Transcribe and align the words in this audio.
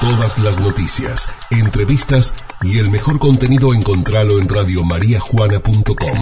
Todas 0.00 0.38
las 0.38 0.60
noticias, 0.60 1.28
entrevistas 1.50 2.32
y 2.62 2.78
el 2.78 2.88
mejor 2.88 3.18
contenido 3.18 3.74
encontralo 3.74 4.38
en 4.38 4.48
radiomariajuana.com. 4.48 6.18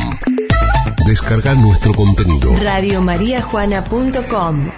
Descarga 1.07 1.55
nuestro 1.55 1.93
contenido. 1.93 2.57
Radiomariajuana.com 2.59 4.71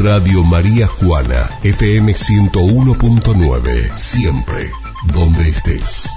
Radio 0.00 0.44
María 0.44 0.86
Juana, 0.86 1.50
FM 1.64 2.12
101.9, 2.12 3.96
siempre, 3.96 4.70
donde 5.12 5.48
estés. 5.48 6.16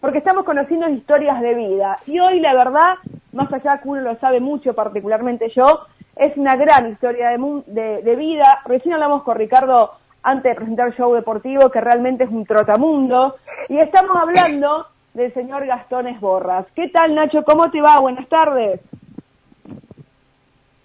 Porque 0.00 0.18
estamos 0.18 0.44
conociendo 0.44 0.88
historias 0.88 1.40
de 1.42 1.54
vida. 1.54 2.00
Y 2.08 2.18
hoy, 2.18 2.40
la 2.40 2.54
verdad, 2.54 2.94
más 3.32 3.52
allá 3.52 3.80
que 3.80 3.88
uno 3.88 4.00
lo 4.00 4.18
sabe 4.18 4.40
mucho, 4.40 4.74
particularmente 4.74 5.48
yo, 5.54 5.86
es 6.16 6.36
una 6.36 6.56
gran 6.56 6.90
historia 6.90 7.30
de, 7.30 7.38
de, 7.68 8.02
de 8.02 8.16
vida. 8.16 8.62
Recién 8.64 8.94
hablamos 8.94 9.22
con 9.22 9.36
Ricardo 9.36 9.92
antes 10.26 10.50
de 10.50 10.56
presentar 10.56 10.88
el 10.88 10.96
show 10.96 11.14
deportivo, 11.14 11.70
que 11.70 11.80
realmente 11.80 12.24
es 12.24 12.30
un 12.30 12.44
trotamundo. 12.44 13.36
Y 13.68 13.78
estamos 13.78 14.16
hablando 14.16 14.88
del 15.14 15.32
señor 15.32 15.64
Gastón 15.66 16.08
Esborras. 16.08 16.66
¿Qué 16.74 16.88
tal, 16.88 17.14
Nacho? 17.14 17.44
¿Cómo 17.44 17.70
te 17.70 17.80
va? 17.80 18.00
Buenas 18.00 18.28
tardes. 18.28 18.80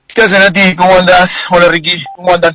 ¿Qué 0.08 0.22
hacen 0.22 0.44
a 0.44 0.52
ti? 0.54 0.76
¿Cómo 0.76 0.92
andas? 0.94 1.44
Hola, 1.50 1.70
Ricky. 1.72 2.04
¿Cómo 2.16 2.34
andan? 2.34 2.54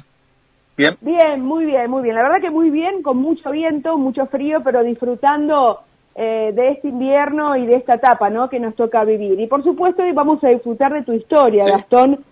¿Bien? 0.76 0.96
Bien, 1.00 1.44
muy 1.44 1.64
bien, 1.64 1.90
muy 1.90 2.04
bien. 2.04 2.14
La 2.14 2.22
verdad 2.22 2.40
que 2.40 2.50
muy 2.50 2.70
bien, 2.70 3.02
con 3.02 3.16
mucho 3.16 3.50
viento, 3.50 3.98
mucho 3.98 4.26
frío, 4.26 4.60
pero 4.62 4.84
disfrutando 4.84 5.80
eh, 6.14 6.52
de 6.54 6.70
este 6.70 6.88
invierno 6.88 7.56
y 7.56 7.66
de 7.66 7.76
esta 7.76 7.94
etapa, 7.94 8.30
¿no? 8.30 8.48
Que 8.48 8.60
nos 8.60 8.76
toca 8.76 9.02
vivir. 9.02 9.40
Y 9.40 9.48
por 9.48 9.64
supuesto 9.64 10.04
hoy 10.04 10.12
vamos 10.12 10.44
a 10.44 10.48
disfrutar 10.50 10.92
de 10.92 11.02
tu 11.02 11.14
historia, 11.14 11.64
Sí. 11.64 11.70
Gastón, 11.70 12.24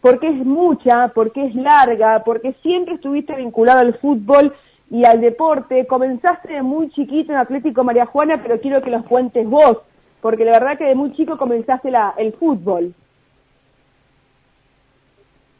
porque 0.00 0.28
es 0.28 0.46
mucha, 0.46 1.08
porque 1.08 1.44
es 1.46 1.54
larga, 1.54 2.22
porque 2.24 2.54
siempre 2.62 2.94
estuviste 2.94 3.34
vinculado 3.36 3.80
al 3.80 3.98
fútbol 3.98 4.54
y 4.90 5.04
al 5.04 5.20
deporte. 5.20 5.86
Comenzaste 5.86 6.52
de 6.54 6.62
muy 6.62 6.90
chiquito 6.90 7.32
en 7.32 7.38
Atlético 7.38 7.84
María 7.84 8.06
Juana, 8.06 8.40
pero 8.42 8.60
quiero 8.60 8.82
que 8.82 8.90
los 8.90 9.04
cuentes 9.04 9.46
vos, 9.46 9.78
porque 10.20 10.44
la 10.44 10.52
verdad 10.52 10.78
que 10.78 10.84
de 10.84 10.94
muy 10.94 11.14
chico 11.14 11.36
comenzaste 11.36 11.90
la, 11.90 12.14
el 12.16 12.32
fútbol. 12.32 12.94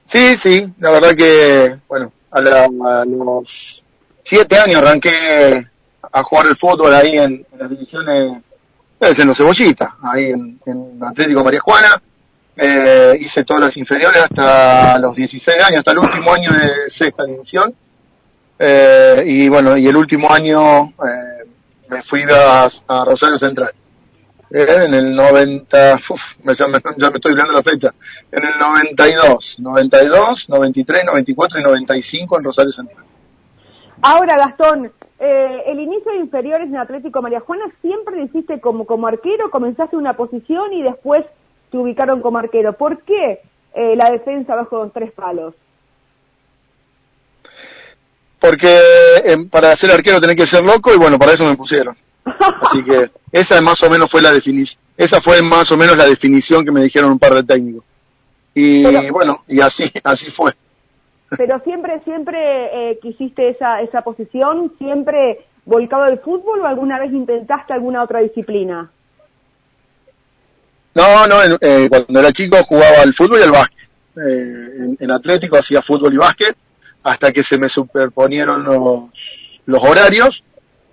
Sí, 0.06 0.36
sí, 0.38 0.66
la 0.80 0.90
verdad 0.90 1.14
que, 1.16 1.76
bueno, 1.88 2.12
a, 2.32 2.40
la- 2.40 2.64
a 2.64 3.04
los 3.04 3.84
siete 4.24 4.58
años 4.58 4.82
arranqué 4.82 5.66
a 6.12 6.22
jugar 6.24 6.46
el 6.46 6.56
fútbol 6.56 6.92
ahí 6.94 7.16
en, 7.16 7.46
las 7.56 7.70
divisiones, 7.70 8.42
en 9.00 9.28
los 9.28 9.36
cebollitas, 9.36 9.90
ahí 10.02 10.30
en, 10.30 10.58
en 10.66 10.98
Atlético 11.04 11.44
María 11.44 11.60
Juana. 11.60 11.88
Eh, 12.62 13.16
hice 13.18 13.42
todas 13.42 13.64
las 13.64 13.76
inferiores 13.78 14.20
hasta 14.22 14.98
los 14.98 15.16
16 15.16 15.56
años, 15.64 15.78
hasta 15.78 15.92
el 15.92 15.98
último 16.00 16.30
año 16.30 16.50
de 16.52 16.90
sexta 16.90 17.24
división. 17.24 17.74
Eh, 18.58 19.24
y 19.26 19.48
bueno, 19.48 19.78
y 19.78 19.88
el 19.88 19.96
último 19.96 20.30
año 20.30 20.88
eh, 20.88 21.48
me 21.88 22.02
fui 22.02 22.22
a, 22.30 22.68
Rosario 23.04 23.38
Central. 23.38 23.70
Eh, 24.50 24.66
en 24.84 24.92
el 24.92 25.14
90, 25.14 26.00
uf, 26.10 26.20
me- 26.42 26.54
ya, 26.54 26.66
me, 26.68 26.76
estoy 26.76 27.32
olvidando 27.32 27.52
la 27.54 27.62
fecha, 27.62 27.94
en 28.30 28.44
el 28.44 28.58
92, 28.58 29.56
92, 29.60 30.48
93, 30.50 31.04
94 31.06 31.60
y 31.60 31.62
95 31.62 32.36
en 32.38 32.44
Rosario 32.44 32.72
Central. 32.72 33.04
Ahora, 34.02 34.36
Gastón, 34.36 34.92
eh, 35.18 35.62
el 35.64 35.80
inicio 35.80 36.12
de 36.12 36.18
inferiores 36.18 36.68
en 36.68 36.76
Atlético 36.76 37.22
María 37.22 37.40
Juana 37.40 37.64
siempre 37.80 38.16
lo 38.16 38.24
hiciste 38.24 38.60
como, 38.60 38.84
como 38.84 39.06
arquero, 39.06 39.50
comenzaste 39.50 39.96
una 39.96 40.14
posición 40.14 40.74
y 40.74 40.82
después 40.82 41.24
te 41.70 41.78
ubicaron 41.78 42.20
como 42.20 42.38
arquero. 42.38 42.72
¿Por 42.74 43.02
qué 43.02 43.40
eh, 43.74 43.96
la 43.96 44.10
defensa 44.10 44.54
bajo 44.54 44.84
los 44.84 44.92
tres 44.92 45.12
palos? 45.12 45.54
Porque 48.38 48.68
eh, 49.24 49.36
para 49.50 49.76
ser 49.76 49.90
arquero 49.90 50.20
tenés 50.20 50.36
que 50.36 50.46
ser 50.46 50.64
loco 50.64 50.92
y 50.94 50.96
bueno, 50.96 51.18
para 51.18 51.32
eso 51.32 51.44
me 51.44 51.56
pusieron. 51.56 51.94
Así 52.24 52.82
que 52.84 53.10
esa 53.32 53.60
más 53.60 53.82
o 53.82 53.90
menos 53.90 54.10
fue 54.10 54.22
la 54.22 54.32
definición, 54.32 54.80
esa 54.96 55.20
fue 55.20 55.42
más 55.42 55.70
o 55.70 55.76
menos 55.76 55.96
la 55.96 56.06
definición 56.06 56.64
que 56.64 56.72
me 56.72 56.82
dijeron 56.82 57.12
un 57.12 57.18
par 57.18 57.34
de 57.34 57.42
técnicos. 57.42 57.84
Y 58.54 58.82
Pero- 58.82 59.12
bueno, 59.12 59.44
y 59.46 59.60
así, 59.60 59.90
así 60.04 60.30
fue. 60.30 60.52
Pero 61.36 61.60
siempre, 61.60 62.00
siempre 62.02 62.90
eh, 62.90 62.98
quisiste 63.00 63.50
esa, 63.50 63.80
esa 63.82 64.02
posición, 64.02 64.72
siempre 64.78 65.44
volcado 65.64 66.02
al 66.02 66.18
fútbol 66.18 66.60
o 66.60 66.66
alguna 66.66 66.98
vez 66.98 67.12
intentaste 67.12 67.72
alguna 67.72 68.02
otra 68.02 68.20
disciplina? 68.20 68.90
No, 70.94 71.26
no, 71.26 71.36
eh, 71.60 71.88
cuando 71.88 72.20
era 72.20 72.32
chico 72.32 72.56
jugaba 72.64 73.02
al 73.02 73.14
fútbol 73.14 73.40
y 73.40 73.42
al 73.42 73.52
básquet. 73.52 73.88
Eh, 74.16 74.96
en, 74.98 75.10
Atlético 75.10 75.56
hacía 75.56 75.82
fútbol 75.82 76.12
y 76.12 76.16
básquet 76.16 76.56
hasta 77.02 77.32
que 77.32 77.42
se 77.42 77.56
me 77.58 77.68
superponieron 77.68 78.64
los, 78.64 79.82
horarios 79.82 80.42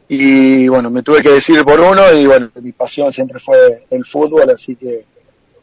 y 0.08 0.68
bueno, 0.68 0.90
me 0.90 1.04
tuve 1.04 1.22
que 1.22 1.32
decidir 1.32 1.66
por 1.66 1.80
uno 1.80 2.14
y 2.14 2.26
bueno, 2.28 2.50
mi 2.62 2.72
pasión 2.72 3.12
siempre 3.12 3.40
fue 3.40 3.86
el 3.90 4.06
fútbol, 4.06 4.50
así 4.50 4.76
que 4.76 5.06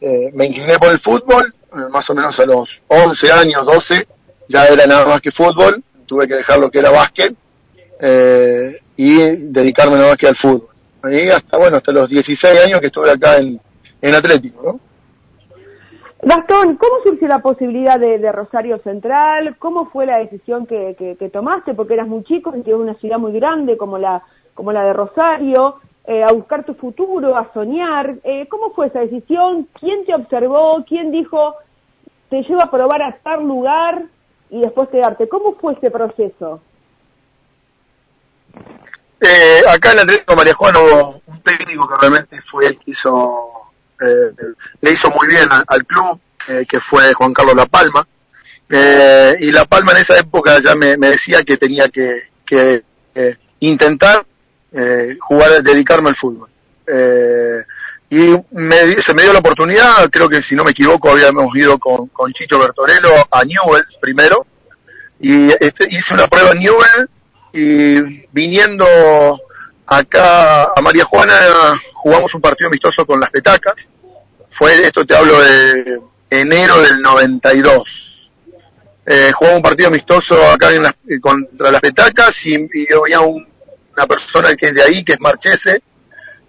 eh, 0.01 0.31
me 0.33 0.45
incliné 0.45 0.77
por 0.77 0.91
el 0.91 0.99
fútbol, 0.99 1.53
eh, 1.73 1.89
más 1.89 2.07
o 2.09 2.13
menos 2.13 2.39
a 2.39 2.45
los 2.45 2.81
11 2.87 3.31
años, 3.31 3.65
12, 3.65 4.07
ya 4.49 4.65
era 4.65 4.85
nada 4.85 5.05
más 5.05 5.21
que 5.21 5.31
fútbol, 5.31 5.81
tuve 6.05 6.27
que 6.27 6.35
dejar 6.35 6.59
lo 6.59 6.69
que 6.69 6.79
era 6.79 6.91
básquet 6.91 7.33
eh, 7.99 8.79
y 8.97 9.15
dedicarme 9.17 9.95
nada 9.95 10.09
más 10.09 10.17
que 10.17 10.27
al 10.27 10.35
fútbol. 10.35 10.69
Y 11.11 11.29
hasta 11.29 11.57
bueno, 11.57 11.77
hasta 11.77 11.91
los 11.91 12.09
16 12.09 12.65
años 12.65 12.79
que 12.81 12.87
estuve 12.87 13.09
acá 13.09 13.37
en, 13.37 13.59
en 14.07 14.15
Atlético, 14.15 14.61
¿no? 14.63 14.79
Gastón, 16.21 16.77
¿cómo 16.77 16.95
surgió 17.03 17.27
la 17.27 17.39
posibilidad 17.39 17.99
de, 17.99 18.17
de 18.17 18.31
Rosario 18.31 18.79
Central? 18.79 19.57
¿Cómo 19.59 19.89
fue 19.89 20.05
la 20.05 20.17
decisión 20.17 20.65
que, 20.65 20.95
que- 20.97 21.15
que 21.17 21.29
tomaste? 21.29 21.73
Porque 21.73 21.93
eras 21.93 22.07
muy 22.07 22.23
chico, 22.23 22.53
en 22.53 22.73
una 22.75 22.95
ciudad 22.95 23.17
muy 23.19 23.33
grande 23.33 23.77
como 23.77 23.97
la, 23.97 24.23
como 24.53 24.71
la 24.71 24.83
de 24.83 24.93
Rosario, 24.93 25.75
eh, 26.05 26.23
a 26.23 26.31
buscar 26.31 26.63
tu 26.65 26.73
futuro, 26.75 27.35
a 27.37 27.51
soñar. 27.53 28.15
Eh, 28.23 28.47
¿Cómo 28.49 28.71
fue 28.73 28.87
esa 28.87 28.99
decisión? 29.01 29.67
¿Quién 29.79 30.05
te 30.05 30.15
observó? 30.15 30.83
¿Quién 30.87 31.11
dijo, 31.11 31.55
te 32.29 32.41
lleva 32.43 32.63
a 32.63 32.71
probar 32.71 33.01
a 33.03 33.17
tal 33.23 33.43
lugar 33.43 34.03
y 34.49 34.61
después 34.61 34.89
quedarte? 34.89 35.27
¿Cómo 35.27 35.55
fue 35.55 35.73
ese 35.73 35.91
proceso? 35.91 36.61
Eh, 39.21 39.61
acá 39.69 39.91
en 39.93 39.99
Atlético 39.99 40.35
María 40.35 40.53
Juana 40.53 40.79
hubo 40.79 41.21
un 41.27 41.41
técnico 41.41 41.87
que 41.87 41.95
realmente 41.99 42.41
fue 42.41 42.67
el 42.67 42.77
que 42.79 42.91
hizo, 42.91 43.64
le 44.81 44.91
hizo 44.91 45.09
muy 45.11 45.27
bien 45.27 45.47
al, 45.51 45.63
al 45.67 45.85
club, 45.85 46.19
eh, 46.47 46.65
que 46.67 46.79
fue 46.79 47.13
Juan 47.13 47.33
Carlos 47.33 47.55
La 47.55 47.65
Palma. 47.65 48.07
Eh, 48.69 49.35
y 49.39 49.51
La 49.51 49.65
Palma 49.65 49.91
en 49.91 49.99
esa 49.99 50.17
época 50.17 50.59
ya 50.59 50.75
me, 50.75 50.97
decía 50.97 51.43
que 51.43 51.57
tenía 51.57 51.89
que, 51.89 52.29
que 52.45 52.83
eh, 53.13 53.37
intentar 53.59 54.25
eh, 54.71 55.17
jugar, 55.19 55.63
dedicarme 55.63 56.09
al 56.09 56.15
fútbol. 56.15 56.49
Eh, 56.87 57.63
y 58.09 58.35
me, 58.51 59.01
se 59.01 59.13
me 59.13 59.23
dio 59.23 59.33
la 59.33 59.39
oportunidad, 59.39 60.09
creo 60.11 60.29
que 60.29 60.41
si 60.41 60.55
no 60.55 60.63
me 60.63 60.71
equivoco 60.71 61.09
habíamos 61.09 61.55
ido 61.55 61.79
con, 61.79 62.07
con 62.07 62.31
Chicho 62.33 62.59
Bertorello 62.59 63.27
a 63.31 63.43
Newell's 63.43 63.97
primero, 63.99 64.45
y 65.19 65.49
este, 65.59 65.87
hice 65.89 66.13
una 66.13 66.27
prueba 66.27 66.51
en 66.51 66.59
Newell 66.59 67.09
y 67.53 68.27
viniendo 68.31 68.85
acá 69.87 70.63
a 70.75 70.81
María 70.81 71.05
Juana 71.05 71.79
jugamos 71.93 72.33
un 72.35 72.41
partido 72.41 72.67
amistoso 72.69 73.05
con 73.05 73.19
las 73.19 73.29
petacas. 73.29 73.73
Fue, 74.51 74.85
esto 74.85 75.05
te 75.05 75.15
hablo 75.15 75.39
de 75.41 75.99
enero 76.29 76.81
del 76.81 77.01
92. 77.01 78.31
Eh, 79.05 79.31
jugamos 79.35 79.57
un 79.57 79.63
partido 79.63 79.89
amistoso 79.89 80.47
acá 80.49 80.73
en 80.73 80.85
eh, 80.85 81.19
contra 81.21 81.71
las 81.71 81.81
petacas 81.81 82.45
y, 82.45 82.55
y 82.73 82.87
había 82.93 83.19
un- 83.21 83.47
una 83.95 84.07
persona 84.07 84.55
que 84.55 84.67
es 84.67 84.73
de 84.75 84.81
ahí, 84.83 85.05
que 85.05 85.13
es 85.13 85.19
Marchese, 85.21 85.81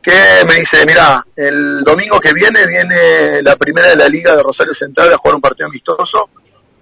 que 0.03 0.13
me 0.49 0.55
dice, 0.57 0.85
mira, 0.87 1.25
el 1.37 1.85
domingo 1.85 2.19
que 2.21 2.33
viene 2.33 2.67
viene 2.67 3.43
la 3.43 3.57
primera 3.57 3.89
de 3.89 3.97
la 3.97 4.09
Liga 4.09 4.35
de 4.35 4.43
Rosario 4.43 4.75
Central 4.75 5.13
a 5.13 5.17
jugar 5.19 5.37
un 5.37 5.41
partido 5.43 5.69
amistoso 5.69 6.29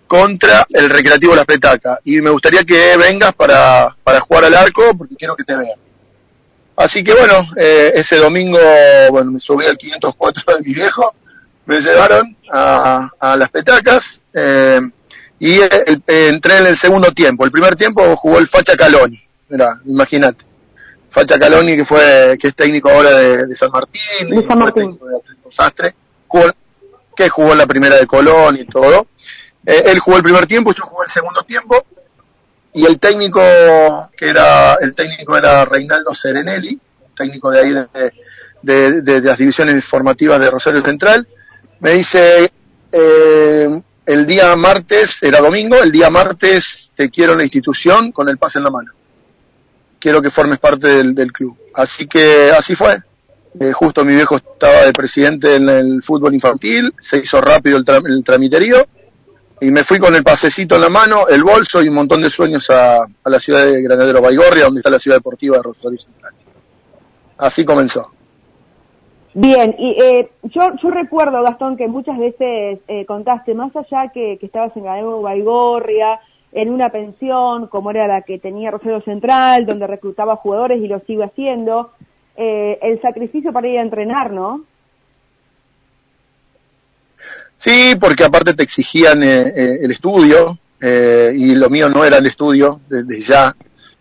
contra 0.07 0.67
el 0.71 0.89
Recreativo 0.91 1.35
Las 1.35 1.45
Petacas 1.47 1.99
y 2.05 2.21
me 2.21 2.31
gustaría 2.31 2.63
que 2.65 2.97
vengas 2.97 3.35
para, 3.35 3.95
para 4.05 4.21
jugar 4.21 4.45
al 4.45 4.55
arco 4.55 4.97
porque 4.97 5.17
quiero 5.17 5.35
que 5.37 5.45
te 5.45 5.55
vean. 5.57 5.79
Así 6.77 7.05
que 7.05 7.15
bueno, 7.15 7.49
eh, 7.57 7.93
ese 7.95 8.17
domingo, 8.17 8.59
bueno, 9.11 9.33
me 9.33 9.41
subí 9.41 9.65
al 9.67 9.77
504 9.79 10.57
de 10.57 10.61
mi 10.69 10.75
viejo, 10.75 11.15
me 11.67 11.81
llevaron 11.81 12.37
a, 12.53 13.11
a 13.19 13.37
Las 13.37 13.49
Petacas 13.51 14.21
eh, 14.33 14.81
y 15.39 15.61
eh, 15.61 15.69
el- 15.87 16.03
eh, 16.07 16.29
entré 16.29 16.59
en 16.59 16.67
el 16.67 16.77
segundo 16.77 17.13
tiempo. 17.13 17.45
El 17.45 17.53
primer 17.53 17.77
tiempo 17.77 18.17
jugó 18.17 18.39
el 18.39 18.49
Facha 18.49 18.77
Caloni, 18.77 19.21
mira, 19.49 19.81
imagínate. 19.85 20.45
Facha 21.11 21.39
Caloni 21.39 21.77
que 21.77 21.85
fue, 21.85 22.37
que 22.41 22.49
es 22.49 22.55
técnico 22.57 22.91
ahora 22.91 23.11
de, 23.19 23.47
de 23.47 23.55
San 23.57 23.71
Martín, 23.71 24.01
De 24.31 24.47
San 24.49 24.59
Martín. 24.59 24.99
de 24.99 25.53
Sastre, 25.53 25.95
jugó- 26.27 26.53
que 27.17 27.29
jugó 27.29 27.53
en 27.53 27.59
la 27.59 27.67
primera 27.67 27.97
de 27.97 28.07
Colón 28.09 28.57
y 28.59 28.65
todo. 28.65 29.07
Eh, 29.65 29.85
él 29.87 30.01
jugó 30.01 30.17
el 30.17 30.25
primer 30.25 30.47
tiempo, 30.49 30.73
yo 30.73 30.83
jugué 30.85 31.07
el 31.07 31.13
segundo 31.13 31.43
tiempo, 31.45 31.87
y 32.75 32.85
el 32.85 32.99
técnico, 32.99 33.41
que 34.17 34.29
era, 34.29 34.75
el 34.81 34.95
técnico 34.95 35.37
era 35.37 35.65
Reinaldo 35.65 36.15
Serenelli, 36.15 36.79
técnico 37.17 37.51
de 37.51 37.61
ahí 37.61 37.71
de, 37.73 38.13
de- 38.63 39.03
de- 39.03 39.21
las 39.21 39.39
divisiones 39.39 39.85
formativas 39.85 40.41
de 40.41 40.51
Rosario 40.51 40.83
Central, 40.85 41.27
me 41.81 41.93
dice, 41.93 42.51
eh, 42.91 43.81
el 44.07 44.27
día 44.27 44.55
martes, 44.57 45.23
era 45.23 45.41
domingo, 45.41 45.77
el 45.83 45.93
día 45.93 46.11
martes 46.11 46.91
te 46.95 47.11
quiero 47.11 47.33
en 47.33 47.39
la 47.39 47.45
institución 47.45 48.13
con 48.13 48.29
el 48.29 48.39
pase 48.39 48.59
en 48.59 48.65
la 48.65 48.71
mano. 48.71 48.93
Quiero 49.99 50.21
que 50.21 50.31
formes 50.31 50.59
parte 50.59 50.89
del, 51.03 51.33
club. 51.33 51.57
Así 51.75 52.07
que 52.07 52.51
así 52.51 52.75
fue. 52.75 52.99
Eh, 53.59 53.73
justo 53.73 54.05
mi 54.05 54.15
viejo 54.15 54.37
estaba 54.37 54.83
de 54.83 54.93
presidente 54.93 55.55
en 55.57 55.69
el 55.69 56.03
fútbol 56.03 56.35
infantil, 56.35 56.93
se 57.01 57.19
hizo 57.19 57.41
rápido 57.41 57.79
el, 57.79 57.85
el 58.07 58.25
tramiterío 58.25 58.85
y 59.61 59.71
me 59.71 59.85
fui 59.85 59.99
con 59.99 60.15
el 60.15 60.23
pasecito 60.23 60.75
en 60.75 60.83
la 60.83 60.89
mano, 60.89 61.29
el 61.29 61.43
bolso 61.43 61.83
y 61.83 61.89
un 61.89 61.95
montón 61.95 62.23
de 62.23 62.31
sueños 62.31 62.69
a, 62.71 63.07
la 63.25 63.39
ciudad 63.39 63.65
de 63.65 63.83
Granadero 63.83 64.21
Baigorria, 64.21 64.65
donde 64.65 64.81
está 64.81 64.91
la 64.91 64.99
ciudad 64.99 65.19
deportiva 65.19 65.57
de 65.57 65.63
Rosario 65.63 65.99
Central. 65.99 66.33
Así 67.39 67.65
comenzó. 67.65 68.11
Bien, 69.35 69.75
y 69.79 69.91
eh, 70.01 70.31
yo, 70.45 70.63
yo 70.81 70.91
recuerdo, 70.91 71.43
Gastón, 71.43 71.77
que 71.77 71.89
muchas 71.89 72.19
veces 72.19 72.79
eh, 72.87 73.05
contaste, 73.07 73.55
más 73.55 73.75
allá 73.75 74.11
que, 74.13 74.39
que 74.39 74.47
estabas 74.47 74.77
en 74.77 74.85
Granadero 74.85 75.23
Baigorria, 75.23 76.21
en 76.53 76.71
una 76.71 76.89
pensión 76.91 77.67
como 77.67 77.91
era 77.91 78.07
la 78.07 78.23
que 78.23 78.39
tenía 78.39 78.71
Rosario 78.71 79.01
Central, 79.03 79.67
donde 79.67 79.89
reclutaba 79.89 80.37
jugadores 80.37 80.81
y 80.81 80.87
lo 80.87 81.01
sigue 81.01 81.25
haciendo, 81.25 81.91
eh, 82.37 82.79
el 82.81 83.01
sacrificio 83.03 83.53
para 83.53 83.69
ir 83.69 83.79
a 83.79 83.83
entrenar, 83.83 84.31
¿no? 84.31 84.63
Sí, 87.65 87.97
porque 87.99 88.25
aparte 88.25 88.53
te 88.53 88.63
exigían 88.63 89.23
eh, 89.23 89.53
eh, 89.57 89.79
el 89.81 89.91
estudio 89.91 90.59
eh, 90.79 91.33
y 91.35 91.55
lo 91.55 91.71
mío 91.71 91.89
no 91.89 92.05
era 92.05 92.19
el 92.19 92.27
estudio 92.27 92.83
desde 92.91 93.23
ya, 93.23 93.57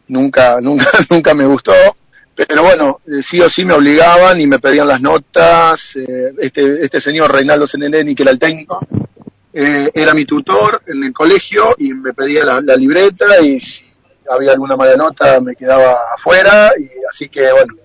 nunca, 0.09 0.59
nunca, 0.61 0.89
nunca 1.09 1.33
me 1.33 1.45
gustó. 1.45 1.71
Pero 2.35 2.63
bueno, 2.63 2.99
sí 3.21 3.39
o 3.39 3.49
sí 3.49 3.63
me 3.63 3.75
obligaban 3.75 4.41
y 4.41 4.47
me 4.47 4.59
pedían 4.59 4.87
las 4.87 4.99
notas. 4.99 5.95
este, 5.95 6.83
este 6.83 6.99
señor 6.99 7.31
Reinaldo 7.31 7.65
Seneleni, 7.65 8.15
que 8.15 8.23
era 8.23 8.31
el 8.31 8.39
técnico, 8.39 8.85
era 9.53 10.13
mi 10.13 10.25
tutor 10.25 10.81
en 10.87 11.03
el 11.03 11.13
colegio 11.13 11.75
y 11.77 11.93
me 11.93 12.11
pedía 12.11 12.43
la, 12.43 12.75
libreta 12.75 13.39
y 13.39 13.59
si 13.59 13.85
había 14.29 14.53
alguna 14.53 14.75
mala 14.75 14.95
nota 14.95 15.39
me 15.39 15.55
quedaba 15.55 15.95
afuera 16.17 16.71
y 16.77 16.89
así 17.07 17.29
que 17.29 17.51
bueno, 17.51 17.75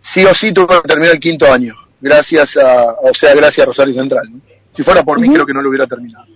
sí 0.00 0.24
o 0.24 0.32
sí 0.32 0.54
tuve 0.54 0.80
que 0.80 0.88
terminar 0.88 1.14
el 1.14 1.20
quinto 1.20 1.52
año, 1.52 1.74
gracias 2.00 2.56
a, 2.58 2.92
o 3.02 3.12
sea, 3.12 3.34
gracias 3.34 3.66
a 3.66 3.70
Rosario 3.70 3.94
Central. 3.94 4.30
Si 4.74 4.82
fuera 4.82 5.02
por 5.02 5.20
mí, 5.20 5.28
creo 5.28 5.46
que 5.46 5.54
no 5.54 5.62
lo 5.62 5.68
hubiera 5.68 5.86
terminado. 5.86 6.26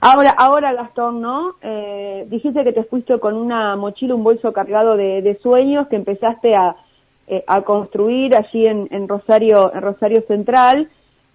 Ahora, 0.00 0.30
ahora 0.30 0.72
Gastón, 0.74 1.20
¿no? 1.20 1.54
Eh, 1.62 2.26
dijiste 2.28 2.62
que 2.62 2.72
te 2.72 2.84
fuiste 2.84 3.18
con 3.18 3.34
una 3.34 3.74
mochila, 3.76 4.14
un 4.14 4.22
bolso 4.22 4.52
cargado 4.52 4.96
de, 4.96 5.38
sueños, 5.42 5.88
que 5.88 5.96
empezaste 5.96 6.54
a, 6.54 6.76
eh, 7.26 7.42
a 7.46 7.62
construir 7.62 8.36
allí 8.36 8.64
en, 8.64 8.88
en, 8.90 9.08
Rosario, 9.08 9.72
en 9.74 9.82
Rosario 9.82 10.22
Central, 10.28 10.88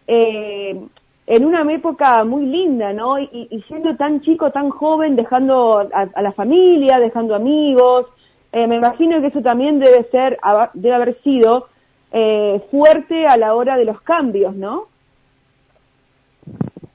eh, 0.07 0.79
en 1.25 1.45
una 1.45 1.61
época 1.71 2.23
muy 2.23 2.45
linda, 2.45 2.91
¿no? 2.91 3.17
Y, 3.19 3.63
siendo 3.67 3.95
tan 3.95 4.21
chico, 4.21 4.51
tan 4.51 4.69
joven, 4.69 5.15
dejando 5.15 5.79
a, 5.79 6.21
la 6.21 6.31
familia, 6.33 6.99
dejando 6.99 7.35
amigos, 7.35 8.07
eh, 8.51 8.67
me 8.67 8.75
imagino 8.75 9.21
que 9.21 9.27
eso 9.27 9.41
también 9.41 9.79
debe 9.79 10.03
ser, 10.11 10.37
debe 10.73 10.95
haber 10.95 11.21
sido 11.23 11.67
eh, 12.11 12.61
fuerte 12.69 13.25
a 13.25 13.37
la 13.37 13.55
hora 13.55 13.77
de 13.77 13.85
los 13.85 14.01
cambios, 14.01 14.55
¿no? 14.55 14.87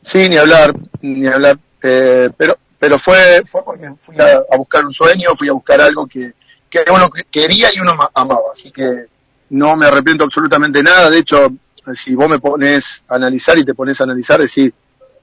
Sí, 0.04 0.28
ni 0.28 0.36
hablar, 0.36 0.74
ni 1.00 1.26
hablar, 1.26 1.58
eh, 1.82 2.30
pero 2.36 2.58
pero 2.78 2.98
fue 2.98 3.42
fue 3.46 3.64
porque 3.64 3.90
fui 3.96 4.16
a, 4.20 4.56
buscar 4.56 4.86
un 4.86 4.92
sueño, 4.92 5.34
fui 5.36 5.48
a 5.48 5.52
buscar 5.52 5.80
algo 5.80 6.06
que, 6.06 6.32
que 6.70 6.84
uno 6.90 7.10
quería 7.30 7.74
y 7.74 7.80
uno 7.80 7.92
amaba, 8.14 8.40
así 8.52 8.70
que 8.70 9.06
no 9.50 9.76
me 9.76 9.86
arrepiento 9.86 10.24
absolutamente 10.24 10.82
nada, 10.82 11.10
de 11.10 11.18
hecho, 11.18 11.48
si 11.94 12.14
vos 12.14 12.28
me 12.28 12.38
pones 12.38 13.02
a 13.08 13.16
analizar 13.16 13.58
y 13.58 13.64
te 13.64 13.74
pones 13.74 14.00
a 14.00 14.04
analizar, 14.04 14.40
decir 14.40 14.72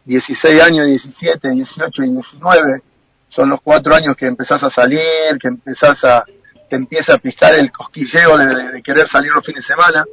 16 0.06 0.62
años, 0.62 0.88
17, 0.88 1.50
18 1.50 2.04
y 2.04 2.10
19 2.12 2.82
son 3.30 3.50
los 3.50 3.62
cuatro 3.62 3.96
años 3.96 4.16
que 4.16 4.28
empezás 4.28 4.64
a 4.64 4.70
salir, 4.70 5.02
que 5.40 5.48
empezás 5.48 6.04
a, 6.04 6.26
te 6.70 6.76
empieza 6.76 7.16
a 7.16 7.18
piscar 7.18 7.56
el 7.56 7.72
cosquilleo 7.72 8.38
de, 8.38 8.72
de, 8.72 8.82
querer 8.82 9.08
salir 9.08 9.32
los 9.32 9.46
fines 9.46 9.68
de 9.68 9.76
semana, 9.76 10.06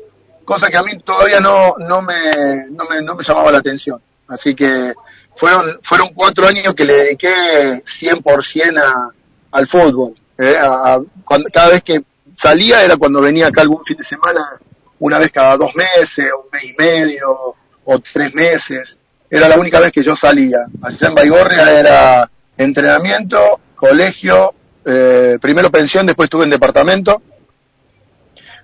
cosa 0.45 0.69
que 0.69 0.77
a 0.77 0.83
mí 0.83 0.99
todavía 0.99 1.41
no, 1.41 1.75
no, 1.79 2.03
me, 2.03 2.67
no, 2.71 2.85
me, 2.85 3.03
no 3.03 3.15
me 3.15 3.23
llamaba 3.23 3.53
la 3.53 3.59
atención. 3.59 4.01
Así 4.29 4.55
que 4.55 4.95
fueron, 5.37 5.79
fueron 5.83 6.13
cuatro 6.15 6.47
años 6.47 6.75
que 6.75 6.85
le 6.85 6.93
dediqué 6.95 7.83
100% 7.85 8.79
a, 8.79 9.11
al 9.53 9.67
fútbol. 9.67 10.15
¿eh? 10.39 10.57
cuando, 11.25 11.49
cada 11.53 11.71
vez 11.71 11.83
que 11.83 12.03
salía 12.37 12.83
era 12.85 12.97
cuando 12.97 13.21
venía 13.21 13.49
acá 13.49 13.63
algún 13.63 13.85
fin 13.85 13.97
de 13.97 14.05
semana, 14.05 14.59
una 14.99 15.19
vez 15.19 15.31
cada 15.31 15.57
dos 15.57 15.75
meses, 15.75 16.27
un 16.33 16.51
mes 16.53 16.65
y 16.65 16.75
medio, 16.79 17.57
o 17.85 17.99
tres 17.99 18.35
meses. 18.35 18.97
Era 19.29 19.49
la 19.49 19.59
única 19.59 19.81
vez 19.81 19.93
que 19.93 20.03
yo 20.03 20.15
salía. 20.15 20.67
Allá 20.83 21.09
en 21.09 21.15
Baigorria 21.15 21.79
era 21.79 22.31
entrenamiento, 22.57 23.61
colegio, 23.75 24.55
eh, 24.85 25.39
primero 25.41 25.71
pensión, 25.71 26.07
después 26.07 26.27
estuve 26.27 26.45
en 26.45 26.51
departamento. 26.51 27.23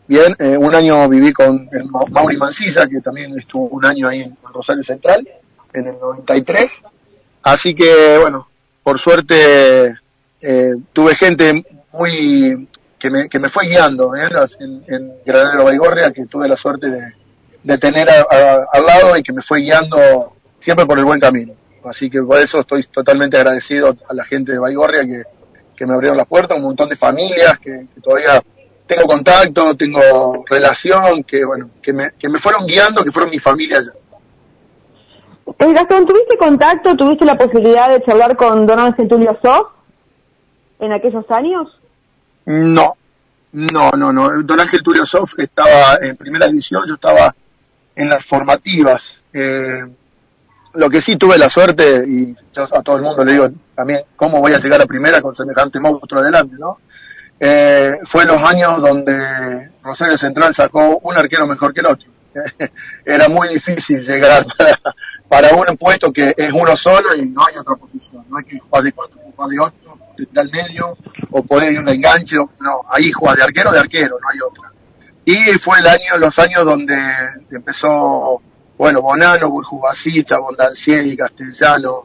Bien, 0.07 0.35
eh, 0.39 0.57
un 0.57 0.75
año 0.75 1.09
viví 1.09 1.33
con 1.33 1.69
Mauri 2.11 2.37
Mancilla, 2.37 2.87
que 2.87 3.01
también 3.01 3.39
estuvo 3.39 3.67
un 3.67 3.85
año 3.85 4.09
ahí 4.09 4.21
en 4.21 4.37
Rosario 4.55 4.85
Central 4.85 5.27
en 5.73 5.89
el 5.89 5.99
93. 5.99 6.83
Así 7.43 7.75
que, 7.75 8.19
bueno, 8.21 8.49
por 8.83 8.99
suerte 8.99 9.99
eh, 10.41 10.75
tuve 10.93 11.15
gente 11.15 11.65
muy 11.93 12.69
que 12.99 13.11
me, 13.11 13.29
que 13.29 13.39
me 13.39 13.49
fue 13.49 13.67
guiando 13.67 14.15
¿eh? 14.17 14.29
en, 14.61 14.85
en 14.89 15.13
Granadero 15.25 15.65
Baigorria, 15.65 16.13
que 16.13 16.27
tuve 16.27 16.49
la 16.49 16.57
suerte 16.57 16.89
de, 16.89 17.13
de 17.63 17.79
tener 17.79 18.09
al 18.11 18.85
lado 18.85 19.17
y 19.17 19.23
que 19.23 19.33
me 19.33 19.43
fue 19.43 19.61
guiando 19.61 20.33
siempre 20.61 20.87
por 20.87 20.99
el 20.99 21.05
buen 21.05 21.21
camino. 21.21 21.55
Así 21.85 22.11
que 22.11 22.21
por 22.23 22.39
eso 22.41 22.61
estoy 22.61 22.83
totalmente 22.85 23.37
agradecido 23.37 23.97
a 24.09 24.15
la 24.15 24.25
gente 24.25 24.53
de 24.53 24.59
Baigorria 24.59 25.05
que, 25.05 25.23
que 25.77 25.87
me 25.87 25.95
abrieron 25.95 26.17
las 26.17 26.27
puertas, 26.27 26.57
un 26.57 26.65
montón 26.65 26.89
de 26.89 26.97
familias 26.97 27.59
que, 27.59 27.87
todavía 28.03 28.43
tengo 28.87 29.07
contacto, 29.07 29.77
tengo 29.77 30.45
relación, 30.49 31.23
que 31.23 31.45
bueno, 31.45 31.71
que 31.83 31.93
me, 31.93 32.11
que 32.19 32.29
me 32.29 32.39
fueron 32.39 32.67
guiando, 32.67 33.05
que 33.05 33.13
fueron 33.13 33.31
mi 33.31 33.39
familia 33.39 33.79
allá. 33.79 33.93
Eh, 35.59 35.73
Gastón, 35.73 36.07
¿tuviste 36.07 36.37
contacto, 36.37 36.97
tuviste 36.97 37.25
la 37.25 37.39
posibilidad 37.39 37.89
de 37.89 38.03
charlar 38.03 38.37
con 38.37 38.67
Don 38.67 38.79
Ángel 38.79 39.09
Tulio 39.09 39.39
Sof 39.43 39.69
en 40.79 40.93
aquellos 40.93 41.25
años? 41.31 41.69
No, 42.45 42.97
no, 43.53 43.91
no, 43.93 44.13
no. 44.13 44.43
Don 44.43 44.61
Ángel 44.61 44.83
Tulio 44.83 45.07
Sof 45.07 45.39
estaba 45.39 45.99
en 46.01 46.17
primera 46.17 46.47
división, 46.47 46.83
yo 46.87 46.95
estaba 46.95 47.35
en 47.97 48.09
las 48.09 48.25
formativas. 48.25 49.23
Eh, 49.33 49.85
lo 50.75 50.91
que 50.91 51.01
sí 51.01 51.17
tuve 51.17 51.39
la 51.39 51.49
suerte, 51.49 52.05
y 52.07 52.37
yo 52.55 52.63
a 52.65 52.83
todo 52.83 52.97
el 52.97 53.03
mundo 53.03 53.25
le 53.25 53.33
digo 53.33 53.49
también, 53.75 54.03
¿cómo 54.17 54.41
voy 54.41 54.53
a 54.53 54.59
llegar 54.59 54.81
a 54.83 54.87
primera 54.87 55.23
con 55.23 55.35
semejante 55.35 55.81
monstruo 55.81 56.21
adelante, 56.21 56.57
no? 56.59 56.79
Eh, 57.41 57.99
fue 58.05 58.27
los 58.27 58.43
años 58.43 58.83
donde 58.83 59.71
Rosario 59.83 60.19
Central 60.19 60.55
sacó 60.55 60.99
un 61.03 61.17
arquero 61.17 61.47
mejor 61.47 61.73
que 61.73 61.81
el 61.81 61.87
otro. 61.87 62.11
Era 63.05 63.29
muy 63.29 63.49
difícil 63.49 64.05
llegar 64.05 64.47
para, 64.57 64.79
para 65.29 65.55
un 65.55 65.77
puesto 65.77 66.13
que 66.13 66.35
es 66.37 66.53
uno 66.53 66.77
solo 66.77 67.15
y 67.15 67.27
no 67.27 67.45
hay 67.47 67.57
otra 67.57 67.75
posición. 67.77 68.25
No 68.29 68.39
hay 68.39 68.45
que 68.45 68.59
jugar 68.59 68.83
de 68.83 68.93
cuatro, 68.93 69.19
jugar 69.37 69.51
de 69.51 69.61
ocho, 69.61 69.99
al 70.37 70.51
medio, 70.51 70.97
o 71.31 71.43
poner 71.43 71.79
un 71.79 71.89
enganche, 71.89 72.37
no, 72.37 72.83
ahí 72.91 73.13
juega 73.13 73.37
de 73.37 73.43
arquero, 73.43 73.71
de 73.71 73.79
arquero, 73.79 74.19
no 74.21 74.29
hay 74.29 74.41
otra. 74.41 74.73
Y 75.25 75.37
fue 75.59 75.79
el 75.79 75.87
año, 75.87 76.17
los 76.19 76.39
años 76.39 76.65
donde 76.65 76.97
empezó, 77.51 78.41
bueno, 78.79 79.03
Bonano, 79.03 79.51
Burjubasita, 79.51 80.39
Bondancieri, 80.39 81.17
Castellano, 81.17 82.05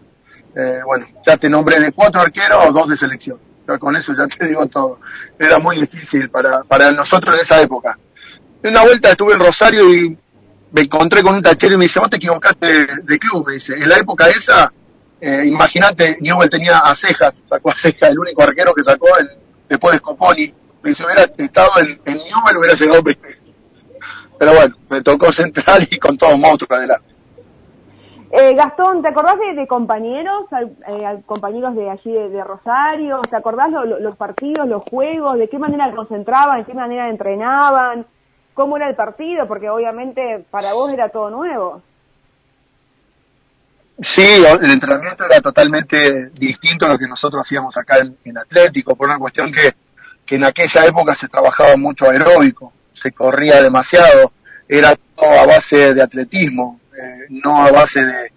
eh, 0.56 0.82
bueno, 0.86 1.08
ya 1.26 1.38
te 1.38 1.50
nombré 1.50 1.80
de 1.80 1.92
cuatro 1.92 2.22
arqueros 2.22 2.68
o 2.68 2.72
dos 2.72 2.90
de 2.90 2.98
selección. 2.98 3.40
con 3.80 3.96
eso 3.96 4.14
ya 4.14 4.28
te 4.28 4.48
digo 4.48 4.68
todo. 4.68 5.00
Era 5.40 5.58
muy 5.58 5.80
difícil 5.80 6.30
para, 6.30 6.64
para 6.64 6.92
nosotros 6.92 7.36
en 7.36 7.42
esa 7.42 7.62
época. 7.62 7.98
Una 8.64 8.84
vuelta 8.84 9.12
estuve 9.12 9.34
en 9.34 9.40
Rosario 9.40 9.94
y 9.94 10.18
me 10.74 10.82
encontré 10.82 11.22
con 11.22 11.36
un 11.36 11.44
tachero 11.44 11.76
y 11.76 11.78
me 11.78 11.86
dice, 11.86 12.00
vos 12.00 12.10
te 12.10 12.18
equivocaste 12.18 12.88
de, 13.04 13.20
club, 13.20 13.46
me 13.48 13.54
dice. 13.54 13.76
En 13.76 13.88
la 13.88 13.98
época 13.98 14.28
esa, 14.30 14.74
eh, 15.22 15.44
imagínate, 15.46 16.18
Newell 16.20 16.50
tenía 16.50 16.80
a 16.80 16.96
Cejas, 16.96 17.42
sacó 17.46 17.70
a 17.70 17.76
Cejas, 17.76 18.10
el 18.10 18.18
único 18.18 18.42
arquero 18.42 18.74
que 18.74 18.84
sacó 18.84 19.08
después 19.70 19.94
de 19.94 20.00
Scoponi. 20.00 20.54
Me 20.82 20.90
dice, 20.90 21.06
hubiera 21.06 21.32
estado 21.38 21.80
en, 21.80 22.02
en 22.06 22.18
Newell, 22.18 22.58
hubiera 22.58 22.76
llegado 22.76 23.04
Pero 24.40 24.54
bueno, 24.54 24.76
me 24.90 25.02
tocó 25.04 25.32
central 25.32 25.88
y 25.90 26.00
con 26.00 26.18
todos 26.18 26.38
monstruos 26.40 26.72
adelante. 26.72 27.14
Eh, 28.32 28.56
Gastón, 28.56 29.04
¿te 29.04 29.10
acordás 29.10 29.36
de, 29.56 29.68
compañeros, 29.68 30.48
eh, 30.88 31.22
compañeros 31.28 31.76
de 31.76 31.88
allí 31.88 32.12
de, 32.12 32.44
Rosario? 32.44 33.22
¿Te 33.30 33.36
acordás 33.36 33.70
los 34.00 34.18
partidos, 34.18 34.68
los 34.68 34.82
juegos? 34.90 35.38
¿De 35.38 35.48
qué 35.48 35.60
manera 35.60 35.94
concentraban? 35.96 36.58
¿De 36.58 36.66
qué 36.66 36.74
manera 36.74 37.10
entrenaban? 37.12 38.08
Cómo 38.54 38.78
era 38.78 38.90
el 38.90 38.96
partido, 38.96 39.48
porque 39.48 39.70
obviamente 39.70 40.46
para 40.50 40.74
vos 40.74 40.92
era 40.92 41.10
todo 41.10 41.30
nuevo. 41.30 41.82
Sí, 44.02 44.44
el 44.62 44.72
entrenamiento 44.72 45.26
era 45.26 45.40
totalmente 45.40 46.30
distinto 46.34 46.86
a 46.86 46.90
lo 46.90 46.98
que 46.98 47.08
nosotros 47.08 47.46
hacíamos 47.46 47.78
acá 47.78 48.00
en, 48.00 48.38
Atlético, 48.38 48.96
por 48.96 49.08
una 49.08 49.20
cuestión 49.20 49.52
que, 49.52 49.74
que 50.26 50.36
en 50.36 50.44
aquella 50.46 50.86
época 50.86 51.14
se 51.14 51.28
trabajaba 51.28 51.78
mucho 51.78 52.10
aeróbico, 52.10 52.74
se 52.94 53.12
corría 53.12 53.62
demasiado, 53.62 54.32
era 54.68 54.96
todo 54.96 55.40
a 55.40 55.46
base 55.46 55.94
de 55.94 56.02
atletismo, 56.02 56.80
eh, 56.92 57.26
no 57.30 57.64
a 57.64 57.72
base 57.72 58.04
de, 58.04 58.32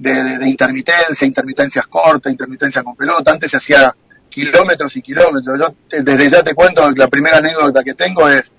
de, 0.00 0.48
intermitencia, 0.48 1.26
intermitencias 1.26 1.86
cortas, 1.86 2.32
intermitencias 2.32 2.82
con 2.82 2.96
pelota. 2.96 3.32
Antes 3.32 3.50
se 3.50 3.58
hacía 3.58 3.94
kilómetros 4.28 4.96
y 4.96 5.02
kilómetros. 5.02 5.58
Yo 5.58 5.74
desde 6.02 6.30
ya 6.30 6.42
te 6.42 6.54
cuento, 6.54 6.90
la 6.92 7.08
primera 7.08 7.38
anécdota 7.38 7.82
que 7.82 7.94
tengo 7.94 8.28
es, 8.28 8.50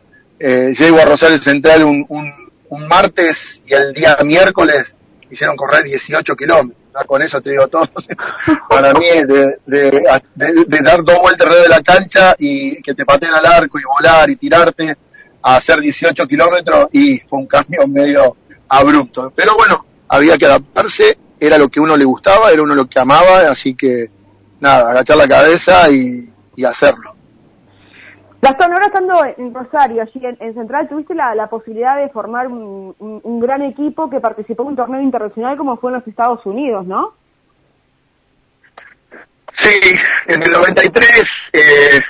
eh, 0.44 0.74
llego 0.78 1.00
a 1.00 1.06
Rosario 1.06 1.40
Central 1.40 1.84
un, 1.84 2.06
un, 2.10 2.88
martes 2.88 3.62
y 3.66 3.74
el 3.74 3.94
día 3.94 4.18
miércoles 4.24 4.96
hicieron 5.30 5.56
correr 5.56 5.84
18 5.84 6.36
kilómetros. 6.36 7.06
con 7.06 7.22
eso 7.22 7.40
te 7.42 7.52
digo 7.52 7.68
todo. 7.68 7.88
Para 8.70 8.94
mí 8.94 9.08
de, 9.08 9.58
de, 9.66 10.80
dar 10.84 11.04
dos 11.04 11.20
vueltas 11.20 11.48
alrededor 11.48 11.70
de 11.70 11.76
la 11.76 11.82
cancha 11.82 12.36
y 12.40 12.82
que 12.82 12.94
te 12.94 13.06
pateen 13.06 13.34
al 13.34 13.46
arco 13.46 13.80
y 13.80 13.84
volar 13.84 14.30
y 14.30 14.36
tirarte 14.36 14.98
a 15.42 15.56
hacer 15.58 15.80
18 15.80 16.28
kilómetros 16.28 16.88
y 16.92 17.20
fue 17.20 17.40
un 17.40 17.48
cambio 17.48 17.88
medio 17.88 18.36
abrupto. 18.68 19.32
Pero 19.36 19.56
bueno, 19.56 19.86
había 20.08 20.38
que 20.38 20.46
adaptarse, 20.46 21.18
era 21.40 21.58
lo 21.58 21.70
que 21.70 21.80
uno 21.80 21.96
le 21.96 22.06
gustaba, 22.06 22.52
era 22.52 22.62
uno 22.62 22.76
lo 22.76 22.88
que 22.88 23.00
amaba, 23.00 23.50
así 23.50 23.76
que 23.76 24.10
nada, 24.60 24.92
agachar 24.92 25.18
la 25.18 25.28
cabeza 25.28 25.90
y, 25.90 26.28
hacerlo. 26.64 27.11
Gastón, 28.42 28.74
ahora 28.74 28.88
estando 28.88 29.24
en 29.38 29.54
Rosario, 29.54 30.02
allí 30.02 30.20
en, 30.24 30.54
Central, 30.56 30.90
tuviste 30.90 31.14
la, 31.14 31.48
posibilidad 31.48 31.96
de 31.98 32.10
formar 32.10 32.48
un, 32.48 33.40
gran 33.40 33.62
equipo 33.62 34.10
que 34.10 34.20
participó 34.20 34.64
en 34.64 34.70
un 34.70 34.76
torneo 34.76 35.02
internacional 35.02 35.58
como 35.58 35.78
fue 35.78 35.92
en 35.92 35.98
los 35.98 36.08
Estados 36.08 36.44
Unidos, 36.48 36.88
¿no? 36.88 37.14
Sí, 39.54 39.80
en 40.28 40.42
el 40.42 40.52
93 40.52 41.52
eh, 41.54 42.02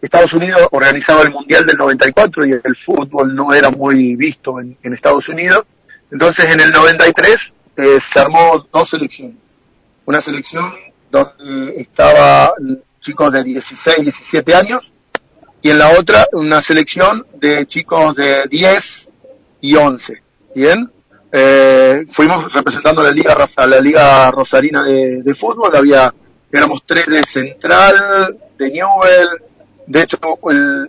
Estados 0.00 0.32
Unidos 0.34 0.68
organizaba 0.70 1.22
el 1.22 1.32
Mundial 1.32 1.66
del 1.66 1.76
94 1.76 2.46
y 2.46 2.52
el 2.52 2.76
fútbol 2.84 3.34
no 3.34 3.52
era 3.52 3.70
muy 3.70 4.14
visto 4.14 4.60
en, 4.60 4.76
Estados 4.82 5.28
Unidos. 5.28 5.64
Entonces 6.12 6.44
en 6.44 6.60
el 6.60 6.70
93 6.70 7.54
eh, 7.76 7.98
se 8.00 8.20
armó 8.20 8.68
dos 8.72 8.90
selecciones. 8.90 9.38
Una 10.04 10.20
selección 10.20 10.72
donde 11.10 11.80
estaba 11.80 12.52
chicos 13.00 13.32
de 13.32 13.42
16, 13.42 14.02
17 14.02 14.54
años 14.54 14.92
y 15.66 15.70
en 15.70 15.80
la 15.80 15.98
otra 15.98 16.28
una 16.32 16.62
selección 16.62 17.26
de 17.34 17.66
chicos 17.66 18.14
de 18.14 18.44
10 18.48 19.08
y 19.62 19.74
11. 19.74 20.22
Bien, 20.54 20.88
eh, 21.32 22.04
fuimos 22.08 22.52
representando 22.52 23.02
la 23.02 23.10
liga, 23.10 23.36
a 23.56 23.66
la 23.66 23.80
liga 23.80 24.30
rosarina 24.30 24.84
de, 24.84 25.22
de 25.24 25.34
fútbol. 25.34 25.74
Había 25.74 26.14
éramos 26.52 26.84
tres 26.86 27.06
de 27.06 27.24
Central, 27.24 28.38
de 28.56 28.70
Newell, 28.70 29.28
de 29.88 30.02
hecho, 30.02 30.18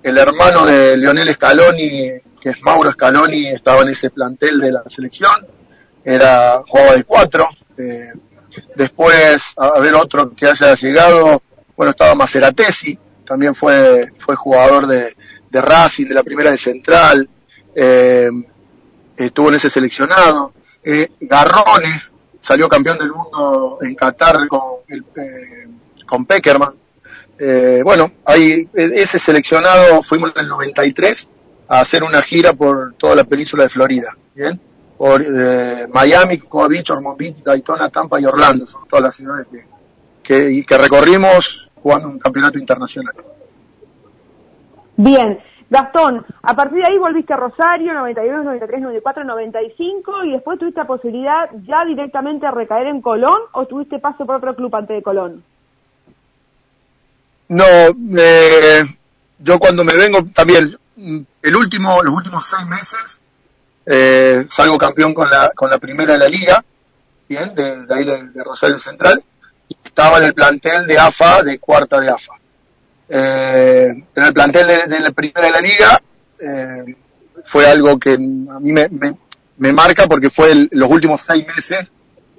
el, 0.03 0.15
hermano 0.15 0.67
de 0.67 0.95
Lionel 0.95 1.33
Scaloni, 1.33 2.11
que 2.39 2.49
es 2.51 2.61
Mauro 2.61 2.91
Scaloni, 2.91 3.47
estaba 3.47 3.81
en 3.81 3.89
ese 3.89 4.11
plantel 4.11 4.59
de 4.59 4.71
la 4.73 4.83
selección. 4.85 5.43
Era, 6.05 6.61
jugaba 6.67 6.93
de 6.93 7.03
cuatro. 7.03 7.49
Eh, 7.79 8.13
después, 8.75 9.41
a 9.55 9.79
ver 9.79 9.95
otro 9.95 10.35
que 10.35 10.45
haya 10.45 10.75
llegado, 10.75 11.41
bueno, 11.75 11.89
estaba 11.91 12.13
Maceratesi, 12.13 12.99
también 13.27 13.53
fue, 13.53 14.11
fue 14.17 14.35
jugador 14.35 14.87
de, 14.87 15.15
de 15.49 15.61
Racing, 15.61 16.05
de 16.05 16.15
la 16.15 16.23
primera 16.23 16.51
de 16.51 16.57
Central. 16.57 17.29
Eh, 17.75 18.29
estuvo 19.15 19.49
en 19.49 19.55
ese 19.55 19.69
seleccionado. 19.69 20.53
Eh, 20.83 21.11
Garrone 21.19 22.01
salió 22.41 22.69
campeón 22.69 22.97
del 22.97 23.11
mundo 23.11 23.79
en 23.81 23.93
Qatar 23.95 24.47
con, 24.47 24.61
el, 24.87 25.03
eh, 25.15 25.67
con 26.05 26.25
Peckerman 26.25 26.73
eh, 27.39 27.81
bueno, 27.83 28.11
hay 28.25 28.67
ese 28.73 29.19
seleccionado, 29.19 30.01
fuimos 30.01 30.31
en 30.35 30.43
el 30.43 30.47
93 30.47 31.27
a 31.67 31.81
hacer 31.81 32.03
una 32.03 32.21
gira 32.21 32.53
por 32.53 32.95
toda 32.95 33.15
la 33.15 33.25
península 33.25 33.63
de 33.63 33.69
Florida, 33.69 34.17
¿bien? 34.33 34.59
Por 34.97 35.21
eh, 35.23 35.87
Miami, 35.93 36.39
Cocoa 36.39 36.67
Beach, 36.67 36.89
Ormond 36.89 37.17
Beach, 37.17 37.43
Daytona, 37.43 37.89
Tampa 37.89 38.19
y 38.19 38.25
Orlando, 38.25 38.65
son 38.65 38.87
todas 38.87 39.03
las 39.03 39.15
ciudades 39.15 39.45
que, 40.23 40.65
que, 40.65 40.77
recorrimos 40.77 41.66
jugando 41.87 42.09
un 42.09 42.19
campeonato 42.19 42.59
internacional. 42.59 43.15
Bien, 44.97 45.39
Gastón, 45.69 46.25
a 46.41 46.53
partir 46.53 46.79
de 46.79 46.87
ahí 46.87 46.97
volviste 46.97 47.33
a 47.33 47.37
Rosario, 47.37 47.93
92, 47.93 48.43
93, 48.43 48.81
94, 48.81 49.23
95 49.23 50.25
y 50.25 50.31
después 50.31 50.59
tuviste 50.59 50.81
la 50.81 50.87
posibilidad 50.87 51.49
ya 51.65 51.85
directamente 51.85 52.45
de 52.45 52.51
recaer 52.51 52.87
en 52.87 53.01
Colón 53.01 53.39
o 53.53 53.65
tuviste 53.67 53.99
paso 53.99 54.25
por 54.25 54.35
otro 54.35 54.53
club 54.53 54.75
antes 54.75 54.97
de 54.97 55.03
Colón? 55.03 55.43
No, 57.47 57.63
eh, 58.17 58.83
yo 59.39 59.57
cuando 59.57 59.85
me 59.85 59.93
vengo 59.93 60.25
también, 60.33 60.77
el 61.41 61.55
último, 61.55 62.03
los 62.03 62.13
últimos 62.13 62.45
seis 62.45 62.67
meses, 62.67 63.21
eh, 63.85 64.45
salgo 64.49 64.77
campeón 64.77 65.13
con 65.13 65.29
la, 65.29 65.51
con 65.55 65.69
la 65.69 65.77
primera 65.77 66.13
de 66.13 66.19
la 66.19 66.27
liga, 66.27 66.63
bien, 67.29 67.55
de, 67.55 67.85
ahí 67.89 68.03
de, 68.03 68.43
Rosario 68.43 68.79
Central, 68.79 69.23
estaba 69.83 70.17
en 70.17 70.25
el 70.25 70.33
plantel 70.33 70.85
de 70.85 70.97
AFA, 70.97 71.43
de 71.43 71.59
cuarta 71.59 71.99
de 71.99 72.09
AFA. 72.09 72.33
Eh, 73.09 74.03
en 74.15 74.23
el 74.23 74.33
plantel 74.33 74.67
de, 74.89 74.99
la 74.99 75.11
primera 75.11 75.41
de 75.41 75.51
la 75.51 75.61
liga, 75.61 76.01
eh, 76.39 76.95
fue 77.45 77.65
algo 77.65 77.97
que 77.97 78.13
a 78.13 78.17
mí 78.17 78.71
me, 78.71 78.89
me, 79.57 79.73
marca 79.73 80.07
porque 80.07 80.29
fue 80.29 80.67
los 80.71 80.89
últimos 80.91 81.21
seis 81.21 81.45
meses 81.47 81.87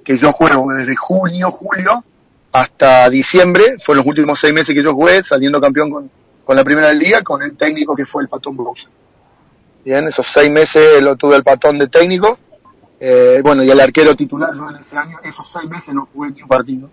que 0.03 0.17
yo 0.17 0.31
juego, 0.31 0.71
desde 0.73 0.95
junio, 0.95 1.51
julio, 1.51 2.03
hasta 2.51 3.09
diciembre, 3.09 3.77
fue 3.83 3.95
los 3.95 4.05
últimos 4.05 4.39
seis 4.39 4.53
meses 4.53 4.73
que 4.73 4.83
yo 4.83 4.93
jugué, 4.93 5.23
saliendo 5.23 5.59
campeón 5.59 5.89
con, 5.91 6.11
con 6.45 6.55
la 6.55 6.63
primera 6.63 6.93
liga, 6.93 7.21
con 7.21 7.41
el 7.41 7.55
técnico 7.55 7.95
que 7.95 8.05
fue 8.05 8.23
el 8.23 8.29
Patón 8.29 8.55
Box. 8.55 8.87
Bien, 9.85 10.07
esos 10.07 10.27
seis 10.27 10.51
meses 10.51 11.01
lo 11.01 11.15
tuve 11.15 11.35
el 11.35 11.43
Patón 11.43 11.77
de 11.77 11.87
técnico, 11.87 12.37
eh, 12.99 13.41
bueno, 13.43 13.63
y 13.63 13.69
el 13.69 13.79
arquero 13.79 14.15
titular, 14.15 14.53
yo 14.53 14.69
en 14.69 14.77
ese 14.77 14.97
año, 14.97 15.17
esos 15.23 15.49
seis 15.51 15.69
meses 15.69 15.93
no 15.93 16.07
jugué 16.13 16.31
ni 16.31 16.41
un 16.41 16.47
partido. 16.47 16.89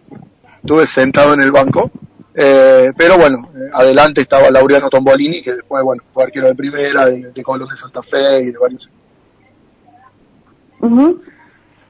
Estuve 0.60 0.86
sentado 0.86 1.34
en 1.34 1.40
el 1.40 1.52
banco, 1.52 1.90
eh, 2.34 2.92
pero 2.96 3.16
bueno, 3.16 3.48
eh, 3.54 3.70
adelante 3.72 4.20
estaba 4.20 4.50
Laureano 4.50 4.90
Tombolini, 4.90 5.42
que 5.42 5.54
después, 5.54 5.82
bueno, 5.82 6.02
fue 6.12 6.24
arquero 6.24 6.48
de 6.48 6.54
primera, 6.54 7.06
de, 7.06 7.16
de 7.16 7.32
de 7.32 7.76
Santa 7.76 8.02
Fe 8.02 8.42
y 8.42 8.52
de 8.52 8.58
varios. 8.58 8.90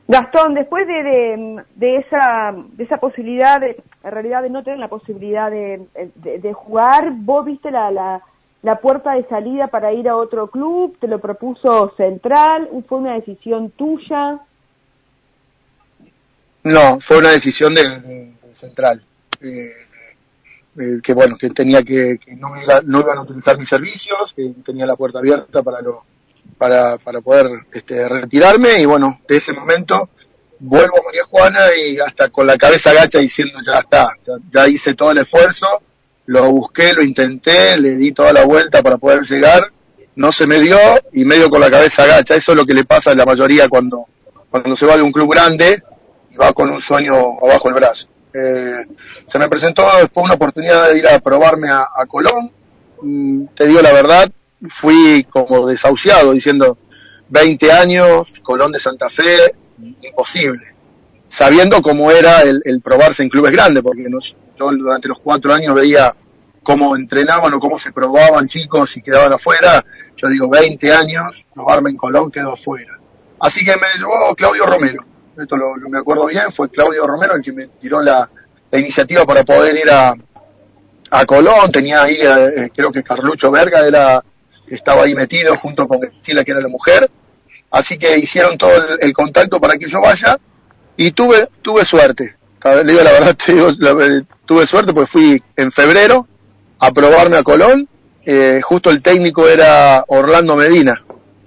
Gastón, 0.08 0.54
después 0.54 0.86
de, 0.86 1.64
de, 1.74 1.96
esa, 1.96 2.54
de 2.54 2.84
esa 2.84 2.98
posibilidad, 2.98 3.60
de, 3.60 3.82
en 4.04 4.10
realidad 4.10 4.42
de 4.42 4.50
no 4.50 4.62
tener 4.62 4.78
la 4.78 4.88
posibilidad 4.88 5.50
de, 5.50 5.84
de, 6.14 6.52
jugar, 6.52 7.12
¿vos 7.12 7.44
viste 7.44 7.72
la, 7.72 7.90
la, 7.90 8.22
la, 8.62 8.80
puerta 8.80 9.12
de 9.12 9.24
salida 9.28 9.68
para 9.68 9.92
ir 9.92 10.08
a 10.08 10.16
otro 10.16 10.48
club? 10.48 10.96
¿Te 11.00 11.08
lo 11.08 11.20
propuso 11.20 11.92
Central? 11.96 12.68
¿Fue 12.88 12.98
una 12.98 13.14
decisión 13.14 13.70
tuya? 13.70 14.40
No, 16.64 17.00
fue 17.00 17.18
una 17.18 17.30
decisión 17.30 17.74
de, 17.74 18.32
Central. 18.54 19.02
Eh, 19.40 19.72
eh, 20.78 21.00
que 21.02 21.14
bueno, 21.14 21.36
que 21.38 21.50
tenía 21.50 21.82
que, 21.82 22.18
que 22.18 22.34
no, 22.34 22.60
iba, 22.60 22.80
no 22.84 23.00
iban 23.00 23.18
a 23.18 23.22
utilizar 23.22 23.58
mis 23.58 23.68
servicios, 23.68 24.32
que 24.34 24.52
tenía 24.64 24.86
la 24.86 24.96
puerta 24.96 25.18
abierta 25.20 25.62
para 25.62 25.80
los 25.80 25.96
para, 26.58 26.98
para 26.98 27.20
poder 27.20 27.66
este, 27.72 28.08
retirarme 28.08 28.80
y 28.80 28.86
bueno, 28.86 29.20
de 29.28 29.36
ese 29.36 29.52
momento 29.52 30.10
vuelvo 30.58 30.98
a 30.98 31.04
María 31.04 31.24
Juana 31.24 31.60
y 31.76 31.98
hasta 31.98 32.28
con 32.30 32.46
la 32.46 32.56
cabeza 32.56 32.92
gacha 32.92 33.18
diciendo 33.18 33.58
ya 33.64 33.80
está, 33.80 34.08
ya, 34.50 34.68
hice 34.68 34.94
todo 34.94 35.10
el 35.10 35.18
esfuerzo, 35.18 35.66
lo 36.26 36.50
busqué, 36.50 36.92
lo 36.92 37.02
intenté, 37.02 37.78
le 37.78 37.96
di 37.96 38.12
toda 38.12 38.32
la 38.32 38.44
vuelta 38.44 38.82
para 38.82 38.98
poder 38.98 39.22
llegar, 39.22 39.70
no 40.16 40.32
se 40.32 40.46
me 40.46 40.60
dio 40.60 40.78
y 41.12 41.24
medio 41.24 41.48
con 41.50 41.60
la 41.60 41.70
cabeza 41.70 42.06
gacha, 42.06 42.34
eso 42.34 42.52
es 42.52 42.56
lo 42.56 42.66
que 42.66 42.74
le 42.74 42.84
pasa 42.84 43.10
a 43.10 43.14
la 43.14 43.24
mayoría 43.24 43.68
cuando, 43.68 44.06
cuando 44.50 44.74
se 44.74 44.86
va 44.86 44.96
de 44.96 45.02
un 45.02 45.12
club 45.12 45.32
grande 45.32 45.82
y 46.30 46.36
va 46.36 46.52
con 46.52 46.70
un 46.70 46.80
sueño 46.80 47.14
abajo 47.42 47.68
el 47.68 47.74
brazo. 47.74 48.08
Eh, 48.32 48.86
se 49.26 49.38
me 49.38 49.48
presentó 49.48 49.82
después 49.98 50.24
una 50.24 50.34
oportunidad 50.34 50.90
de 50.90 50.98
ir 50.98 51.08
a 51.08 51.18
probarme 51.20 51.70
a, 51.70 51.88
Colón, 52.06 52.50
mm, 53.00 53.46
te 53.54 53.66
digo 53.66 53.80
la 53.80 53.92
verdad, 53.92 54.30
fui 54.68 55.26
como 55.30 55.66
desahuciado 55.66 56.32
diciendo 56.32 56.76
20 57.28 57.72
años, 57.72 58.32
Colón 58.42 58.72
de 58.72 58.78
Santa 58.78 59.08
Fe, 59.08 59.54
imposible. 60.02 60.74
Sabiendo 61.28 61.82
cómo 61.82 62.10
era 62.10 62.42
el, 62.42 62.80
probarse 62.82 63.22
en 63.22 63.28
clubes 63.28 63.52
grandes, 63.52 63.82
porque 63.82 64.06
yo 64.58 64.70
durante 64.70 65.08
los 65.08 65.18
cuatro 65.20 65.52
años 65.52 65.74
veía 65.74 66.14
cómo 66.62 66.96
entrenaban 66.96 67.52
o 67.54 67.60
cómo 67.60 67.78
se 67.78 67.92
probaban 67.92 68.48
chicos 68.48 68.96
y 68.96 69.02
quedaban 69.02 69.32
afuera. 69.32 69.84
Yo 70.16 70.28
digo, 70.28 70.48
20 70.48 70.92
años, 70.92 71.44
probarme 71.54 71.90
en 71.90 71.96
Colón 71.96 72.30
quedó 72.30 72.52
afuera. 72.52 72.98
Así 73.40 73.64
que 73.64 73.72
me 73.72 73.98
llevó 73.98 74.34
Claudio 74.34 74.66
Romero. 74.66 75.04
Esto 75.38 75.56
lo, 75.56 75.76
me 75.76 75.98
acuerdo 75.98 76.26
bien, 76.26 76.50
fue 76.50 76.70
Claudio 76.70 77.06
Romero 77.06 77.34
el 77.36 77.42
que 77.42 77.52
me 77.52 77.66
tiró 77.66 78.00
la, 78.00 78.28
iniciativa 78.72 79.24
para 79.24 79.44
poder 79.44 79.76
ir 79.76 79.90
a, 79.90 80.14
a 81.10 81.26
Colón. 81.26 81.70
Tenía 81.70 82.02
ahí, 82.02 82.18
eh, 82.20 82.70
creo 82.74 82.90
que 82.90 83.02
Carlucho 83.02 83.50
Verga 83.50 83.86
era 83.86 84.22
estaba 84.68 85.04
ahí 85.04 85.14
metido 85.14 85.56
junto 85.56 85.86
con 85.86 86.00
Cristina, 86.00 86.44
que 86.44 86.50
era 86.50 86.60
la 86.60 86.68
mujer. 86.68 87.10
Así 87.70 87.98
que 87.98 88.18
hicieron 88.18 88.56
todo 88.56 88.70
el, 89.00 89.12
contacto 89.12 89.60
para 89.60 89.76
que 89.76 89.88
yo 89.88 90.00
vaya 90.00 90.38
y 90.96 91.10
tuve, 91.10 91.48
tuve 91.62 91.84
suerte. 91.84 92.35
Le 92.64 92.84
digo 92.84 93.02
la 93.02 93.12
verdad, 93.12 93.36
tuve 94.46 94.66
suerte 94.66 94.92
porque 94.92 95.10
fui 95.10 95.42
en 95.56 95.70
febrero 95.70 96.26
a 96.78 96.90
probarme 96.90 97.36
a 97.36 97.42
Colón. 97.42 97.88
Eh, 98.24 98.60
justo 98.62 98.90
el 98.90 99.02
técnico 99.02 99.46
era 99.46 100.04
Orlando 100.08 100.56
Medina. 100.56 101.02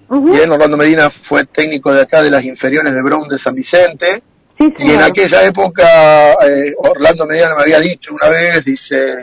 Bien, 0.09 0.51
Orlando 0.51 0.75
Medina 0.75 1.09
fue 1.09 1.45
técnico 1.45 1.93
de 1.93 2.01
acá 2.01 2.21
de 2.23 2.31
las 2.31 2.43
inferiores 2.43 2.93
de 2.93 3.01
Brown 3.01 3.27
de 3.27 3.37
San 3.37 3.53
Vicente. 3.53 4.23
y 4.57 4.91
en 4.91 5.01
aquella 5.01 5.43
época 5.43 6.33
eh, 6.47 6.73
Orlando 6.77 7.27
Mediano 7.27 7.55
me 7.55 7.61
había 7.61 7.79
dicho 7.79 8.15
una 8.15 8.27
vez, 8.29 8.65
dice, 8.65 9.17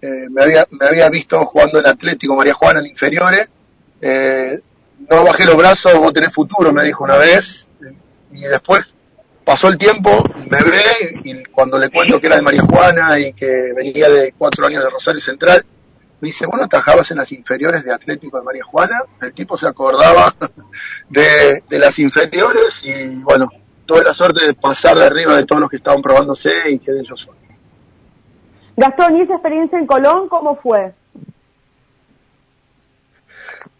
eh, 0.00 0.26
me, 0.30 0.42
había, 0.42 0.66
me 0.70 0.86
había 0.86 1.10
visto 1.10 1.44
jugando 1.44 1.78
en 1.78 1.86
Atlético 1.88 2.34
María 2.36 2.54
Juana 2.54 2.80
en 2.80 2.86
inferiores, 2.86 3.50
eh, 4.00 4.60
no 5.10 5.24
bajé 5.24 5.44
los 5.44 5.56
brazos, 5.56 5.92
vos 5.98 6.12
tenés 6.12 6.32
futuro, 6.32 6.72
me 6.72 6.84
dijo 6.84 7.04
una 7.04 7.16
vez, 7.16 7.66
y 8.32 8.40
después 8.42 8.86
pasó 9.48 9.68
el 9.68 9.78
tiempo, 9.78 10.22
me 10.50 10.62
ve, 10.62 11.20
y 11.24 11.42
cuando 11.44 11.78
le 11.78 11.88
cuento 11.88 12.20
que 12.20 12.26
era 12.26 12.36
de 12.36 12.42
María 12.42 12.60
Juana 12.64 13.18
y 13.18 13.32
que 13.32 13.72
venía 13.74 14.06
de 14.10 14.34
cuatro 14.36 14.66
años 14.66 14.84
de 14.84 14.90
Rosario 14.90 15.22
Central, 15.22 15.64
me 16.20 16.26
dice, 16.26 16.44
bueno, 16.44 16.68
trabajabas 16.68 17.10
en 17.12 17.16
las 17.16 17.32
inferiores 17.32 17.82
de 17.82 17.94
Atlético 17.94 18.38
de 18.38 18.44
María 18.44 18.62
Juana, 18.62 19.00
el 19.22 19.32
tipo 19.32 19.56
se 19.56 19.66
acordaba 19.66 20.34
de, 21.08 21.62
de 21.66 21.78
las 21.78 21.98
inferiores 21.98 22.84
y 22.84 23.22
bueno, 23.22 23.48
tuve 23.86 24.04
la 24.04 24.12
suerte 24.12 24.44
de 24.44 24.52
pasar 24.52 24.98
de 24.98 25.06
arriba 25.06 25.34
de 25.36 25.46
todos 25.46 25.62
los 25.62 25.70
que 25.70 25.76
estaban 25.76 26.02
probándose 26.02 26.50
y 26.68 26.78
que 26.78 26.92
de 26.92 27.00
ellos 27.00 27.18
son. 27.18 27.34
Gastón, 28.76 29.16
¿y 29.16 29.22
esa 29.22 29.32
experiencia 29.32 29.78
en 29.78 29.86
Colón 29.86 30.28
cómo 30.28 30.56
fue? 30.56 30.92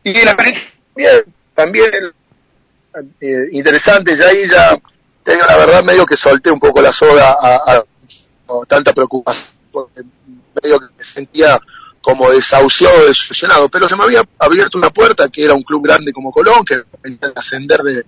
Y 0.02 0.14
la 0.14 0.30
experiencia 0.30 1.24
también 1.54 1.90
eh, 3.20 3.48
interesante, 3.52 4.16
ya 4.16 4.28
ahí 4.28 4.48
ya, 4.50 4.78
te 5.28 5.36
la 5.36 5.56
verdad, 5.58 5.84
medio 5.84 6.06
que 6.06 6.16
solté 6.16 6.50
un 6.50 6.58
poco 6.58 6.80
la 6.80 6.90
soga 6.90 7.36
a, 7.38 7.84
tanta 8.66 8.94
preocupación, 8.94 9.46
porque 9.70 10.02
medio 10.62 10.80
que 10.80 10.86
me 10.96 11.04
sentía 11.04 11.60
como 12.00 12.30
desahuciado, 12.30 13.06
desilusionado, 13.06 13.68
pero 13.68 13.86
se 13.88 13.96
me 13.96 14.04
había 14.04 14.22
abierto 14.38 14.78
una 14.78 14.88
puerta 14.88 15.28
que 15.28 15.44
era 15.44 15.52
un 15.52 15.62
club 15.62 15.84
grande 15.84 16.14
como 16.14 16.32
Colón, 16.32 16.64
que 16.64 16.82
venía 17.02 17.30
ascender 17.36 17.82
de, 17.82 18.06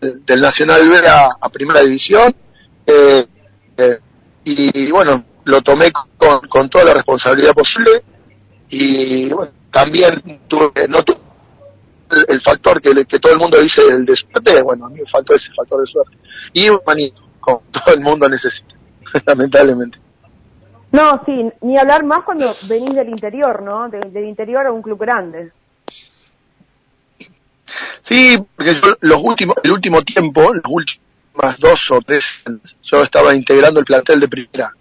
del 0.00 0.40
Nacional 0.40 0.88
B 0.88 1.02
a, 1.08 1.48
Primera 1.48 1.80
División. 1.80 2.32
Eh, 2.86 3.26
eh, 3.76 3.98
y, 4.44 4.90
bueno, 4.92 5.24
lo 5.44 5.62
tomé 5.62 5.90
con, 5.90 6.46
con, 6.46 6.70
toda 6.70 6.84
la 6.84 6.94
responsabilidad 6.94 7.54
posible 7.54 8.04
y 8.68 9.32
bueno, 9.32 9.50
también 9.72 10.42
tuve, 10.46 10.86
no 10.86 11.02
tuve 11.02 11.23
el, 12.28 12.40
factor 12.42 12.80
que, 12.80 13.04
que 13.04 13.18
todo 13.18 13.32
el 13.32 13.38
mundo 13.38 13.58
dice 13.60 13.82
el 13.88 14.04
de 14.04 14.14
suerte, 14.16 14.62
bueno, 14.62 14.86
a 14.86 14.88
mí 14.88 15.00
me 15.00 15.10
faltó 15.10 15.34
ese 15.34 15.46
factor 15.56 15.80
de 15.80 15.86
suerte. 15.86 16.16
Y 16.52 16.68
un 16.68 16.80
manito, 16.86 17.22
como 17.40 17.62
todo 17.72 17.94
el 17.94 18.00
mundo 18.00 18.28
necesita, 18.28 18.74
lamentablemente. 19.26 19.98
No, 20.92 21.20
sí, 21.26 21.50
ni 21.60 21.76
hablar 21.76 22.04
más 22.04 22.22
cuando 22.22 22.54
venís 22.62 22.94
del 22.94 23.08
interior, 23.08 23.62
¿no? 23.62 23.88
del 23.88 24.24
interior 24.24 24.64
a 24.66 24.72
un 24.72 24.80
club 24.80 25.00
grande. 25.00 25.50
Sí, 28.02 28.38
porque 28.54 28.74
yo 28.74 28.96
los 29.00 29.18
últimos, 29.18 29.56
el 29.64 29.72
último 29.72 30.02
tiempo, 30.02 30.54
las 30.54 30.64
últimas 30.68 31.58
dos 31.58 31.90
o 31.90 32.00
tres, 32.00 32.44
yo 32.82 33.02
estaba 33.02 33.34
integrando 33.34 33.80
el 33.80 33.86
plantel 33.86 34.20
de 34.20 34.28
primera, 34.28 34.72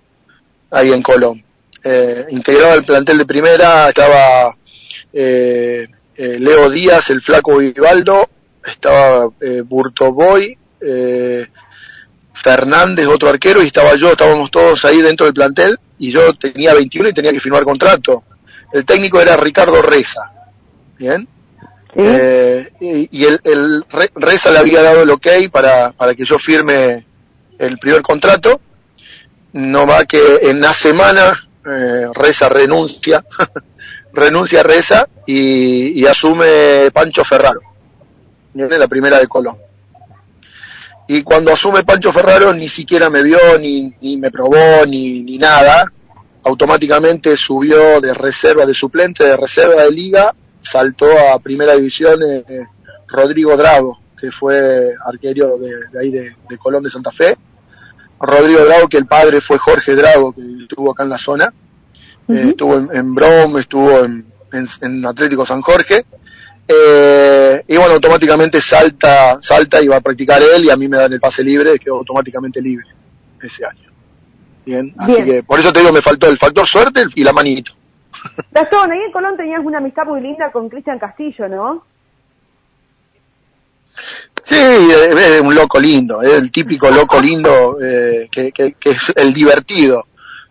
ahí 0.70 0.92
en 0.92 1.01
Colón. 1.01 1.44
Eh, 1.84 2.27
integraba 2.30 2.75
el 2.75 2.86
plantel 2.86 3.18
de 3.18 3.25
primera, 3.25 3.89
estaba 3.89 4.56
eh, 5.12 5.88
eh, 6.15 6.38
Leo 6.39 6.70
Díaz, 6.70 7.10
el 7.10 7.22
flaco 7.22 7.58
Vivaldo, 7.58 8.29
estaba 8.65 9.29
eh, 9.41 9.62
Burto 9.62 10.13
Boy, 10.13 10.58
eh, 10.79 11.48
Fernández, 12.34 13.08
otro 13.08 13.29
arquero, 13.29 13.63
y 13.63 13.67
estaba 13.67 13.96
yo, 13.96 14.12
estábamos 14.12 14.51
todos 14.51 14.84
ahí 14.86 15.01
dentro 15.01 15.25
del 15.25 15.34
plantel, 15.34 15.79
y 15.98 16.12
yo 16.12 16.34
tenía 16.34 16.74
21 16.74 17.10
y 17.10 17.13
tenía 17.13 17.32
que 17.32 17.39
firmar 17.39 17.63
contrato. 17.63 18.24
El 18.72 18.86
técnico 18.86 19.22
era 19.22 19.38
Ricardo 19.38 19.82
Reza, 19.82 20.32
¿bien? 20.98 21.27
Eh, 21.96 22.72
y, 22.79 23.24
el, 23.24 23.39
el, 23.43 23.86
Reza 24.15 24.51
le 24.51 24.58
había 24.58 24.82
dado 24.82 25.03
el 25.03 25.10
ok 25.12 25.27
para, 25.51 25.91
para 25.91 26.15
que 26.15 26.25
yo 26.25 26.39
firme 26.39 27.05
el 27.60 27.77
primer 27.77 28.01
contrato. 28.01 28.60
No 29.53 29.86
va 29.86 30.05
que 30.05 30.39
en 30.41 30.60
la 30.60 30.74
semana 30.74 31.48
eh, 31.65 32.08
Reza 32.13 32.50
renuncia, 32.50 33.24
renuncia 34.13 34.63
Reza 34.63 35.08
y, 35.25 36.05
asume 36.05 36.92
Pancho 36.94 37.25
Ferraro, 37.25 37.61
la 38.53 38.88
primera 38.88 39.20
de 39.20 39.27
Colón. 39.27 39.57
Y 41.07 41.24
cuando 41.24 41.51
asume 41.51 41.83
Pancho 41.83 42.14
Ferraro 42.14 42.53
ni 42.53 42.70
siquiera 42.70 43.09
me 43.09 43.24
vio, 43.24 43.38
ni, 43.59 43.94
ni 44.00 44.18
me 44.18 44.31
probó, 44.31 44.85
ni, 44.88 45.22
ni 45.22 45.38
nada. 45.38 45.92
Automáticamente 46.46 47.35
subió 47.35 48.00
de 48.00 48.14
reserva 48.14 48.66
de 48.66 48.74
suplente, 48.74 49.24
de 49.25 49.35
reserva 49.35 49.83
de 49.83 49.92
liga 49.92 50.33
saltó 50.64 51.07
a 51.33 51.40
primera 51.40 51.75
división 51.75 52.20
eh, 52.24 52.68
Rodrigo 53.07 53.55
Drago, 53.57 54.00
que 54.20 54.31
fue 54.31 54.94
arquero 55.05 55.57
de, 55.57 56.00
ahí 56.00 56.09
de, 56.09 56.35
Colón 56.57 56.83
de 56.83 56.90
Santa 56.90 57.11
Fe. 57.11 57.38
Rodrigo 58.20 58.64
Drago, 58.64 58.88
que 58.88 58.98
el 58.98 59.05
padre 59.05 59.42
fue 59.42 59.57
Jorge 59.57 59.96
Drago, 59.96 60.33
que 60.33 60.42
estuvo 60.61 60.92
acá 60.92 61.03
en 61.03 61.09
la 61.09 61.18
zona. 61.18 61.53
Eh, 62.29 62.46
estuvo 62.50 62.75
en, 62.75 62.90
en, 62.96 63.14
Brom, 63.14 63.57
estuvo 63.57 64.00
en, 64.00 64.25
en, 64.51 65.05
Atlético 65.05 65.46
San 65.46 65.62
Jorge. 65.62 66.05
Eh, 66.68 67.64
y 67.68 67.77
bueno, 67.77 67.94
automáticamente 67.94 68.62
salta, 68.62 69.42
salta 69.42 69.81
y 69.81 69.88
va 69.88 69.98
a 69.98 70.01
practicar 70.01 70.42
él 70.42 70.66
y 70.66 70.70
a 70.70 70.77
mí 70.77 70.88
me 70.88 70.98
dan 70.98 71.12
el 71.12 71.20
pase 71.20 71.44
libre, 71.44 71.77
quedo 71.77 71.98
automáticamente 71.98 72.62
libre 72.62 72.88
ese 73.42 73.66
año. 73.66 73.92
Bien, 74.66 74.94
así 74.98 75.24
que 75.24 75.44
por 75.44 75.59
eso 75.59 75.74
te 75.74 75.79
digo, 75.79 75.92
me 75.92 76.01
faltó 76.01 76.29
el 76.29 76.38
factor 76.38 76.66
suerte 76.66 77.05
y 77.16 77.24
la 77.24 77.33
manito. 77.33 77.74
Gastón, 78.51 78.92
ahí 78.92 79.00
en 79.05 79.12
Colón 79.12 79.36
tenías 79.36 79.59
una 79.64 79.79
amistad 79.79 80.05
muy 80.05 80.22
linda 80.22 80.51
con 80.51 80.70
Cristian 80.70 81.00
Castillo, 81.00 81.50
¿no? 81.50 81.83
Sí, 84.46 84.55
es 84.55 85.42
un 85.42 85.53
loco 85.53 85.79
lindo, 85.79 86.22
es 86.22 86.33
el 86.33 86.51
típico 86.51 86.90
loco 86.90 87.22
lindo 87.22 87.77
eh, 87.81 88.27
que, 88.31 88.51
que, 88.51 88.74
que, 88.74 88.92
es 88.92 89.14
el 89.16 89.33
divertido. 89.33 90.05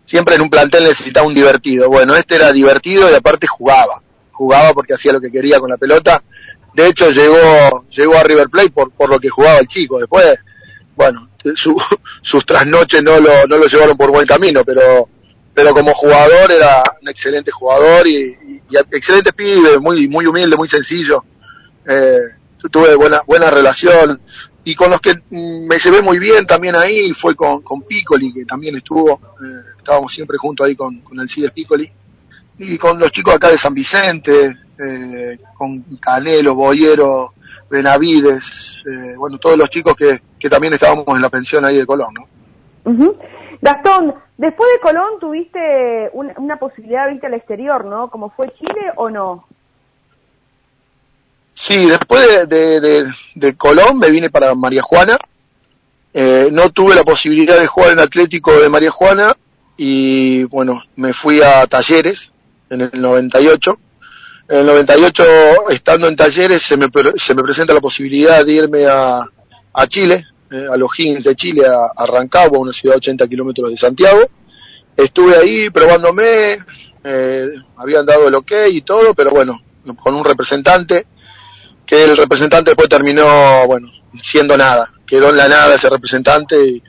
Siempre 0.05 0.35
en 0.35 0.41
un 0.41 0.49
plantel 0.49 0.83
necesitaba 0.83 1.27
un 1.27 1.33
divertido. 1.33 1.89
Bueno, 1.89 2.15
este 2.15 2.35
era 2.35 2.51
divertido 2.51 3.09
y 3.09 3.13
aparte 3.13 3.47
jugaba. 3.47 4.01
Jugaba 4.31 4.73
porque 4.73 4.93
hacía 4.93 5.13
lo 5.13 5.21
que 5.21 5.31
quería 5.31 5.59
con 5.59 5.69
la 5.69 5.77
pelota. 5.77 6.21
De 6.73 6.87
hecho, 6.87 7.11
llegó, 7.11 7.85
llegó 7.89 8.15
a 8.15 8.23
River 8.23 8.49
Plate 8.49 8.71
por, 8.71 9.09
lo 9.09 9.19
que 9.19 9.29
jugaba 9.29 9.59
el 9.59 9.67
chico. 9.67 9.99
Después, 9.99 10.37
bueno, 10.95 11.29
su, 11.55 11.75
sus 12.21 12.45
trasnoches 12.45 13.03
no 13.03 13.19
lo, 13.19 13.47
no 13.47 13.57
lo 13.57 13.67
llevaron 13.67 13.97
por 13.97 14.11
buen 14.11 14.27
camino, 14.27 14.63
pero 14.63 15.09
pero 15.53 15.71
como 15.71 15.93
jugador 15.93 16.51
era 16.51 16.81
un 16.99 17.09
excelente 17.09 17.51
jugador 17.51 18.07
y, 18.07 18.61
y, 18.69 18.77
excelente 18.91 19.33
pibe, 19.33 19.77
muy 19.77 20.07
muy 20.07 20.25
humilde, 20.25 20.57
muy 20.57 20.67
sencillo. 20.67 21.23
Eh, 21.87 22.21
tuve 22.71 22.95
buena 22.95 23.21
buena 23.27 23.51
relación 23.51 24.19
y 24.63 24.75
con 24.75 24.91
los 24.91 25.01
que 25.01 25.13
me 25.29 25.77
llevé 25.77 26.01
muy 26.01 26.19
bien 26.19 26.45
también 26.45 26.75
ahí 26.75 27.11
fue 27.13 27.35
con, 27.35 27.61
Piccoli, 27.87 28.33
que 28.33 28.45
también 28.45 28.75
estuvo, 28.77 29.13
eh, 29.13 29.73
estábamos 29.77 30.13
siempre 30.13 30.37
juntos 30.37 30.65
ahí 30.65 30.75
con, 30.75 30.99
con 31.01 31.19
el 31.19 31.29
CIDES 31.29 31.51
Piccoli, 31.51 31.91
y 32.59 32.77
con 32.77 32.99
los 32.99 33.11
chicos 33.11 33.35
acá 33.35 33.49
de 33.49 33.57
San 33.57 33.73
Vicente, 33.73 34.55
eh, 34.77 35.39
con 35.57 35.81
Canelo, 35.99 36.55
Boyero, 36.55 37.33
Benavides, 37.69 38.83
eh, 38.85 39.15
bueno, 39.17 39.37
todos 39.37 39.57
los 39.57 39.69
chicos 39.69 39.95
que, 39.95 40.21
que 40.39 40.49
también 40.49 40.73
estábamos 40.73 41.05
en 41.07 41.21
la 41.21 41.29
pensión 41.29 41.65
ahí 41.65 41.77
de 41.77 41.85
Colón, 41.85 42.13
¿no? 42.13 42.27
Uh 42.85 43.17
Gastón, 43.61 44.13
después 44.37 44.69
de 44.73 44.79
Colón 44.81 45.19
tuviste 45.21 46.09
una, 46.11 46.57
posibilidad 46.57 47.07
de 47.07 47.13
irte 47.13 47.27
al 47.27 47.33
exterior, 47.35 47.85
¿no? 47.85 48.09
¿Como 48.09 48.29
fue 48.31 48.49
Chile 48.49 48.91
o 48.97 49.09
no? 49.09 49.47
Sí, 51.55 51.87
después 51.87 52.49
de, 52.49 53.13
de, 53.35 53.55
Colón 53.55 53.99
me 53.99 54.09
vine 54.09 54.29
para 54.29 54.55
María 54.55 54.81
Juana. 54.81 55.17
Eh, 56.13 56.49
no 56.51 56.69
tuve 56.69 56.95
la 56.95 57.03
posibilidad 57.03 57.59
de 57.59 57.67
jugar 57.67 57.91
en 57.91 57.99
Atlético 57.99 58.59
de 58.59 58.69
María 58.69 58.91
Juana 58.91 59.35
y 59.77 60.43
bueno, 60.43 60.83
me 60.95 61.13
fui 61.13 61.41
a 61.41 61.65
Talleres 61.67 62.31
en 62.69 62.81
el 62.81 63.01
98. 63.01 63.79
En 64.49 64.57
el 64.57 64.65
98, 64.65 65.69
estando 65.69 66.07
en 66.07 66.15
Talleres, 66.15 66.63
se 66.63 66.77
me, 66.77 66.87
se 67.17 67.33
me 67.33 67.43
presenta 67.43 67.73
la 67.73 67.79
posibilidad 67.79 68.45
de 68.45 68.53
irme 68.53 68.85
a, 68.85 69.25
a 69.73 69.87
Chile, 69.87 70.25
eh, 70.51 70.67
a 70.71 70.77
los 70.77 70.91
Higgins 70.97 71.23
de 71.23 71.35
Chile, 71.35 71.63
a, 71.65 72.05
Rancagua, 72.05 72.59
una 72.59 72.73
ciudad 72.73 72.95
a 72.95 72.97
80 72.97 73.27
kilómetros 73.27 73.71
de 73.71 73.77
Santiago. 73.77 74.21
Estuve 74.95 75.35
ahí 75.35 75.69
probándome, 75.69 76.59
eh, 77.03 77.47
habían 77.77 78.05
dado 78.05 78.27
el 78.27 78.35
ok 78.35 78.51
y 78.69 78.81
todo, 78.81 79.13
pero 79.13 79.31
bueno, 79.31 79.61
con 80.03 80.13
un 80.13 80.23
representante, 80.23 81.07
que 81.93 82.03
el 82.03 82.17
representante 82.17 82.71
después 82.71 82.89
terminó, 82.89 83.67
bueno, 83.67 83.87
siendo 84.23 84.57
nada. 84.57 84.89
Quedó 85.05 85.29
en 85.29 85.37
la 85.37 85.47
nada 85.47 85.75
ese 85.75 85.89
representante 85.89 86.55
y 86.65 86.83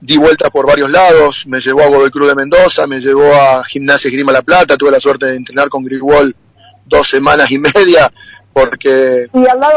di 0.00 0.16
vueltas 0.18 0.50
por 0.50 0.66
varios 0.66 0.88
lados, 0.90 1.44
me 1.46 1.58
llevó 1.58 1.82
a 1.82 1.88
Godoy 1.88 2.10
Cruz 2.10 2.28
de 2.28 2.34
Mendoza, 2.36 2.86
me 2.86 3.00
llevó 3.00 3.34
a 3.34 3.64
Gimnasia 3.64 4.10
Grima 4.10 4.30
La 4.30 4.42
Plata, 4.42 4.76
tuve 4.76 4.92
la 4.92 5.00
suerte 5.00 5.26
de 5.26 5.36
entrenar 5.36 5.68
con 5.68 5.84
Grigol 5.84 6.36
dos 6.84 7.08
semanas 7.08 7.50
y 7.50 7.58
media, 7.58 8.12
porque 8.52 9.28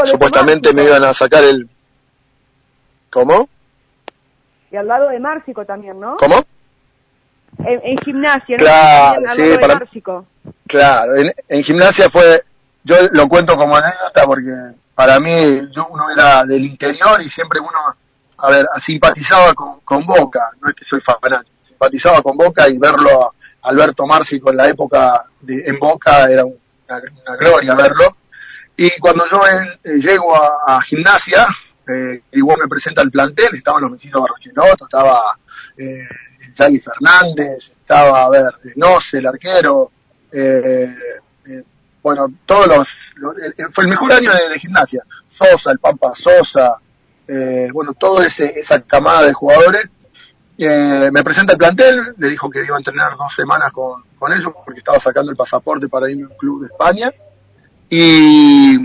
supuestamente 0.05 0.71
me 0.73 0.83
iban 0.83 1.03
a 1.03 1.13
sacar 1.13 1.43
el, 1.43 1.67
¿Cómo? 3.09 3.49
Y 4.71 4.75
al 4.75 4.87
lado 4.87 5.09
de 5.09 5.19
Márcico 5.19 5.65
también, 5.65 5.99
¿no? 5.99 6.17
¿Cómo? 6.17 6.45
En, 7.65 7.97
gimnasia, 7.97 8.55
¿no? 8.57 8.63
Claro, 8.63 9.21
sí, 9.35 9.57
para, 9.59 9.81
claro, 10.67 11.11
en, 11.47 11.63
gimnasia 11.63 12.09
fue, 12.09 12.43
yo 12.83 12.95
lo 13.11 13.27
cuento 13.27 13.55
como 13.55 13.75
anécdota 13.75 14.25
porque 14.25 14.51
para 14.95 15.19
mí 15.19 15.61
yo 15.71 15.87
uno 15.89 16.09
era 16.09 16.45
del 16.45 16.65
interior 16.65 17.21
y 17.21 17.29
siempre 17.29 17.59
uno 17.59 17.95
a 18.37 18.49
ver, 18.49 18.67
simpatizaba 18.79 19.53
con, 19.53 19.81
con 19.81 20.05
Boca, 20.05 20.51
no 20.61 20.69
es 20.69 20.75
que 20.75 20.85
soy 20.85 21.01
fanático, 21.01 21.55
simpatizaba 21.65 22.21
con 22.21 22.37
Boca 22.37 22.69
y 22.69 22.77
verlo 22.77 23.23
a 23.23 23.69
Alberto 23.69 24.05
Marci 24.05 24.39
con 24.39 24.55
la 24.55 24.67
época 24.67 25.25
de, 25.41 25.63
en 25.65 25.77
Boca 25.77 26.29
era 26.29 26.45
una, 26.45 26.55
una 26.87 27.35
gloria 27.37 27.75
verlo. 27.75 28.15
Y 28.77 28.97
cuando 28.99 29.25
yo 29.29 29.41
eh, 29.45 29.97
llego 29.97 30.33
a, 30.35 30.81
gimnasia, 30.81 31.47
eh, 31.85 32.21
igual 32.31 32.59
me 32.61 32.67
presenta 32.69 33.01
el 33.01 33.11
plantel, 33.11 33.55
estaban 33.55 33.81
los 33.81 33.91
metidos 33.91 34.21
Barrochelotto, 34.21 34.85
estaba 34.85 35.37
eh, 35.77 36.07
Fernández, 36.55 37.71
estaba, 37.81 38.23
a 38.23 38.29
ver, 38.29 38.53
Noce, 38.75 39.19
el 39.19 39.27
arquero, 39.27 39.91
eh, 40.31 40.93
eh, 41.45 41.63
bueno, 42.01 42.31
todos 42.45 42.67
los, 42.67 42.87
fue 43.71 43.83
el 43.83 43.89
mejor 43.89 44.13
año 44.13 44.31
de, 44.31 44.59
gimnasia, 44.59 45.03
Sosa, 45.27 45.71
el 45.71 45.79
Pampa 45.79 46.13
Sosa, 46.15 46.75
eh, 47.27 47.69
bueno, 47.73 47.93
toda 47.93 48.25
esa 48.25 48.81
camada 48.81 49.23
de 49.23 49.33
jugadores, 49.33 49.89
eh, 50.57 51.09
me 51.11 51.23
presenta 51.23 51.53
el 51.53 51.59
plantel, 51.59 52.13
le 52.17 52.29
dijo 52.29 52.49
que 52.49 52.63
iba 52.63 52.75
a 52.75 52.79
entrenar 52.79 53.15
dos 53.17 53.33
semanas 53.33 53.71
con, 53.71 54.03
con 54.17 54.33
ellos 54.33 54.51
porque 54.65 54.79
estaba 54.79 54.99
sacando 54.99 55.31
el 55.31 55.37
pasaporte 55.37 55.87
para 55.87 56.09
irme 56.09 56.23
a 56.23 56.27
un 56.27 56.37
club 56.37 56.61
de 56.61 56.67
España, 56.67 57.11
y 57.89 58.77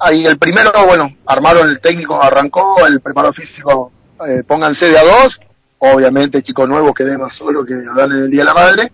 ahí 0.00 0.26
el 0.26 0.38
primero, 0.38 0.72
bueno, 0.86 1.14
armaron 1.26 1.68
el 1.68 1.80
técnico, 1.80 2.20
arrancó, 2.20 2.86
el 2.86 3.00
preparador 3.00 3.34
físico, 3.34 3.92
eh, 4.26 4.42
pónganse 4.46 4.90
de 4.90 4.98
a 4.98 5.04
dos, 5.04 5.40
obviamente 5.78 6.42
chico 6.42 6.66
nuevo 6.66 6.92
quedé 6.92 7.16
más 7.16 7.34
solo 7.34 7.64
que 7.64 7.74
hablarle 7.74 8.22
del 8.22 8.30
Día 8.30 8.42
de 8.42 8.46
la 8.46 8.54
Madre, 8.54 8.92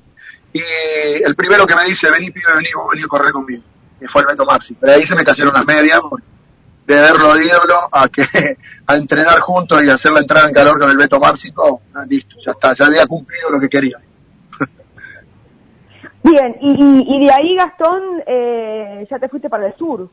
y 0.57 1.23
el 1.23 1.35
primero 1.35 1.67
que 1.67 1.75
me 1.75 1.85
dice, 1.85 2.11
vení 2.11 2.31
pibe, 2.31 2.53
vení, 2.55 2.69
vení 2.91 3.05
a 3.05 3.09
correr 3.09 3.33
conmigo, 3.33 3.63
y 4.01 4.07
fue 4.07 4.23
el 4.23 4.29
Beto 4.29 4.45
Maxi, 4.45 4.75
pero 4.75 4.93
ahí 4.93 5.05
se 5.05 5.15
me 5.15 5.25
cayeron 5.25 5.55
las 5.55 5.65
medias, 5.65 6.01
de 6.87 6.95
verlo 6.95 7.41
ídolo 7.41 7.89
a 7.91 8.09
que 8.09 8.23
a 8.87 8.95
entrenar 8.95 9.41
juntos 9.41 9.83
y 9.83 9.91
hacer 9.91 10.13
la 10.13 10.21
entrada 10.21 10.49
en 10.49 10.55
calor 10.55 10.79
con 10.79 10.91
el 10.91 10.97
Beto 10.97 11.21
oh, 11.21 11.81
listo, 12.09 12.37
ya 12.45 12.53
está, 12.53 12.75
ya 12.75 12.87
había 12.87 13.07
cumplido 13.07 13.51
lo 13.51 13.61
que 13.61 13.69
quería. 13.69 13.99
Bien, 16.23 16.57
y, 16.61 17.17
y, 17.17 17.27
de 17.27 17.33
ahí 17.33 17.57
Gastón, 17.57 18.23
eh, 18.27 19.07
ya 19.11 19.19
te 19.19 19.29
fuiste 19.29 19.49
para 19.49 19.67
el 19.67 19.77
sur. 19.77 20.09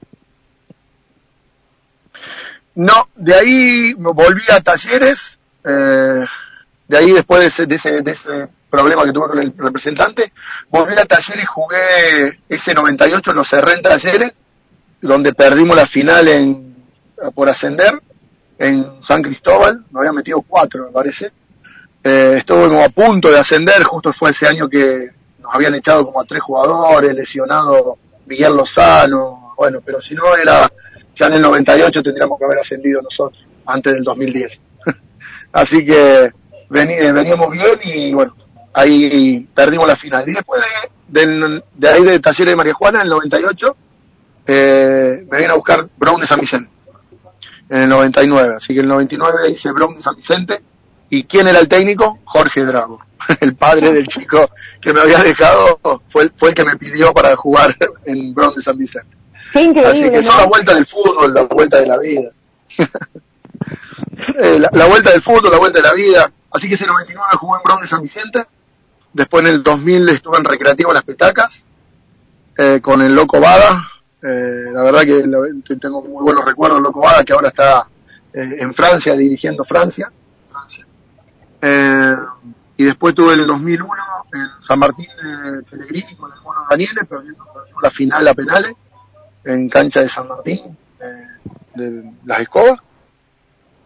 No, 2.76 3.08
de 3.16 3.36
ahí 3.36 3.94
volví 3.94 4.44
a 4.52 4.62
Talleres, 4.62 5.38
eh, 5.64 6.26
de 6.88 6.98
ahí 6.98 7.12
después 7.12 7.42
de 7.42 7.48
ese, 7.48 7.66
de 7.66 7.76
ese, 7.76 8.02
de 8.02 8.12
ese 8.12 8.48
problema 8.70 9.04
que 9.04 9.14
tuve 9.14 9.28
con 9.28 9.40
el 9.40 9.54
representante, 9.56 10.34
volví 10.70 10.94
a 10.94 11.06
Talleres 11.06 11.44
y 11.44 11.46
jugué 11.46 12.40
ese 12.50 12.74
98, 12.74 13.34
lo 13.34 13.44
cerré 13.44 13.74
en 13.74 13.82
Talleres, 13.82 14.32
donde 15.02 15.34
perdimos 15.34 15.76
la 15.76 15.86
final 15.86 16.28
en, 16.28 16.76
por 17.36 17.50
ascender, 17.50 18.02
en 18.58 19.04
San 19.04 19.22
Cristóbal, 19.22 19.84
nos 19.92 20.00
había 20.00 20.14
metido 20.14 20.42
cuatro, 20.42 20.86
me 20.86 20.92
parece. 20.92 21.32
Eh, 22.04 22.36
estuve 22.38 22.68
como 22.68 22.84
a 22.84 22.90
punto 22.90 23.30
de 23.30 23.40
ascender, 23.40 23.82
justo 23.84 24.12
fue 24.12 24.32
ese 24.32 24.48
año 24.48 24.70
que 24.70 25.10
nos 25.40 25.54
habían 25.54 25.76
echado 25.76 26.06
como 26.06 26.22
a 26.22 26.26
tres 26.26 26.42
jugadores, 26.42 27.16
lesionado 27.16 27.98
Miguel 28.26 28.56
Lozano, 28.56 29.54
bueno, 29.58 29.80
pero 29.86 30.02
si 30.02 30.16
no 30.16 30.36
era, 30.36 30.70
ya 31.16 31.28
en 31.28 31.34
el 31.34 31.42
98 31.42 32.02
tendríamos 32.02 32.40
que 32.40 32.46
haber 32.46 32.60
ascendido 32.60 33.02
nosotros, 33.02 33.46
antes 33.66 33.94
del 33.94 34.04
2010. 34.04 34.60
Así 35.54 35.86
que 35.86 36.32
veníamos 36.74 37.52
bien 37.52 37.80
y 37.84 38.14
bueno, 38.14 38.36
ahí 38.74 39.48
perdimos 39.54 39.88
la 39.88 39.96
final. 39.96 40.28
Y 40.28 40.34
después 40.34 40.62
de, 41.08 41.62
de, 41.74 41.90
ahí 41.90 42.04
de 42.04 42.20
Talleres 42.20 42.52
de 42.52 42.56
María 42.56 42.74
Juana, 42.74 43.00
en 43.00 43.04
el 43.04 43.10
98, 43.10 43.76
eh, 44.48 45.26
me 45.30 45.38
viene 45.38 45.54
a 45.54 45.56
buscar 45.56 45.88
Brown 45.98 46.20
de 46.20 46.28
San 46.28 46.40
Vicente, 46.40 46.70
en 47.70 47.82
el 47.82 47.90
99. 47.90 48.56
Así 48.58 48.74
que 48.74 48.80
en 48.80 48.86
el 48.86 48.90
99 48.90 49.52
hice 49.52 49.72
Brown 49.72 49.96
de 49.96 50.04
San 50.04 50.16
Vicente. 50.16 50.62
¿Y 51.10 51.26
quién 51.26 51.48
era 51.48 51.60
el 51.60 51.68
técnico? 51.68 52.20
Jorge 52.26 52.66
Drago. 52.66 53.00
el 53.40 53.56
padre 53.56 53.94
del 53.94 54.08
chico 54.08 54.50
que 54.82 54.94
me 54.94 55.02
había 55.02 55.20
dejado 55.20 55.80
fue, 56.10 56.30
fue 56.36 56.50
el 56.50 56.56
que 56.56 56.66
me 56.66 56.76
pidió 56.76 57.14
para 57.14 57.36
jugar 57.36 57.76
en 58.06 58.34
Brown 58.34 58.54
de 58.56 58.62
San 58.62 58.78
Vicente. 58.78 59.16
Así 59.54 60.10
que 60.10 60.18
es 60.18 60.26
la 60.26 60.46
vuelta 60.46 60.74
del 60.74 60.86
fútbol, 60.86 61.34
la 61.34 61.44
vuelta 61.44 61.80
de 61.80 61.88
la 61.88 61.98
vida. 61.98 62.30
Eh, 64.40 64.60
la, 64.60 64.86
vuelta 64.88 65.12
del 65.12 65.22
fútbol, 65.22 65.52
la 65.52 65.58
vuelta 65.58 65.80
de 65.80 65.88
la 65.88 65.94
vida. 65.94 66.32
Así 66.54 66.70
que 66.70 66.76
ese 66.76 66.86
99 66.86 67.30
jugué 67.38 67.58
en 67.58 67.64
Brown 67.64 67.82
de 67.82 67.88
San 67.88 68.02
Vicente. 68.02 68.46
Después 69.12 69.44
en 69.46 69.54
el 69.54 69.64
2000 69.64 70.10
estuve 70.10 70.38
en 70.38 70.46
Recreativo 70.46 70.94
Las 70.94 71.04
Petacas, 71.04 71.64
eh, 72.58 72.80
con 72.82 73.02
el 73.02 73.14
Loco 73.14 73.40
Bada. 73.40 73.90
Eh, 74.22 74.70
la 74.72 74.84
verdad 74.84 75.02
que 75.02 75.76
tengo 75.76 76.02
muy 76.02 76.24
buenos 76.24 76.46
recuerdos 76.46 76.78
del 76.78 76.84
Loco 76.84 77.02
Bada, 77.02 77.24
que 77.24 77.34
ahora 77.34 77.50
está 77.50 77.88
en 78.36 78.74
Francia, 78.74 79.14
dirigiendo 79.14 79.64
Francia. 79.64 80.12
Francia. 80.50 80.86
Y 82.76 82.84
después 82.86 83.14
tuve 83.14 83.34
el 83.34 83.46
2001 83.46 83.94
en 84.34 84.64
San 84.64 84.80
Martín 84.80 85.08
de 85.22 85.62
Pellegrini 85.64 86.16
con 86.16 86.32
el 86.32 86.42
Mono 86.42 86.66
Daniele, 86.70 87.02
pero 87.08 87.22
la 87.82 87.90
final 87.92 88.28
a 88.28 88.34
penales 88.34 88.76
en 89.44 89.70
cancha 89.70 90.02
de 90.02 90.10
San 90.10 90.28
Martín, 90.28 90.78
eh, 91.00 91.28
de 91.76 92.12
las 92.26 92.40
escobas. 92.42 92.80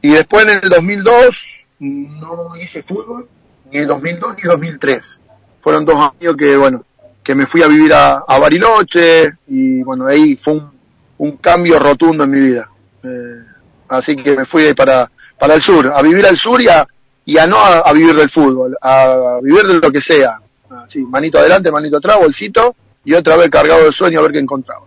Y 0.02 0.12
después 0.12 0.46
en 0.46 0.64
el 0.64 0.70
2002 0.70 1.57
no 1.80 2.56
hice 2.56 2.82
fútbol, 2.82 3.28
ni 3.72 3.78
el 3.78 3.88
2002 3.88 4.36
ni 4.36 4.42
el 4.44 4.50
2003. 4.50 5.20
Fueron 5.62 5.86
dos 5.86 5.96
años 5.96 6.36
que, 6.38 6.58
bueno, 6.58 6.84
que 7.24 7.36
me 7.36 7.46
fui 7.46 7.62
a 7.62 7.68
vivir 7.68 7.94
a, 7.94 8.24
Bariloche 8.28 9.34
y 9.48 9.84
bueno, 9.84 10.08
ahí 10.08 10.36
fue 10.36 10.54
un, 10.54 10.72
un 11.18 11.38
cambio 11.38 11.80
rotundo 11.80 12.24
en 12.24 12.30
mi 12.30 12.40
vida. 12.40 12.70
Eh, 13.04 13.44
así 13.90 14.16
que 14.16 14.36
me 14.36 14.46
fui 14.46 14.74
para, 14.74 15.10
para 15.38 15.56
el 15.56 15.62
sur, 15.62 15.92
a 15.94 16.02
vivir 16.02 16.26
al 16.26 16.38
sur 16.38 16.62
y 16.62 16.68
a, 16.68 16.88
y 17.26 17.38
a 17.38 17.48
no 17.48 17.58
a, 17.60 17.92
vivir 17.94 18.16
del 18.16 18.30
fútbol, 18.30 18.78
a 18.82 19.40
vivir 19.42 19.64
de 19.64 19.80
lo 19.80 19.92
que 19.92 20.02
sea. 20.02 20.40
Así, 20.70 21.00
manito 21.00 21.40
adelante, 21.40 21.72
manito 21.72 21.98
atrás, 21.98 22.18
bolsito, 22.20 22.76
y 23.04 23.14
otra 23.14 23.36
vez 23.36 23.50
cargado 23.50 23.86
de 23.86 23.92
sueño 23.92 24.20
a 24.20 24.24
ver 24.24 24.32
qué 24.32 24.40
encontraba. 24.40 24.86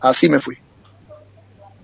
Así 0.00 0.28
me 0.28 0.40
fui. 0.40 0.56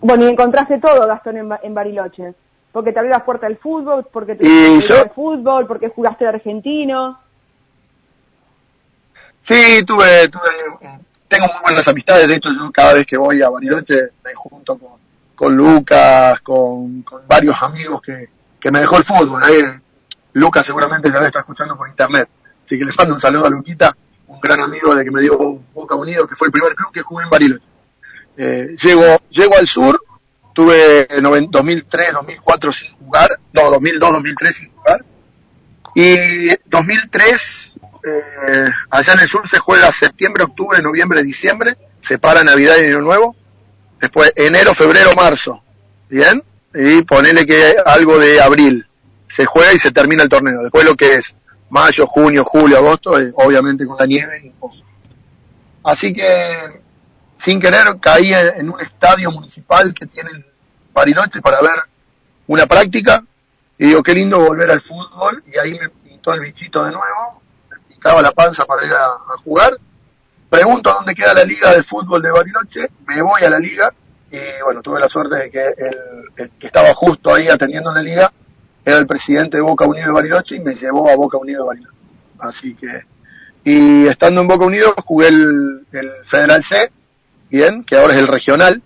Bueno, 0.01 0.27
y 0.27 0.29
encontraste 0.29 0.79
todo, 0.79 1.07
Gastón, 1.07 1.37
en, 1.63 1.75
Bariloche. 1.75 2.35
Porque 2.75 2.93
te 2.93 2.99
abrió 2.99 3.13
la 3.13 3.25
puerta 3.25 3.47
del 3.47 3.57
fútbol, 3.57 4.05
porque 4.13 4.35
te 4.35 4.81
yo... 4.81 5.09
fútbol, 5.15 5.65
porque 5.65 5.91
jugaste 5.91 6.25
de 6.25 6.31
argentino. 6.31 7.21
Sí, 9.43 9.85
tuve, 9.87 10.29
tuve, 10.29 10.43
tengo 11.29 11.47
muy 11.47 11.63
buenas 11.63 11.87
amistades. 11.87 12.27
De 12.27 12.35
hecho, 12.35 12.51
yo 12.51 12.73
cada 12.73 12.95
vez 12.95 13.07
que 13.07 13.17
voy 13.17 13.41
a 13.43 13.49
Bariloche 13.49 14.09
me 14.25 14.35
junto 14.35 14.77
con, 14.77 14.91
con 15.37 15.57
Lucas, 15.57 16.41
con, 16.41 17.03
con 17.03 17.23
varios 17.29 17.63
amigos 17.63 18.03
que, 18.03 18.29
que 18.59 18.73
me 18.73 18.81
dejó 18.81 18.97
el 18.97 19.05
fútbol. 19.05 19.41
Ahí 19.45 19.63
Lucas 20.33 20.67
seguramente 20.67 21.13
ya 21.13 21.25
está 21.25 21.39
escuchando 21.39 21.77
por 21.77 21.89
internet. 21.89 22.29
Así 22.67 22.77
que 22.77 22.85
le 22.85 22.93
mando 22.99 23.15
un 23.15 23.21
saludo 23.21 23.47
a 23.47 23.51
Luquita, 23.51 23.97
un 24.27 24.41
gran 24.41 24.61
amigo 24.61 24.97
de 24.97 25.05
que 25.05 25.13
me 25.13 25.21
dio 25.21 25.39
Boca 25.73 25.95
Unido, 25.95 26.27
que 26.27 26.35
fue 26.35 26.49
el 26.49 26.53
primer 26.53 26.75
club 26.75 26.91
que 26.93 27.03
jugué 27.03 27.23
en 27.23 27.31
Bariloche. 27.31 27.67
Eh, 28.37 28.75
llego, 28.83 29.21
llego 29.31 29.57
al 29.57 29.69
sur, 29.69 30.03
tuve 30.55 31.07
2003, 31.51 32.13
2004 32.15 32.73
sin 32.73 32.93
jugar, 32.95 33.39
no, 33.53 33.71
2002, 33.71 34.13
2003 34.13 34.57
sin 34.57 34.71
jugar. 34.71 35.05
Y 35.95 36.49
2003, 36.67 37.75
eh, 38.05 38.71
allá 38.91 39.13
en 39.13 39.21
el 39.21 39.29
sur 39.29 39.47
se 39.49 39.59
juega 39.59 39.93
septiembre, 39.93 40.45
octubre, 40.45 40.81
noviembre, 40.81 41.23
diciembre, 41.23 41.77
se 42.01 42.19
para 42.19 42.43
Navidad 42.43 42.77
y 42.79 42.87
Año 42.87 43.01
Nuevo. 43.01 43.37
Después 44.01 44.33
enero, 44.37 44.75
febrero, 44.75 45.13
marzo. 45.15 45.63
¿Bien? 46.09 46.43
Y 46.75 47.03
ponele 47.03 47.47
que 47.47 47.77
algo 47.85 48.19
de 48.19 48.41
abril 48.41 48.87
se 49.29 49.45
juega 49.47 49.73
y 49.73 49.79
se 49.79 49.91
termina 49.91 50.23
el 50.23 50.29
torneo. 50.29 50.63
Después 50.63 50.85
lo 50.85 50.97
que 50.97 51.17
es 51.17 51.35
mayo, 51.71 52.07
junio, 52.07 52.45
julio, 52.45 52.79
agosto, 52.79 53.19
eh, 53.19 53.33
obviamente 53.35 53.87
con 53.87 53.97
la 53.99 54.07
nieve 54.07 54.53
Así 55.83 56.15
que, 56.15 56.83
sin 57.39 57.61
querer, 57.61 57.99
caí 58.01 58.33
en 58.33 58.71
un 58.71 58.81
estadio 58.81 59.31
municipal 59.31 59.93
que 59.93 60.07
tiene 60.07 60.31
Bariloche 60.93 61.41
para 61.41 61.61
ver 61.61 61.83
una 62.47 62.67
práctica. 62.67 63.23
Y 63.79 63.87
digo, 63.87 64.03
qué 64.03 64.15
lindo 64.15 64.39
volver 64.39 64.71
al 64.71 64.81
fútbol. 64.81 65.43
Y 65.53 65.59
ahí 65.59 65.79
me 65.79 65.89
pintó 65.89 66.33
el 66.33 66.41
bichito 66.41 66.85
de 66.85 66.93
nuevo, 66.93 67.43
me 67.71 67.95
picaba 67.95 68.23
la 68.23 68.33
panza 68.33 68.65
para 68.65 68.87
ir 68.87 68.93
a, 68.93 69.37
jugar. 69.45 69.77
Pregunto 70.49 70.93
dónde 70.93 71.15
queda 71.15 71.35
la 71.35 71.45
liga 71.45 71.73
de 71.73 71.83
fútbol 71.83 72.23
de 72.23 72.31
Bariloche, 72.31 72.89
me 73.07 73.21
voy 73.23 73.43
a 73.43 73.51
la 73.51 73.59
liga. 73.59 73.93
Y 74.31 74.39
bueno, 74.65 74.83
tuve 74.83 75.01
la 75.01 75.09
suerte 75.09 75.37
de 75.37 75.51
que 75.51 75.75
el 76.37 76.51
que 76.59 76.67
estaba 76.67 76.93
justo 76.95 77.35
ahí 77.35 77.49
atendiendo 77.49 77.93
la 77.93 78.03
liga 78.03 78.33
era 78.85 78.99
el 78.99 79.07
presidente 79.07 79.57
de 79.57 79.63
Boca 79.63 79.87
Unido 79.87 80.07
de 80.07 80.13
Bariloche 80.13 80.57
y 80.57 80.61
me 80.61 80.75
llevó 80.75 81.09
a 81.09 81.17
Boca 81.17 81.39
Unido 81.39 81.63
de 81.63 81.69
Bariloche. 81.69 81.99
Así 82.39 82.75
que, 82.75 83.03
y 83.65 84.07
estando 84.07 84.43
en 84.43 84.49
Boca 84.49 84.67
Unido 84.67 84.95
jugué 85.05 85.29
el, 85.29 85.87
Federal 86.25 86.63
C, 86.63 86.91
bien, 87.55 87.85
que 87.85 87.97
ahora 87.97 88.15
es 88.15 88.21
el 88.21 88.27
regional. 88.27 88.83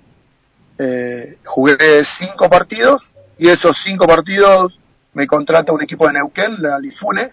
Eh, 0.79 1.39
jugué 1.45 2.05
cinco 2.05 2.51
partidos 2.51 3.03
y 3.39 3.49
esos 3.49 3.79
cinco 3.79 4.07
partidos 4.07 4.79
me 5.15 5.27
contrata 5.27 5.73
un 5.73 5.83
equipo 5.83 6.07
de 6.07 6.13
Neuquén, 6.13 6.57
la 6.61 6.79
Lifune, 6.79 7.33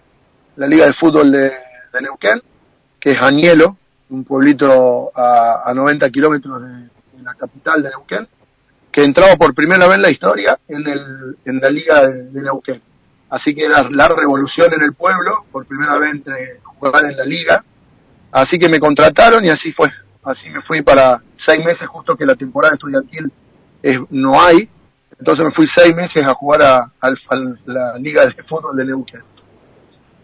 la 0.56 0.66
Liga 0.66 0.86
de 0.86 0.92
Fútbol 0.92 1.30
de, 1.30 1.52
Neuquén, 2.00 2.42
que 2.98 3.12
es 3.12 3.22
Añelo, 3.22 3.76
un 4.10 4.24
pueblito 4.24 5.12
a, 5.14 5.72
90 5.74 6.10
kilómetros 6.10 6.62
de, 6.62 6.68
de 6.68 7.22
la 7.22 7.34
capital 7.34 7.82
de 7.82 7.90
Neuquén 7.90 8.28
que 8.90 9.04
entraba 9.04 9.36
por 9.36 9.54
primera 9.54 9.86
vez 9.86 9.96
en 9.96 10.02
la 10.02 10.10
historia 10.10 10.58
en, 10.68 10.86
el, 10.86 11.36
en 11.44 11.60
la 11.60 11.68
liga 11.68 12.08
de, 12.08 12.30
de 12.30 12.40
Neuquén. 12.40 12.80
Así 13.28 13.54
que 13.54 13.66
era 13.66 13.90
la 13.90 14.08
revolución 14.08 14.72
en 14.72 14.82
el 14.82 14.94
pueblo, 14.94 15.44
por 15.52 15.66
primera 15.66 15.98
vez 15.98 16.12
entre 16.12 16.60
jugar 16.62 17.04
en 17.04 17.16
la 17.16 17.24
liga. 17.24 17.62
Así 18.32 18.58
que 18.58 18.70
me 18.70 18.80
contrataron 18.80 19.44
y 19.44 19.50
así 19.50 19.70
fue. 19.70 19.92
Así 20.26 20.50
me 20.50 20.60
fui 20.60 20.82
para 20.82 21.22
seis 21.36 21.64
meses, 21.64 21.86
justo 21.88 22.16
que 22.16 22.26
la 22.26 22.34
temporada 22.34 22.74
estudiantil 22.74 23.30
es, 23.80 24.00
no 24.10 24.40
hay. 24.40 24.68
Entonces 25.16 25.44
me 25.44 25.52
fui 25.52 25.68
seis 25.68 25.94
meses 25.94 26.24
a 26.24 26.34
jugar 26.34 26.62
a, 26.62 26.92
a, 27.00 27.10
la 27.66 27.96
liga 27.96 28.26
de 28.26 28.42
fútbol 28.42 28.76
de 28.76 28.86
Neuquén. 28.86 29.22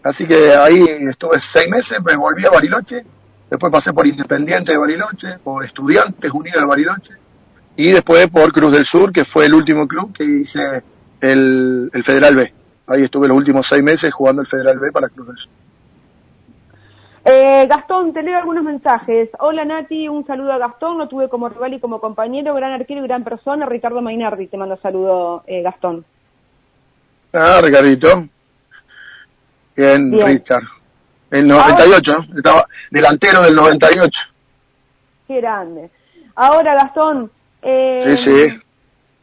Así 0.03 0.25
que 0.25 0.51
ahí 0.51 0.83
estuve 1.09 1.39
seis 1.39 1.69
meses, 1.69 2.03
me 2.03 2.17
volví 2.17 2.45
a 2.45 2.49
Bariloche, 2.49 3.05
después 3.49 3.71
pasé 3.71 3.93
por 3.93 4.05
Independiente 4.05 4.73
de 4.73 4.77
Bariloche, 4.77 5.39
por 5.41 5.63
Estudiantes 5.63 6.29
Unidos 6.31 6.59
de 6.59 6.67
Bariloche, 6.67 7.13
y 7.77 7.91
después 7.93 8.27
por 8.27 8.51
Cruz 8.51 8.73
del 8.73 8.85
Sur, 8.85 9.13
que 9.13 9.23
fue 9.23 9.45
el 9.45 9.53
último 9.53 9.87
club 9.87 10.13
que 10.13 10.25
hice 10.25 10.83
el, 11.21 11.89
el 11.93 12.03
Federal 12.03 12.35
B. 12.35 12.53
Ahí 12.87 13.03
estuve 13.03 13.29
los 13.29 13.37
últimos 13.37 13.65
seis 13.65 13.81
meses 13.81 14.13
jugando 14.13 14.41
el 14.41 14.49
Federal 14.49 14.77
B 14.77 14.91
para 14.91 15.07
Cruz 15.07 15.27
del 15.27 15.37
Sur. 15.37 15.62
Eh, 17.25 17.65
Gastón, 17.69 18.11
te 18.11 18.21
leo 18.21 18.37
algunos 18.37 18.63
mensajes. 18.65 19.29
Hola 19.39 19.63
Nati, 19.63 20.09
un 20.09 20.25
saludo 20.25 20.51
a 20.51 20.57
Gastón, 20.57 20.97
lo 20.97 21.07
tuve 21.07 21.29
como 21.29 21.47
rival 21.47 21.73
y 21.73 21.79
como 21.79 22.01
compañero, 22.01 22.53
gran 22.53 22.73
arquero 22.73 22.99
y 23.03 23.07
gran 23.07 23.23
persona. 23.23 23.65
Ricardo 23.65 24.01
Mainardi 24.01 24.47
te 24.47 24.57
manda 24.57 24.75
saludo, 24.77 25.43
eh, 25.47 25.61
Gastón. 25.61 26.03
Ah, 27.31 27.61
Ricardito. 27.63 28.25
Bien, 29.75 30.11
Bien. 30.11 30.27
Richard. 30.27 30.63
El 31.31 31.47
98, 31.47 32.11
Ahora. 32.13 32.27
Estaba 32.35 32.65
delantero 32.91 33.41
del 33.41 33.55
98. 33.55 34.21
Qué 35.27 35.37
grande. 35.37 35.89
Ahora, 36.35 36.75
Gastón, 36.75 37.31
eh, 37.61 38.15
sí, 38.17 38.17
sí. 38.17 38.59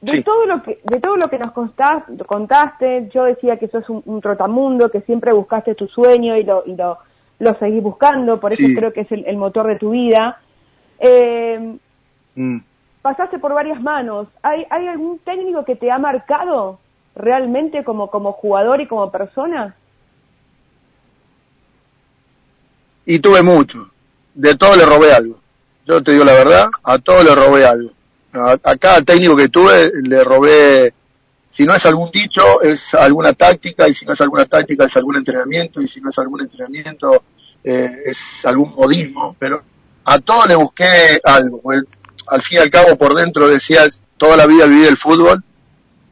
De 0.00 0.12
Sí. 0.12 0.22
todo 0.22 0.46
lo 0.46 0.62
que 0.62 0.80
de 0.82 0.98
todo 0.98 1.16
lo 1.18 1.28
que 1.28 1.38
nos 1.38 1.52
contaste, 1.52 2.16
contaste, 2.24 3.10
yo 3.12 3.24
decía 3.24 3.58
que 3.58 3.68
sos 3.68 3.86
un, 3.90 4.02
un 4.06 4.22
trotamundo, 4.22 4.90
que 4.90 5.02
siempre 5.02 5.30
buscaste 5.34 5.74
tu 5.74 5.86
sueño 5.88 6.38
y 6.38 6.42
lo 6.44 6.62
y 6.64 6.74
lo, 6.74 6.98
lo 7.40 7.54
seguís 7.58 7.82
buscando, 7.82 8.38
por 8.38 8.52
eso 8.52 8.62
Sí. 8.66 8.74
creo 8.74 8.92
que 8.92 9.00
es 9.00 9.10
el, 9.12 9.24
el 9.26 9.36
motor 9.36 9.66
de 9.66 9.76
tu 9.76 9.90
vida. 9.90 10.40
Eh, 11.00 11.76
Mm. 12.36 12.58
pasaste 13.02 13.38
por 13.40 13.52
varias 13.52 13.82
manos. 13.82 14.28
¿Hay, 14.42 14.64
¿Hay 14.70 14.86
algún 14.86 15.18
técnico 15.18 15.64
que 15.64 15.74
te 15.74 15.90
ha 15.90 15.98
marcado 15.98 16.78
realmente 17.16 17.82
como, 17.82 18.08
como 18.08 18.32
jugador 18.32 18.80
y 18.80 18.86
como 18.86 19.10
persona? 19.10 19.74
Y 23.06 23.18
tuve 23.18 23.42
mucho. 23.42 23.88
De 24.34 24.54
todo 24.54 24.76
le 24.76 24.86
robé 24.86 25.12
algo. 25.12 25.40
Yo 25.86 26.02
te 26.02 26.12
digo 26.12 26.24
la 26.24 26.34
verdad, 26.34 26.68
a 26.84 26.98
todo 26.98 27.24
le 27.24 27.34
robé 27.34 27.66
algo. 27.66 27.90
A, 28.32 28.52
a 28.62 28.76
cada 28.76 29.02
técnico 29.02 29.34
que 29.36 29.48
tuve 29.48 29.90
le 30.02 30.22
robé, 30.22 30.92
si 31.50 31.64
no 31.64 31.74
es 31.74 31.84
algún 31.84 32.10
dicho, 32.10 32.62
es 32.62 32.94
alguna 32.94 33.32
táctica, 33.32 33.88
y 33.88 33.94
si 33.94 34.06
no 34.06 34.12
es 34.12 34.20
alguna 34.20 34.46
táctica, 34.46 34.84
es 34.84 34.96
algún 34.96 35.16
entrenamiento, 35.16 35.80
y 35.82 35.88
si 35.88 36.00
no 36.00 36.10
es 36.10 36.18
algún 36.18 36.40
entrenamiento, 36.40 37.24
eh, 37.64 37.90
es 38.06 38.46
algún 38.46 38.74
modismo, 38.74 39.34
pero 39.38 39.62
a 40.04 40.18
todo 40.20 40.46
le 40.46 40.54
busqué 40.54 41.20
algo. 41.24 41.60
al 42.28 42.42
fin 42.42 42.58
y 42.58 42.60
al 42.60 42.70
cabo, 42.70 42.96
por 42.96 43.14
dentro 43.14 43.48
decía, 43.48 43.82
toda 44.16 44.36
la 44.36 44.46
vida 44.46 44.66
viví 44.66 44.86
el 44.86 44.96
fútbol, 44.96 45.42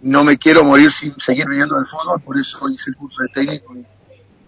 no 0.03 0.25
me 0.25 0.39
quiero 0.39 0.65
morir 0.65 0.91
sin 0.93 1.19
seguir 1.21 1.47
viviendo 1.49 1.77
del 1.77 1.87
fútbol, 1.87 2.21
por 2.21 2.39
eso 2.39 2.69
hice 2.69 2.91
el 2.91 2.97
curso 2.97 3.23
de 3.23 3.29
técnico 3.29 3.75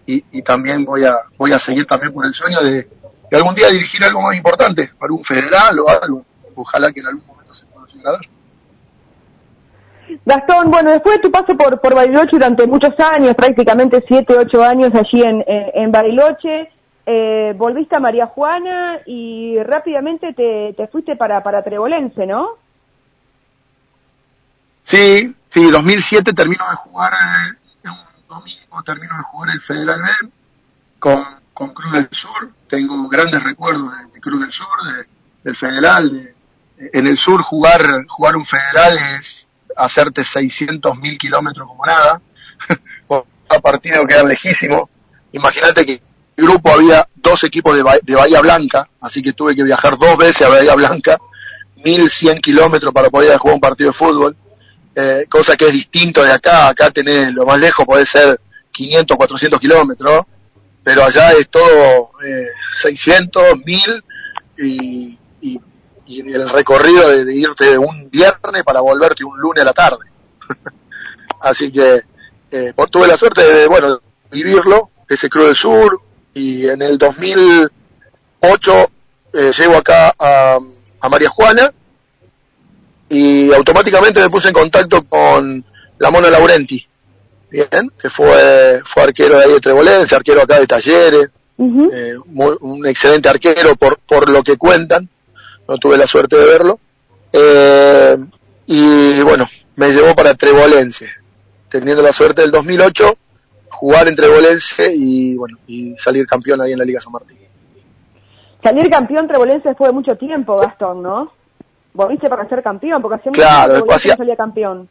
y, 0.05 0.23
y, 0.31 0.41
también 0.41 0.83
voy 0.83 1.05
a, 1.05 1.15
voy 1.37 1.53
a 1.53 1.59
seguir 1.59 1.85
también 1.85 2.11
por 2.11 2.25
el 2.25 2.33
sueño 2.33 2.59
de, 2.61 2.87
de 3.31 3.37
algún 3.37 3.55
día 3.55 3.69
dirigir 3.69 4.03
algo 4.03 4.21
más 4.21 4.35
importante, 4.35 4.91
algún 4.99 5.23
federal 5.23 5.79
o 5.79 5.87
algo. 5.87 6.25
Ojalá 6.55 6.91
que 6.91 6.99
en 6.99 7.07
algún 7.07 7.25
momento 7.25 7.53
se 7.53 7.65
pueda 7.65 7.87
llegar. 7.87 8.19
Gastón, 10.25 10.71
bueno, 10.71 10.91
después 10.91 11.15
de 11.17 11.21
tu 11.21 11.31
paso 11.31 11.57
por, 11.57 11.79
por 11.79 11.95
Bariloche 11.95 12.31
durante 12.33 12.67
muchos 12.67 12.93
años, 12.99 13.35
prácticamente 13.35 14.03
siete, 14.07 14.37
ocho 14.37 14.63
años 14.63 14.91
allí 14.93 15.21
en, 15.23 15.43
en, 15.47 15.71
en 15.73 15.91
Bariloche, 15.91 16.69
eh, 17.05 17.53
volviste 17.55 17.95
a 17.95 17.99
María 17.99 18.27
Juana 18.27 18.99
y 19.05 19.57
rápidamente 19.63 20.33
te, 20.33 20.73
te 20.77 20.87
fuiste 20.87 21.15
para, 21.15 21.41
para 21.41 21.63
Trebolense, 21.63 22.25
¿no? 22.25 22.49
Sí, 24.83 25.33
sí, 25.49 25.71
2007 25.71 26.33
termino 26.33 26.63
de 26.69 26.75
jugar, 26.77 27.13
eh, 27.13 27.89
un 27.89 28.27
domingo 28.27 28.83
termino 28.83 29.17
de 29.17 29.23
jugar 29.23 29.49
el 29.53 29.61
Federal 29.61 30.01
B 30.01 30.29
con, 30.99 31.23
con 31.53 31.73
Cruz 31.73 31.93
del 31.93 32.09
Sur. 32.11 32.51
Tengo 32.67 33.07
grandes 33.07 33.41
recuerdos 33.41 33.91
de, 33.97 34.13
de 34.13 34.21
Cruz 34.21 34.41
del 34.41 34.51
Sur, 34.51 34.67
de, 34.95 35.05
del 35.43 35.55
Federal. 35.55 36.11
De, 36.11 36.35
en 36.93 37.07
el 37.07 37.17
sur 37.17 37.41
jugar, 37.43 37.81
jugar 38.07 38.35
un 38.35 38.45
Federal 38.45 38.97
es 39.19 39.47
hacerte 39.75 40.23
600 40.23 40.97
mil 40.97 41.17
kilómetros 41.17 41.67
como 41.67 41.85
nada. 41.85 42.21
a 43.49 43.59
partido 43.59 44.05
queda 44.05 44.23
lejísimo. 44.23 44.89
Imagínate 45.33 45.85
que 45.85 46.01
el 46.37 46.45
grupo 46.45 46.71
había 46.71 47.07
dos 47.15 47.43
equipos 47.43 47.75
de, 47.75 47.83
de 48.03 48.15
Bahía 48.15 48.39
Blanca, 48.41 48.87
así 49.01 49.21
que 49.21 49.33
tuve 49.33 49.55
que 49.55 49.63
viajar 49.63 49.97
dos 49.97 50.17
veces 50.17 50.47
a 50.47 50.49
Bahía 50.49 50.75
Blanca, 50.75 51.17
1100 51.83 52.39
kilómetros 52.39 52.93
para 52.93 53.09
poder 53.09 53.37
jugar 53.37 53.55
un 53.55 53.61
partido 53.61 53.89
de 53.89 53.97
fútbol 53.97 54.37
eh, 54.93 55.25
cosa 55.29 55.55
que 55.55 55.67
es 55.67 55.73
distinto 55.73 56.21
de 56.23 56.33
acá, 56.33 56.67
acá 56.67 56.91
tenés 56.91 57.33
lo 57.33 57.45
más 57.45 57.59
lejos 57.59 57.85
puede 57.85 58.05
ser 58.05 58.39
500, 58.71 59.15
400 59.15 59.59
kilómetros, 59.59 60.25
pero 60.83 61.05
allá 61.05 61.31
es 61.31 61.47
todo 61.49 62.11
eh, 62.25 62.47
600, 62.75 63.57
1000 63.63 64.03
y, 64.57 65.17
y, 65.41 65.59
y, 66.05 66.19
el 66.19 66.49
recorrido 66.49 67.09
de, 67.09 67.25
de, 67.25 67.35
irte 67.35 67.77
un 67.77 68.09
viernes 68.09 68.63
para 68.65 68.81
volverte 68.81 69.23
un 69.23 69.39
lunes 69.39 69.61
a 69.61 69.65
la 69.65 69.73
tarde. 69.73 70.05
Así 71.41 71.71
que 71.71 72.01
eh, 72.51 72.73
por, 72.75 72.89
tuve 72.89 73.07
la 73.07 73.17
suerte 73.17 73.41
de, 73.41 73.67
bueno, 73.67 74.01
vivirlo, 74.29 74.89
ese 75.07 75.29
Cruz 75.29 75.47
del 75.47 75.55
Sur, 75.55 76.01
y 76.33 76.67
en 76.67 76.81
el 76.81 76.97
2008 76.97 78.91
eh, 79.33 79.51
llego 79.57 79.77
acá 79.77 80.13
a, 80.17 80.59
a 80.99 81.09
María 81.09 81.29
Juana, 81.29 81.71
y 83.09 83.51
automáticamente 83.53 84.21
me 84.21 84.29
puse 84.29 84.49
en 84.49 84.53
contacto 84.53 85.03
con 85.03 85.63
la 85.97 86.11
Mona 86.11 86.29
Laurenti, 86.29 86.85
bien, 87.49 87.91
que 87.99 88.09
fue, 88.09 88.81
fue 88.85 89.03
arquero 89.03 89.37
de 89.37 89.45
ahí 89.45 89.51
de 89.51 89.59
Trebolense, 89.59 90.15
arquero 90.15 90.41
acá 90.41 90.59
de 90.59 90.67
Talleres, 90.67 91.29
uh 91.57 91.67
-huh. 91.67 91.89
eh, 91.93 92.17
muy, 92.25 92.55
un 92.61 92.85
excelente 92.85 93.29
arquero 93.29 93.75
por, 93.75 93.99
por 93.99 94.29
lo 94.29 94.43
que 94.43 94.57
cuentan, 94.57 95.09
no 95.67 95.77
tuve 95.77 95.97
la 95.97 96.07
suerte 96.07 96.37
de 96.37 96.45
verlo, 96.45 96.79
eh, 97.33 98.17
y 98.65 99.21
bueno, 99.21 99.47
me 99.75 99.91
llevó 99.91 100.15
para 100.15 100.33
Trebolense, 100.33 101.09
teniendo 101.69 102.01
la 102.01 102.13
suerte 102.13 102.41
del 102.41 102.51
2008, 102.51 103.17
jugar 103.69 104.07
en 104.07 104.15
Trebolense 104.15 104.93
y 104.93 105.35
bueno, 105.35 105.57
y 105.67 105.95
salir 105.97 106.25
campeón 106.27 106.61
ahí 106.61 106.73
en 106.73 106.79
la 106.79 106.85
Liga 106.85 106.99
San 106.99 107.13
Martín. 107.13 107.37
Salir 108.63 108.89
campeón 108.89 109.27
Trebolense 109.27 109.73
fue 109.75 109.91
mucho 109.91 110.15
tiempo, 110.15 110.57
Gastón, 110.57 111.01
¿no? 111.01 111.31
volviste 111.93 112.29
para 112.29 112.47
ser 112.47 112.63
campeón, 112.63 113.01
porque 113.01 113.15
hacía 113.15 113.31
claro, 113.31 113.79
mucho 113.79 113.93
hacía, 113.93 114.15
salía 114.15 114.35
campeón. 114.35 114.87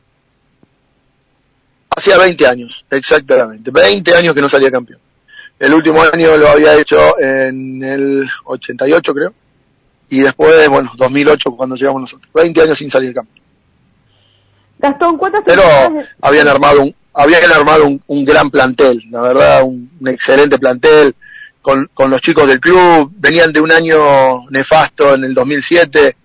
Hacía 1.96 2.18
20 2.18 2.46
años, 2.46 2.85
exactamente. 2.90 3.70
20 3.70 4.16
años 4.16 4.35
que 4.35 4.40
no 4.40 4.48
salía 4.48 4.70
campeón. 4.70 5.00
El 5.59 5.74
último 5.74 6.00
año 6.02 6.37
lo 6.37 6.48
había 6.48 6.78
hecho 6.78 7.18
en 7.18 7.83
el 7.83 8.28
88, 8.44 9.14
creo. 9.14 9.35
Y 10.11 10.20
después, 10.20 10.68
bueno, 10.68 10.92
2008 10.96 11.53
cuando 11.53 11.77
llegamos 11.77 12.03
nosotros. 12.03 12.31
20 12.35 12.62
años 12.62 12.79
sin 12.79 12.90
salir 12.90 13.14
campeón. 13.14 13.40
Gastón, 14.79 15.16
¿cuántas 15.16 15.42
Pero 15.44 15.62
habían 16.20 16.49
armado 16.49 16.83
un, 16.83 16.94
habían 17.14 17.53
armado 17.53 17.87
un, 17.87 18.03
un 18.07 18.25
gran 18.25 18.51
plantel, 18.51 19.03
la 19.11 19.20
verdad, 19.20 19.62
un, 19.62 19.90
un 19.99 20.09
excelente 20.09 20.59
plantel. 20.59 21.14
Con, 21.62 21.90
con 21.92 22.11
los 22.11 22.23
chicos 22.23 22.49
del 22.49 22.59
club, 22.59 23.12
venían 23.18 23.53
de 23.53 23.61
un 23.61 23.70
año 23.70 24.49
nefasto 24.49 25.14
en 25.14 25.25
el 25.25 25.35
2007, 25.35 26.16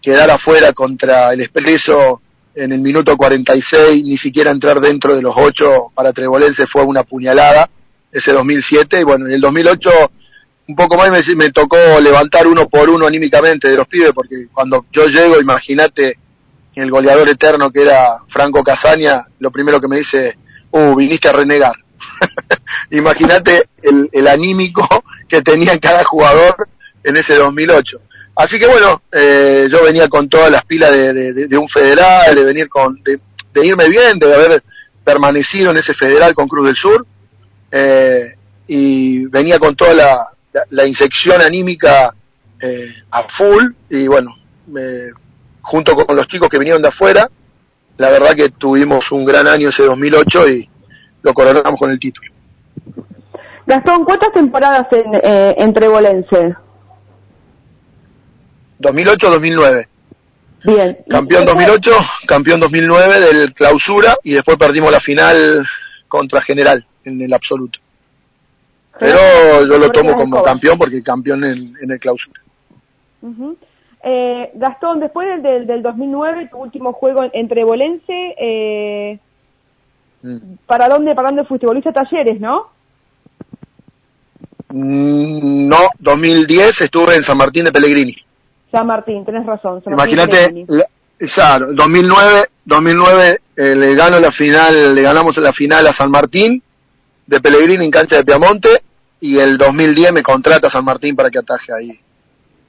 quedar 0.00 0.30
afuera 0.30 0.72
contra 0.72 1.32
el 1.32 1.40
Expreso 1.40 2.22
en 2.54 2.72
el 2.72 2.78
minuto 2.78 3.16
46, 3.16 4.04
ni 4.04 4.16
siquiera 4.16 4.52
entrar 4.52 4.80
dentro 4.80 5.16
de 5.16 5.20
los 5.20 5.34
ocho 5.36 5.90
para 5.94 6.12
Trebolense 6.12 6.68
fue 6.68 6.84
una 6.84 7.02
puñalada, 7.02 7.68
ese 8.12 8.32
2007, 8.32 9.00
y 9.00 9.02
bueno, 9.02 9.26
en 9.26 9.32
el 9.32 9.40
2008 9.40 9.90
un 10.66 10.76
poco 10.76 10.96
más 10.96 11.10
me, 11.10 11.34
me 11.36 11.50
tocó 11.50 11.76
levantar 12.00 12.46
uno 12.46 12.68
por 12.68 12.88
uno 12.88 13.06
anímicamente 13.06 13.68
de 13.68 13.76
los 13.76 13.86
pibes, 13.86 14.12
porque 14.12 14.46
cuando 14.52 14.86
yo 14.92 15.06
llego, 15.08 15.38
imagínate, 15.40 16.18
el 16.74 16.90
goleador 16.90 17.28
eterno 17.28 17.70
que 17.70 17.82
era 17.82 18.18
Franco 18.28 18.62
Casaña, 18.62 19.26
lo 19.38 19.50
primero 19.50 19.80
que 19.80 19.88
me 19.88 19.98
dice, 19.98 20.36
uh, 20.70 20.94
viniste 20.94 21.28
a 21.28 21.32
renegar. 21.32 21.74
imagínate 22.90 23.68
el, 23.82 24.08
el 24.12 24.26
anímico 24.26 24.86
que 25.28 25.42
tenía 25.42 25.78
cada 25.78 26.04
jugador 26.04 26.68
en 27.02 27.16
ese 27.16 27.34
2008. 27.36 28.00
Así 28.36 28.58
que 28.58 28.66
bueno, 28.66 29.02
eh, 29.12 29.68
yo 29.70 29.84
venía 29.84 30.08
con 30.08 30.28
todas 30.28 30.50
las 30.50 30.64
pilas 30.64 30.90
de, 30.90 31.56
un 31.56 31.68
federal, 31.68 32.34
de 32.34 32.44
venir 32.44 32.68
con, 32.68 33.00
de, 33.04 33.20
de, 33.52 33.66
irme 33.66 33.88
bien, 33.88 34.18
de 34.18 34.34
haber 34.34 34.62
permanecido 35.04 35.70
en 35.70 35.76
ese 35.76 35.94
federal 35.94 36.34
con 36.34 36.48
Cruz 36.48 36.66
del 36.66 36.74
Sur, 36.74 37.06
eh, 37.70 38.34
y 38.66 39.26
venía 39.26 39.60
con 39.60 39.76
toda 39.76 39.94
la, 39.94 40.28
la, 40.54 40.64
la 40.70 40.86
inyección 40.86 41.42
anímica 41.42 42.14
eh, 42.60 42.94
a 43.10 43.24
full, 43.24 43.72
y 43.90 44.06
bueno, 44.06 44.34
junto 45.60 45.94
con 45.94 46.16
los 46.16 46.28
chicos 46.28 46.48
que 46.48 46.58
vinieron 46.58 46.80
de 46.80 46.88
afuera, 46.88 47.28
la 47.98 48.10
verdad 48.10 48.34
que 48.34 48.48
tuvimos 48.48 49.12
un 49.12 49.24
gran 49.24 49.46
año 49.46 49.68
ese 49.68 49.82
2008 49.82 50.48
y 50.48 50.70
lo 51.22 51.34
coronamos 51.34 51.78
con 51.78 51.90
el 51.90 51.98
título. 51.98 52.30
Gastón, 53.66 54.04
¿cuántas 54.04 54.32
temporadas 54.32 54.86
en, 54.92 55.14
eh, 55.14 55.54
en 55.58 55.74
Trebolense? 55.74 56.54
2008-2009. 58.80 59.88
Bien. 60.64 60.98
Campeón 61.08 61.44
2008, 61.44 61.90
campeón 62.26 62.60
2009 62.60 63.20
del 63.20 63.52
clausura 63.52 64.14
y 64.22 64.32
después 64.34 64.56
perdimos 64.56 64.90
la 64.90 65.00
final 65.00 65.66
contra 66.08 66.40
General 66.40 66.86
en 67.04 67.20
el 67.20 67.32
absoluto. 67.34 67.78
Pero 68.98 69.66
yo 69.66 69.78
lo 69.78 69.90
tomo 69.90 70.14
como 70.14 70.42
campeón 70.42 70.78
porque 70.78 71.02
campeón 71.02 71.44
en, 71.44 71.72
en 71.80 71.90
el 71.90 71.98
clausura. 71.98 72.40
eh, 74.02 74.50
Gastón, 74.54 75.00
después 75.00 75.26
del, 75.28 75.42
del, 75.42 75.66
del, 75.66 75.82
2009, 75.82 76.48
tu 76.50 76.58
último 76.58 76.92
juego 76.92 77.22
entre 77.32 77.64
Bolense, 77.64 78.34
eh, 78.38 79.18
mm. 80.22 80.54
¿para 80.66 80.88
dónde 80.88 81.14
para 81.14 81.28
dónde 81.28 81.44
fuiste? 81.44 81.66
Volviste 81.66 81.88
a 81.88 81.92
Talleres, 81.92 82.40
¿no? 82.40 82.68
Mm, 84.68 85.68
no, 85.68 85.78
2010 85.98 86.82
estuve 86.82 87.16
en 87.16 87.22
San 87.22 87.38
Martín 87.38 87.64
de 87.64 87.72
Pellegrini. 87.72 88.16
San 88.70 88.86
Martín, 88.86 89.24
tenés 89.24 89.46
razón. 89.46 89.82
Imagínate, 89.86 90.66
claro, 91.32 91.72
2009, 91.72 92.48
2009 92.64 93.40
eh, 93.56 93.74
le 93.74 93.94
gano 93.94 94.18
la 94.20 94.32
final, 94.32 94.94
le 94.94 95.02
ganamos 95.02 95.36
la 95.38 95.52
final 95.52 95.86
a 95.86 95.92
San 95.92 96.10
Martín 96.10 96.62
de 97.26 97.40
Pellegrini 97.40 97.84
en 97.84 97.90
cancha 97.90 98.16
de 98.16 98.24
Piamonte 98.24 98.82
y 99.20 99.38
el 99.38 99.56
2010 99.56 100.12
me 100.12 100.22
contrata 100.22 100.68
San 100.68 100.84
Martín 100.84 101.16
para 101.16 101.30
que 101.30 101.38
ataje 101.38 101.72
ahí 101.72 101.98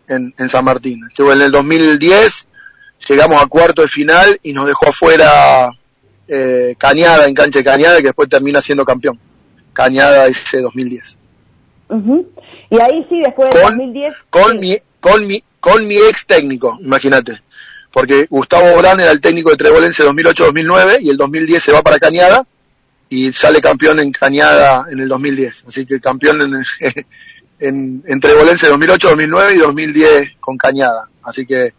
en, 0.07 0.33
en 0.37 0.49
San 0.49 0.63
Martín. 0.63 1.01
Estuve 1.09 1.33
en 1.33 1.41
el 1.41 1.51
2010, 1.51 2.47
llegamos 3.09 3.41
a 3.41 3.47
cuarto 3.47 3.81
de 3.81 3.89
final 3.89 4.39
y 4.41 4.53
nos 4.53 4.67
dejó 4.67 4.89
afuera 4.89 5.69
eh, 6.27 6.75
Cañada 6.77 7.27
en 7.27 7.33
cancha 7.33 7.59
de 7.59 7.65
Cañada 7.65 7.97
que 7.97 8.07
después 8.07 8.29
termina 8.29 8.61
siendo 8.61 8.85
campeón. 8.85 9.19
Cañada 9.73 10.27
ese 10.27 10.61
2010. 10.61 11.17
Uh 11.89 12.25
Y 12.69 12.79
ahí 12.79 13.05
sí, 13.09 13.19
después 13.21 13.49
del 13.53 13.63
2010. 13.63 14.13
Con 14.29 14.51
sí. 14.51 14.57
mi, 14.57 14.77
con 14.99 15.27
mi, 15.27 15.43
con 15.59 15.87
mi 15.87 15.97
ex 15.97 16.25
técnico, 16.25 16.77
imagínate. 16.81 17.41
Porque 17.91 18.27
Gustavo 18.29 18.73
Borán 18.75 18.99
era 18.99 19.11
el 19.11 19.21
técnico 19.21 19.51
de 19.51 19.57
Trebolense 19.57 20.03
2008-2009 20.03 21.01
y 21.01 21.09
el 21.09 21.17
2010 21.17 21.63
se 21.63 21.71
va 21.71 21.81
para 21.81 21.99
Cañada 21.99 22.45
y 23.09 23.31
sale 23.33 23.61
campeón 23.61 23.99
en 23.99 24.11
Cañada 24.11 24.85
en 24.89 24.99
el 24.99 25.07
2010. 25.07 25.65
Así 25.67 25.85
que 25.85 25.99
campeón 25.99 26.41
en, 26.41 26.65
en, 27.59 28.03
en 28.05 28.19
Trebolense 28.19 28.71
2008-2009 28.71 29.55
y 29.55 29.57
2010 29.57 30.31
con 30.39 30.57
Cañada. 30.57 31.07
Así 31.23 31.45
que 31.45 31.73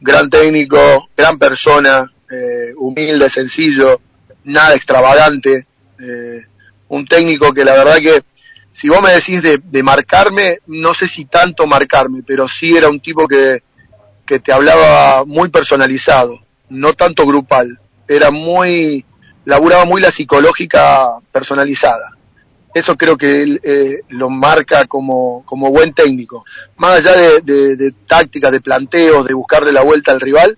gran 0.00 0.28
técnico, 0.28 1.08
gran 1.16 1.38
persona, 1.38 2.10
eh, 2.30 2.72
humilde, 2.76 3.30
sencillo, 3.30 4.00
nada 4.44 4.74
extravagante. 4.74 5.66
Eh, 6.00 6.42
un 6.88 7.06
técnico 7.06 7.52
que 7.54 7.64
la 7.64 7.72
verdad 7.72 7.98
que 7.98 8.22
si 8.72 8.88
vos 8.88 9.02
me 9.02 9.12
decís 9.12 9.42
de, 9.42 9.58
de, 9.62 9.82
marcarme, 9.82 10.58
no 10.66 10.94
sé 10.94 11.06
si 11.06 11.26
tanto 11.26 11.66
marcarme, 11.66 12.22
pero 12.26 12.48
sí 12.48 12.76
era 12.76 12.88
un 12.88 13.00
tipo 13.00 13.28
que, 13.28 13.62
que 14.26 14.40
te 14.40 14.52
hablaba 14.52 15.24
muy 15.24 15.50
personalizado, 15.50 16.40
no 16.68 16.94
tanto 16.94 17.26
grupal. 17.26 17.78
Era 18.08 18.30
muy, 18.30 19.04
laburaba 19.44 19.84
muy 19.84 20.00
la 20.00 20.10
psicológica 20.10 21.18
personalizada. 21.30 22.16
Eso 22.74 22.96
creo 22.96 23.18
que 23.18 23.36
él 23.36 23.60
eh, 23.62 24.00
lo 24.08 24.30
marca 24.30 24.86
como, 24.86 25.44
como 25.44 25.70
buen 25.70 25.92
técnico. 25.92 26.44
Más 26.76 26.98
allá 26.98 27.12
de, 27.14 27.40
de, 27.42 27.76
de 27.76 27.92
tácticas, 28.06 28.50
de 28.50 28.60
planteos, 28.60 29.26
de 29.26 29.34
buscarle 29.34 29.72
la 29.72 29.82
vuelta 29.82 30.12
al 30.12 30.20
rival, 30.20 30.56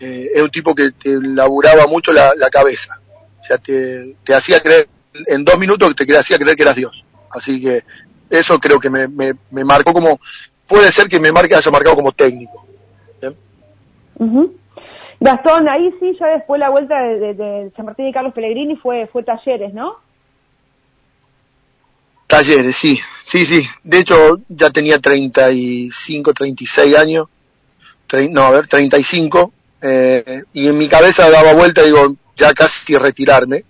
eh, 0.00 0.30
es 0.34 0.42
un 0.42 0.50
tipo 0.50 0.74
que 0.74 0.90
te 0.92 1.20
laburaba 1.20 1.86
mucho 1.86 2.12
la, 2.12 2.34
cabeza. 2.50 2.98
O 3.40 3.44
sea, 3.44 3.58
te, 3.58 4.16
hacía 4.34 4.60
creer, 4.60 4.88
en 5.26 5.44
dos 5.44 5.58
minutos 5.58 5.94
te 5.94 6.18
hacía 6.18 6.38
creer 6.38 6.56
que 6.56 6.62
eras 6.62 6.74
Dios. 6.74 7.04
Así 7.30 7.60
que 7.60 7.84
eso 8.28 8.58
creo 8.58 8.80
que 8.80 8.90
me, 8.90 9.06
me, 9.06 9.34
me 9.50 9.64
marcó 9.64 9.92
como, 9.92 10.20
puede 10.66 10.90
ser 10.90 11.06
que 11.08 11.20
me 11.20 11.30
marque, 11.30 11.54
haya 11.54 11.70
marcado 11.70 11.94
como 11.94 12.12
técnico. 12.12 12.66
¿sí? 13.20 13.28
Gastón, 15.22 15.68
ahí 15.68 15.92
sí, 16.00 16.16
ya 16.18 16.26
después 16.26 16.58
la 16.58 16.70
vuelta 16.70 17.00
de, 17.00 17.70
San 17.76 17.86
Martín 17.86 18.08
y 18.08 18.12
Carlos 18.12 18.34
Pellegrini 18.34 18.76
fue, 18.76 19.06
fue 19.06 19.22
Talleres, 19.22 19.72
¿no? 19.72 19.96
Talleres, 22.26 22.76
sí, 22.76 22.98
sí, 23.22 23.44
sí. 23.44 23.66
De 23.84 23.98
hecho, 23.98 24.40
ya 24.48 24.70
tenía 24.70 24.98
35, 24.98 26.32
36 26.32 26.96
años. 26.96 27.28
No, 28.30 28.42
a 28.42 28.50
ver, 28.50 28.66
35. 28.66 29.52
Eh, 29.80 30.42
y 30.52 30.68
en 30.68 30.76
mi 30.76 30.88
cabeza 30.88 31.30
daba 31.30 31.54
vuelta, 31.54 31.82
digo, 31.82 32.14
ya 32.36 32.52
casi 32.52 32.96
retirarme 32.96 33.64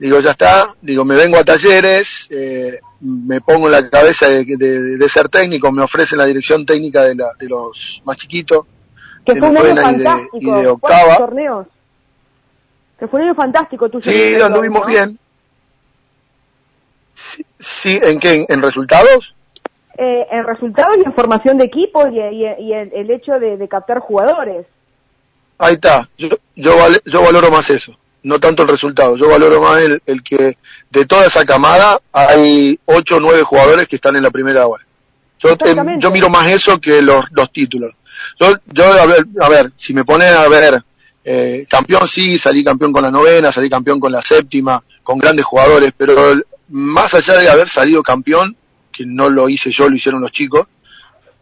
digo, 0.00 0.18
ya 0.20 0.30
está, 0.30 0.74
digo, 0.80 1.04
me 1.04 1.14
vengo 1.14 1.36
a 1.36 1.44
talleres, 1.44 2.26
eh, 2.30 2.80
me 3.00 3.42
pongo 3.42 3.66
en 3.66 3.72
la 3.72 3.90
cabeza 3.90 4.28
de, 4.28 4.44
de, 4.46 4.96
de, 4.96 5.08
ser 5.10 5.28
técnico, 5.28 5.70
me 5.70 5.82
ofrecen 5.82 6.16
la 6.18 6.24
dirección 6.24 6.64
técnica 6.64 7.04
de, 7.04 7.14
la, 7.14 7.32
de 7.38 7.46
los 7.46 8.00
más 8.06 8.16
chiquitos, 8.16 8.64
que 9.34 9.40
fue 9.40 9.48
un 9.50 9.56
año 9.58 9.76
fantástico, 9.76 10.36
y 10.38 10.44
de, 10.44 10.50
y 10.50 10.62
de 10.62 10.68
octava. 10.68 11.16
torneos? 11.16 11.66
Que 12.98 13.08
fue 13.08 13.20
un 13.20 13.26
año 13.26 13.34
fantástico 13.34 13.88
tu 13.88 14.02
Sí, 14.02 14.36
lo 14.36 14.46
anduvimos 14.46 14.80
¿no? 14.80 14.86
bien. 14.86 15.18
Sí, 17.14 17.46
sí, 17.58 18.00
¿en 18.02 18.18
qué? 18.18 18.46
¿En 18.48 18.62
resultados? 18.62 19.34
Eh, 19.98 20.26
en 20.30 20.44
resultados 20.44 20.96
y 20.98 21.06
en 21.06 21.12
formación 21.14 21.58
de 21.58 21.64
equipo 21.64 22.06
y, 22.08 22.18
y, 22.18 22.44
y 22.58 22.72
el, 22.72 22.92
el, 22.94 23.10
hecho 23.10 23.32
de, 23.38 23.56
de 23.56 23.68
captar 23.68 23.98
jugadores. 23.98 24.66
Ahí 25.58 25.74
está, 25.74 26.08
yo, 26.16 26.28
yo, 26.56 26.74
yo 27.04 27.22
valoro 27.22 27.50
más 27.50 27.68
eso 27.70 27.94
no 28.22 28.38
tanto 28.38 28.62
el 28.62 28.68
resultado. 28.68 29.16
Yo 29.16 29.28
valoro 29.28 29.60
más 29.60 29.80
el, 29.82 30.02
el 30.06 30.22
que 30.22 30.56
de 30.90 31.06
toda 31.06 31.26
esa 31.26 31.44
camada 31.44 32.00
hay 32.12 32.78
ocho 32.86 33.16
o 33.16 33.20
nueve 33.20 33.42
jugadores 33.42 33.88
que 33.88 33.96
están 33.96 34.16
en 34.16 34.22
la 34.22 34.30
primera 34.30 34.66
hora. 34.66 34.84
Yo, 35.38 35.50
eh, 35.50 35.74
yo 35.98 36.10
miro 36.10 36.28
más 36.28 36.50
eso 36.50 36.78
que 36.78 37.00
los, 37.00 37.24
los 37.30 37.50
títulos. 37.50 37.92
Yo, 38.40 38.54
yo 38.72 38.84
a, 38.84 39.06
ver, 39.06 39.26
a 39.40 39.48
ver, 39.50 39.72
si 39.76 39.92
me 39.92 40.04
pone 40.04 40.24
a 40.24 40.48
ver, 40.48 40.82
eh, 41.22 41.66
campeón 41.68 42.08
sí, 42.08 42.38
salí 42.38 42.64
campeón 42.64 42.92
con 42.92 43.02
la 43.02 43.10
novena, 43.10 43.52
salí 43.52 43.68
campeón 43.68 44.00
con 44.00 44.10
la 44.10 44.22
séptima, 44.22 44.82
con 45.02 45.18
grandes 45.18 45.44
jugadores, 45.44 45.92
pero 45.96 46.34
más 46.70 47.12
allá 47.12 47.36
de 47.36 47.50
haber 47.50 47.68
salido 47.68 48.02
campeón, 48.02 48.56
que 48.90 49.04
no 49.04 49.28
lo 49.28 49.48
hice 49.48 49.70
yo, 49.70 49.90
lo 49.90 49.96
hicieron 49.96 50.22
los 50.22 50.32
chicos, 50.32 50.66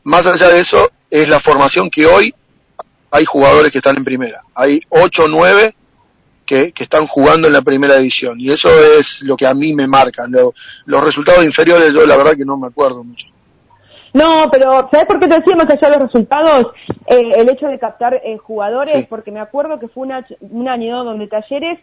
más 0.04 0.26
allá 0.26 0.48
de 0.48 0.60
eso 0.60 0.90
es 1.08 1.28
la 1.28 1.38
formación 1.38 1.88
que 1.88 2.06
hoy 2.06 2.34
hay 3.10 3.24
jugadores 3.24 3.70
que 3.70 3.78
están 3.78 3.96
en 3.96 4.04
primera. 4.04 4.42
Hay 4.54 4.80
ocho 4.88 5.24
o 5.24 5.28
nueve 5.28 5.74
que, 6.44 6.72
que, 6.72 6.84
están 6.84 7.06
jugando 7.06 7.46
en 7.46 7.54
la 7.54 7.62
primera 7.62 7.96
división. 7.96 8.40
Y 8.40 8.50
eso 8.50 8.70
es 8.98 9.22
lo 9.22 9.36
que 9.36 9.46
a 9.46 9.54
mí 9.54 9.74
me 9.74 9.86
marca. 9.86 10.26
Lo, 10.28 10.54
los 10.86 11.04
resultados 11.04 11.44
inferiores 11.44 11.92
yo 11.92 12.06
la 12.06 12.16
verdad 12.16 12.36
que 12.36 12.44
no 12.44 12.56
me 12.56 12.66
acuerdo 12.66 13.04
mucho. 13.04 13.26
No, 14.14 14.48
pero 14.50 14.88
¿sabes 14.90 15.06
por 15.06 15.20
qué 15.20 15.28
te 15.28 15.38
decía 15.38 15.56
más 15.56 15.70
allá 15.70 15.90
de 15.90 15.98
los 15.98 16.12
resultados? 16.12 16.72
Eh, 17.06 17.30
el 17.36 17.50
hecho 17.50 17.66
de 17.66 17.78
captar 17.78 18.14
eh, 18.14 18.36
jugadores, 18.38 18.94
sí. 18.94 19.06
porque 19.08 19.30
me 19.30 19.40
acuerdo 19.40 19.78
que 19.78 19.88
fue 19.88 20.04
una, 20.06 20.26
un 20.40 20.68
año 20.68 21.04
donde 21.04 21.28
Talleres 21.28 21.78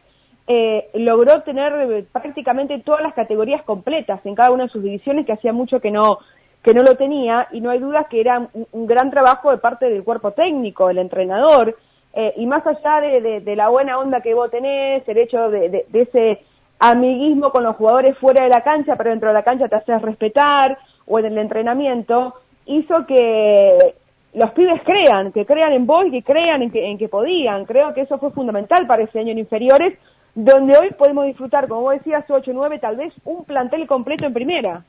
eh, 0.47 0.89
logró 0.93 1.41
tener 1.43 2.05
prácticamente 2.11 2.79
todas 2.79 3.01
las 3.01 3.13
categorías 3.13 3.63
completas 3.63 4.25
en 4.25 4.35
cada 4.35 4.51
una 4.51 4.65
de 4.65 4.69
sus 4.69 4.83
divisiones, 4.83 5.25
que 5.25 5.33
hacía 5.33 5.53
mucho 5.53 5.79
que 5.79 5.91
no 5.91 6.19
que 6.63 6.73
no 6.73 6.81
lo 6.81 6.95
tenía, 6.95 7.47
y 7.51 7.61
no 7.61 7.69
hay 7.69 7.77
duda 7.77 8.07
que 8.09 8.19
era 8.19 8.39
un, 8.51 8.65
un 8.71 8.88
gran 8.88 9.11
trabajo 9.11 9.51
de 9.51 9.59
parte 9.59 9.88
del 9.88 10.03
cuerpo 10.03 10.31
técnico, 10.31 10.88
del 10.88 10.97
entrenador, 10.97 11.77
eh, 12.17 12.33
y 12.38 12.45
más 12.45 12.65
allá 12.65 13.01
de, 13.01 13.19
de, 13.19 13.41
de, 13.41 13.55
la 13.57 13.67
buena 13.67 13.99
onda 13.99 14.21
que 14.21 14.33
vos 14.33 14.49
tenés, 14.49 15.07
el 15.07 15.17
hecho 15.17 15.49
de, 15.49 15.85
de, 15.89 16.01
ese 16.01 16.45
amiguismo 16.79 17.51
con 17.51 17.63
los 17.63 17.75
jugadores 17.75 18.17
fuera 18.17 18.43
de 18.43 18.49
la 18.49 18.63
cancha, 18.63 18.95
pero 18.95 19.09
dentro 19.09 19.27
de 19.27 19.33
la 19.33 19.43
cancha 19.43 19.67
te 19.67 19.75
haces 19.75 20.01
respetar, 20.01 20.77
o 21.07 21.19
en 21.19 21.25
el 21.25 21.37
entrenamiento, 21.37 22.35
hizo 22.65 23.05
que 23.05 23.95
los 24.33 24.51
pibes 24.51 24.81
crean, 24.83 25.31
que 25.31 25.45
crean 25.45 25.71
en 25.73 25.85
vos 25.85 26.05
y 26.07 26.11
que 26.11 26.23
crean 26.23 26.61
en 26.61 26.71
que, 26.71 26.85
en 26.85 26.97
que 26.97 27.07
podían. 27.07 27.65
Creo 27.65 27.93
que 27.93 28.01
eso 28.01 28.17
fue 28.17 28.31
fundamental 28.31 28.85
para 28.85 29.03
ese 29.03 29.19
año 29.19 29.31
en 29.31 29.39
inferiores, 29.39 29.97
donde 30.33 30.77
hoy 30.77 30.91
podemos 30.91 31.25
disfrutar, 31.25 31.67
como 31.67 31.82
vos 31.82 31.93
decías, 31.93 32.25
8-9, 32.27 32.82
tal 32.82 32.97
vez 32.97 33.13
un 33.23 33.45
plantel 33.45 33.88
completo 33.88 34.25
en 34.25 34.34
primera. 34.34 34.84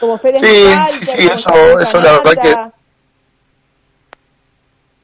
Como 0.00 0.18
Fede 0.18 0.40
sí, 0.40 1.06
sí, 1.06 1.26
eso, 1.26 1.80
eso 1.80 2.00
la 2.00 2.12
verdad 2.12 2.42
que 2.42 2.84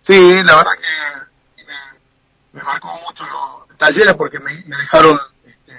Sí, 0.03 0.35
la 0.35 0.57
verdad 0.57 0.73
que 0.75 1.63
me, 1.65 2.59
me 2.61 2.63
marcó 2.65 2.89
mucho 3.07 3.25
los 3.25 3.79
talleres 3.79 4.15
porque 4.15 4.41
me, 4.41 4.53
me 4.67 4.77
dejaron 4.77 5.21
este, 5.45 5.73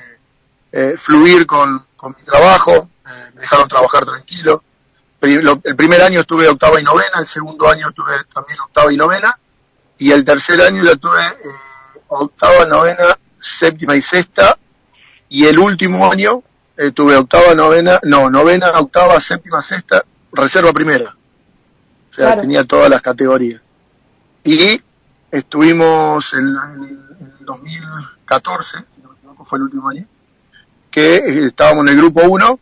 eh, 0.72 0.96
fluir 0.98 1.46
con, 1.46 1.86
con, 2.02 2.16
mi 2.18 2.24
trabajo, 2.24 2.90
eh, 3.06 3.32
me 3.36 3.42
dejaron 3.42 3.70
trabajar 3.70 4.06
tranquilo. 4.06 4.64
El 5.22 5.76
primer 5.76 6.02
año 6.02 6.22
estuve 6.22 6.48
octava 6.48 6.82
y 6.82 6.84
novena, 6.84 7.20
el 7.20 7.28
segundo 7.28 7.70
año 7.70 7.90
estuve 7.90 8.24
también 8.34 8.60
octava 8.60 8.92
y 8.92 8.98
novena, 8.98 9.38
y 10.00 10.12
el 10.12 10.26
tercer 10.26 10.60
año 10.62 10.84
ya 10.84 10.96
tuve 10.96 11.22
eh, 11.22 11.36
octava, 12.08 12.66
novena, 12.66 13.16
séptima 13.40 13.96
y 13.96 14.02
sexta, 14.02 14.58
y 15.30 15.46
el 15.46 15.60
último 15.60 16.12
año 16.12 16.42
eh, 16.76 16.92
tuve 16.92 17.16
octava, 17.18 17.54
novena, 17.54 18.00
no, 18.02 18.32
novena, 18.32 18.72
octava, 18.80 19.22
séptima, 19.22 19.62
sexta, 19.62 20.04
reserva 20.34 20.74
primera. 20.74 21.16
O 22.10 22.14
sea, 22.14 22.26
claro. 22.28 22.42
tenía 22.42 22.64
todas 22.64 22.90
las 22.90 23.02
categorías. 23.04 23.62
y 24.44 24.82
estuvimos 25.30 26.34
en, 26.34 26.48
el 26.48 27.46
2014, 27.46 28.78
si 28.96 29.02
no 29.02 29.10
me 29.10 29.16
equivoco, 29.18 29.46
fue 29.46 29.60
el 29.60 29.64
último 29.66 29.88
año, 29.88 30.08
que 30.92 31.46
estábamos 31.48 31.86
en 31.86 31.94
el 31.94 31.98
grupo 31.98 32.22
1 32.24 32.60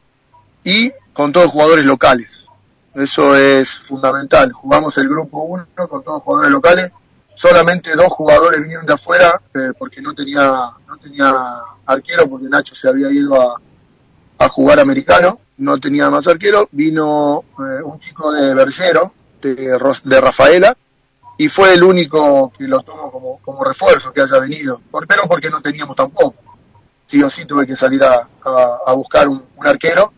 y 0.64 0.92
con 1.12 1.34
todos 1.34 1.52
jugadores 1.52 1.84
locales. 1.84 2.46
Eso 2.94 3.36
es 3.36 3.70
fundamental. 3.80 4.52
Jugamos 4.52 4.98
el 4.98 5.10
grupo 5.10 5.44
1 5.44 5.68
con 5.90 6.04
todos 6.04 6.24
jugadores 6.24 6.52
locales. 6.52 6.92
Solamente 7.36 7.96
dos 7.96 8.08
jugadores 8.08 8.62
vinieron 8.62 8.86
de 8.86 8.94
afuera 8.94 9.42
eh, 9.54 9.72
porque 9.78 10.02
no 10.02 10.14
tenía, 10.14 10.72
no 10.88 10.98
tenía 11.02 11.34
arquero, 11.86 12.30
porque 12.30 12.48
Nacho 12.48 12.76
se 12.76 12.90
había 12.90 13.10
ido 13.12 13.42
a, 13.42 13.60
a 14.40 14.50
jugar 14.50 14.80
americano, 14.80 15.40
no 15.58 15.78
tenía 15.78 16.10
más 16.10 16.28
arquero. 16.28 16.68
Vino 16.72 17.46
eh, 17.60 17.82
un 17.84 18.00
chico 18.00 18.32
de 18.32 18.54
Bergero, 18.54 19.14
de, 19.42 19.78
de 20.04 20.22
Rafaela, 20.22 20.76
y 21.38 21.48
fue 21.48 21.74
el 21.74 21.84
único 21.84 22.52
que 22.58 22.66
lo 22.66 22.82
tomó 22.82 23.10
como, 23.10 23.40
como 23.40 23.64
refuerzo 23.64 24.12
que 24.12 24.22
haya 24.22 24.40
venido. 24.40 24.82
Pero 25.08 25.24
porque 25.28 25.50
no 25.50 25.62
teníamos 25.62 25.96
tampoco. 25.96 26.49
Sí 27.10 27.24
o 27.24 27.30
sí 27.30 27.46
tuve 27.46 27.66
que 27.66 27.76
salir 27.76 28.04
a, 28.04 28.28
buscar 28.94 29.28
un, 29.28 29.44
arquero, 29.60 30.14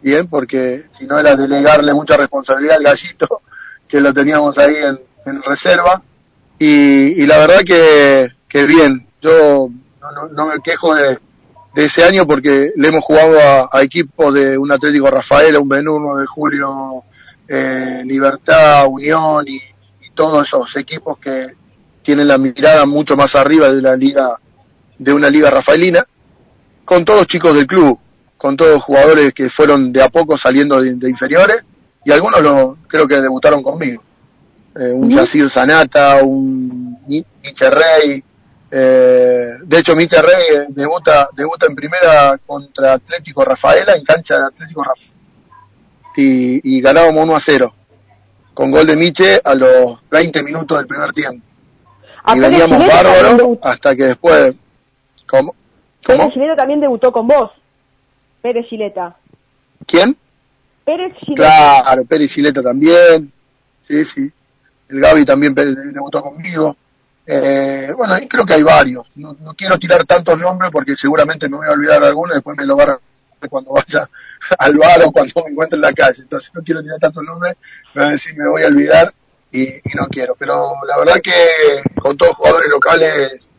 bien, 0.00 0.26
porque 0.26 0.86
si 0.92 1.06
no 1.06 1.18
era 1.18 1.36
delegarle 1.36 1.92
mucha 1.92 2.16
responsabilidad 2.16 2.76
al 2.76 2.84
gallito, 2.84 3.42
que 3.88 4.00
lo 4.00 4.14
teníamos 4.14 4.56
ahí 4.58 4.74
en, 4.76 5.42
reserva. 5.42 6.02
Y, 6.58 7.22
y, 7.22 7.26
la 7.26 7.38
verdad 7.38 7.60
que, 7.64 8.32
que 8.48 8.66
bien, 8.66 9.06
yo 9.20 9.70
no, 10.00 10.28
no, 10.28 10.46
me 10.46 10.60
quejo 10.62 10.94
de, 10.94 11.18
ese 11.74 12.04
año 12.04 12.26
porque 12.26 12.72
le 12.74 12.88
hemos 12.88 13.04
jugado 13.04 13.68
a, 13.70 13.82
equipos 13.82 14.34
de 14.34 14.58
un 14.58 14.72
Atlético 14.72 15.10
Rafael, 15.10 15.56
un 15.56 15.68
Benurno 15.68 16.16
de 16.16 16.26
Julio, 16.26 17.04
eh, 17.46 18.02
Libertad, 18.04 18.86
Unión 18.88 19.46
y, 19.46 19.60
todos 20.12 20.46
esos 20.46 20.76
equipos 20.76 21.18
que 21.18 21.54
tienen 22.02 22.28
la 22.28 22.36
mirada 22.36 22.84
mucho 22.84 23.16
más 23.16 23.34
arriba 23.36 23.70
de 23.70 23.80
la 23.80 23.96
liga, 23.96 24.38
de 24.98 25.12
una 25.14 25.30
liga 25.30 25.48
rafaelina, 25.48 26.04
con 26.90 27.04
todos 27.04 27.28
chicos 27.28 27.54
del 27.54 27.68
club, 27.68 27.96
con 28.36 28.56
todos 28.56 28.82
jugadores 28.82 29.32
que 29.32 29.48
fueron 29.48 29.92
de 29.92 30.02
a 30.02 30.08
poco 30.08 30.36
saliendo 30.36 30.82
de, 30.82 31.08
inferiores, 31.08 31.58
y 32.04 32.10
algunos 32.10 32.42
lo, 32.42 32.78
creo 32.88 33.06
que 33.06 33.20
debutaron 33.20 33.62
conmigo. 33.62 34.02
Eh, 34.74 34.90
un 34.92 35.08
Yacir 35.08 35.48
Sanata, 35.48 36.16
un 36.24 36.98
Miche 37.06 37.70
Rey, 37.70 38.24
eh, 38.72 39.54
de 39.62 39.78
hecho 39.78 39.94
Miche 39.94 40.20
Rey 40.20 40.66
debuta, 40.70 41.28
debuta 41.32 41.66
en 41.66 41.76
primera 41.76 42.36
contra 42.44 42.94
Atlético 42.94 43.44
Rafaela, 43.44 43.94
en 43.94 44.02
cancha 44.02 44.40
de 44.40 44.46
Atlético 44.46 44.82
Rafaela, 44.82 45.14
y, 46.16 46.76
y 46.76 46.80
ganábamos 46.80 47.22
1 47.22 47.36
a 47.36 47.40
0 47.40 47.74
con 48.52 48.72
gol 48.72 48.84
de 48.88 48.96
Miche 48.96 49.40
a 49.44 49.54
los 49.54 49.96
20 50.10 50.42
minutos 50.42 50.76
del 50.76 50.88
primer 50.88 51.12
tiempo. 51.12 51.46
y 52.34 52.38
veníamos 52.40 52.84
bárbaros 52.84 53.58
hasta 53.62 53.94
que 53.94 54.06
después... 54.06 54.56
¿Cómo? 55.28 55.54
Pérez 56.06 56.32
Gileta 56.32 56.56
también 56.56 56.80
debutó 56.80 57.12
con 57.12 57.26
vos. 57.26 57.50
Pérez 58.42 58.66
Gileta. 58.68 59.16
¿Quién? 59.86 60.16
Pérez 60.84 61.14
Gileta. 61.20 61.82
Claro, 61.82 62.04
Pérez 62.04 62.32
Gileta 62.32 62.62
también. 62.62 63.32
Sí, 63.86 64.04
sí. 64.04 64.32
El 64.88 65.00
Gaby 65.00 65.24
también 65.24 65.54
debutó 65.54 66.22
conmigo. 66.22 66.76
Eh, 67.26 67.92
bueno, 67.96 68.16
creo 68.28 68.44
que 68.44 68.54
hay 68.54 68.62
varios. 68.62 69.06
No, 69.14 69.36
no, 69.40 69.54
quiero 69.54 69.78
tirar 69.78 70.04
tantos 70.04 70.38
nombres 70.38 70.70
porque 70.72 70.96
seguramente 70.96 71.48
me 71.48 71.58
voy 71.58 71.68
a 71.68 71.72
olvidar 71.72 72.00
de 72.00 72.08
alguno 72.08 72.32
y 72.32 72.36
después 72.36 72.56
me 72.56 72.66
lo 72.66 72.76
van 72.76 72.90
a 72.90 72.98
cuando 73.48 73.72
vaya 73.72 74.08
al 74.58 74.76
bar 74.76 75.02
o 75.04 75.12
cuando 75.12 75.44
me 75.44 75.50
encuentre 75.52 75.76
en 75.76 75.82
la 75.82 75.92
calle. 75.92 76.22
Entonces 76.22 76.50
no 76.54 76.62
quiero 76.62 76.82
tirar 76.82 76.98
tantos 76.98 77.22
nombres, 77.22 77.56
me 77.94 78.02
van 78.02 78.08
a 78.10 78.12
decir 78.12 78.36
me 78.36 78.48
voy 78.48 78.62
a 78.62 78.66
olvidar 78.66 79.14
y, 79.52 79.66
no 79.94 80.08
quiero. 80.10 80.34
Pero 80.38 80.74
la 80.86 80.98
verdad 80.98 81.20
que 81.22 81.32
con 82.00 82.16
todos 82.16 82.30
los 82.30 82.36
jugadores 82.36 82.70
locales 82.70 83.49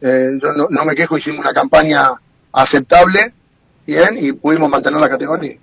eh, 0.00 0.38
yo 0.40 0.48
no, 0.68 0.84
me 0.84 0.94
quejo, 0.94 1.16
hicimos 1.16 1.40
una 1.40 1.52
campaña 1.52 2.10
aceptable, 2.52 3.32
bien, 3.86 4.18
y 4.18 4.32
pudimos 4.32 4.70
mantener 4.70 5.00
la 5.00 5.08
categoría. 5.08 5.56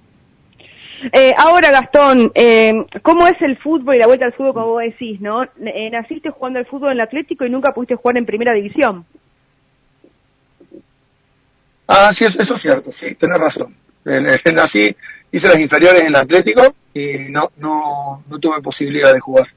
Eh, 1.11 1.33
ahora, 1.37 1.71
Gastón, 1.71 2.31
eh, 2.33 2.73
¿cómo 3.03 3.27
es 3.27 3.39
el 3.41 3.57
fútbol 3.57 3.95
y 3.95 3.99
la 3.99 4.07
vuelta 4.07 4.25
al 4.25 4.33
fútbol, 4.33 4.53
como 4.53 4.67
vos 4.67 4.81
decís, 4.81 5.21
no? 5.21 5.43
Eh, 5.43 5.89
naciste 5.91 6.31
jugando 6.31 6.59
al 6.59 6.65
fútbol 6.65 6.89
en 6.89 6.97
el 6.97 7.01
Atlético 7.01 7.45
y 7.45 7.49
nunca 7.49 7.73
pudiste 7.73 7.95
jugar 7.95 8.17
en 8.17 8.25
primera 8.25 8.53
división. 8.53 9.05
Ah, 11.87 12.11
sí, 12.13 12.25
eso 12.25 12.55
es 12.55 12.61
cierto, 12.61 12.91
sí, 12.91 13.15
tenés 13.15 13.39
razón. 13.39 13.75
Nací, 14.53 14.95
hice 15.31 15.47
las 15.47 15.59
inferiores 15.59 16.01
en 16.01 16.07
el 16.07 16.15
Atlético 16.15 16.75
y 16.93 17.29
no, 17.29 17.51
no, 17.57 18.23
no 18.27 18.39
tuve 18.39 18.61
posibilidad 18.61 19.13
de 19.13 19.19
jugar. 19.19 19.47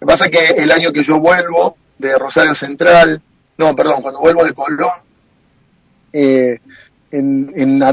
Lo 0.00 0.06
que 0.06 0.12
pasa 0.12 0.26
es 0.26 0.30
que 0.30 0.62
el 0.62 0.70
año 0.70 0.92
que 0.92 1.04
yo 1.04 1.18
vuelvo 1.18 1.76
de 1.98 2.18
Rosario 2.18 2.54
Central, 2.54 3.22
no, 3.58 3.76
perdón, 3.76 4.02
cuando 4.02 4.20
vuelvo 4.20 4.44
de 4.44 4.54
Colón, 4.54 4.90
eh, 6.12 6.58
en, 7.10 7.52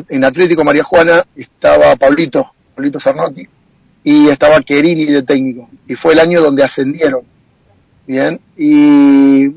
en, 0.10 0.24
Atlético 0.24 0.64
María 0.64 0.84
Juana 0.84 1.26
estaba 1.36 1.96
Pablito, 1.96 2.52
Pablito 2.74 3.00
Sarnotti, 3.00 3.48
y 4.04 4.30
estaba 4.30 4.62
Querini 4.62 5.06
de 5.06 5.24
técnico. 5.24 5.70
Y 5.88 5.96
fue 5.96 6.14
el 6.14 6.20
año 6.20 6.42
donde 6.42 6.64
ascendieron. 6.64 7.22
Bien, 8.08 8.40
y 8.58 9.48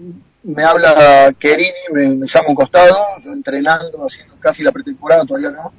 me 0.43 0.65
habla 0.65 1.33
Kerini, 1.39 1.71
me, 1.93 2.27
llama 2.27 2.49
un 2.49 2.55
costado, 2.55 2.97
yo 3.25 3.33
entrenando, 3.33 4.05
haciendo 4.05 4.35
casi 4.41 4.63
la 4.63 4.73
pretemporada, 4.73 5.25
todavía 5.25 5.51
no, 5.51 5.73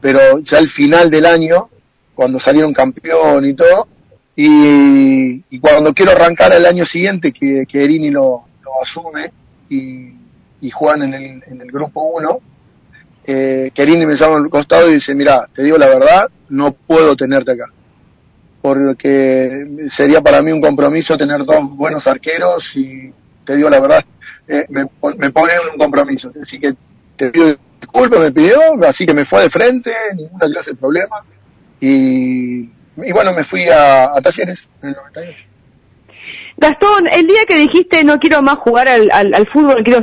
pero 0.00 0.40
ya 0.40 0.58
al 0.58 0.68
final 0.68 1.10
del 1.10 1.24
año, 1.24 1.70
cuando 2.14 2.38
salieron 2.38 2.74
campeón 2.74 3.46
y 3.46 3.54
todo, 3.54 3.88
y, 4.36 5.42
y 5.48 5.60
cuando 5.60 5.94
quiero 5.94 6.12
arrancar 6.12 6.52
el 6.52 6.66
año 6.66 6.84
siguiente, 6.84 7.32
que, 7.32 7.64
que 7.66 7.84
Erini 7.84 8.10
lo, 8.10 8.44
lo 8.62 8.82
asume 8.82 9.32
y, 9.68 10.12
y 10.60 10.70
juegan 10.70 11.02
en 11.02 11.14
el, 11.14 11.42
en 11.46 11.60
el 11.60 11.70
grupo 11.70 12.02
1, 12.02 12.40
eh, 13.24 13.70
Kerini 13.74 14.06
me 14.06 14.16
llama 14.16 14.36
al 14.36 14.48
costado 14.48 14.90
y 14.90 14.94
dice, 14.94 15.14
mira, 15.14 15.48
te 15.54 15.62
digo 15.62 15.76
la 15.76 15.88
verdad, 15.88 16.28
no 16.48 16.72
puedo 16.72 17.14
tenerte 17.14 17.52
acá. 17.52 17.66
Porque 18.62 19.86
sería 19.90 20.20
para 20.20 20.42
mí 20.42 20.50
un 20.50 20.60
compromiso 20.60 21.16
tener 21.16 21.44
dos 21.44 21.76
buenos 21.76 22.06
arqueros 22.06 22.74
y 22.76 23.12
te 23.44 23.56
digo 23.56 23.68
la 23.68 23.80
verdad, 23.80 24.04
eh, 24.48 24.66
me, 24.70 24.86
me 25.16 25.30
pone 25.30 25.52
en 25.52 25.72
un 25.72 25.78
compromiso. 25.78 26.32
Así 26.42 26.58
que 26.58 26.74
te 27.16 27.30
pido 27.30 27.56
disculpas, 27.80 28.20
me 28.20 28.32
pidió, 28.32 28.58
así 28.86 29.06
que 29.06 29.14
me 29.14 29.24
fue 29.24 29.42
de 29.42 29.50
frente, 29.50 29.92
ninguna 30.14 30.46
clase 30.46 30.70
de 30.70 30.76
problema. 30.76 31.22
Y, 31.80 32.60
y 32.60 33.12
bueno, 33.12 33.32
me 33.32 33.44
fui 33.44 33.68
a, 33.68 34.04
a 34.04 34.20
Talleres 34.20 34.68
en 34.82 34.88
el 34.88 34.94
98. 34.96 35.44
Gastón, 36.60 37.06
el 37.12 37.28
día 37.28 37.42
que 37.46 37.56
dijiste 37.56 38.02
no 38.02 38.18
quiero 38.18 38.42
más 38.42 38.56
jugar 38.56 38.88
al, 38.88 39.08
al, 39.12 39.32
al 39.32 39.46
fútbol, 39.46 39.84
quiero 39.84 40.02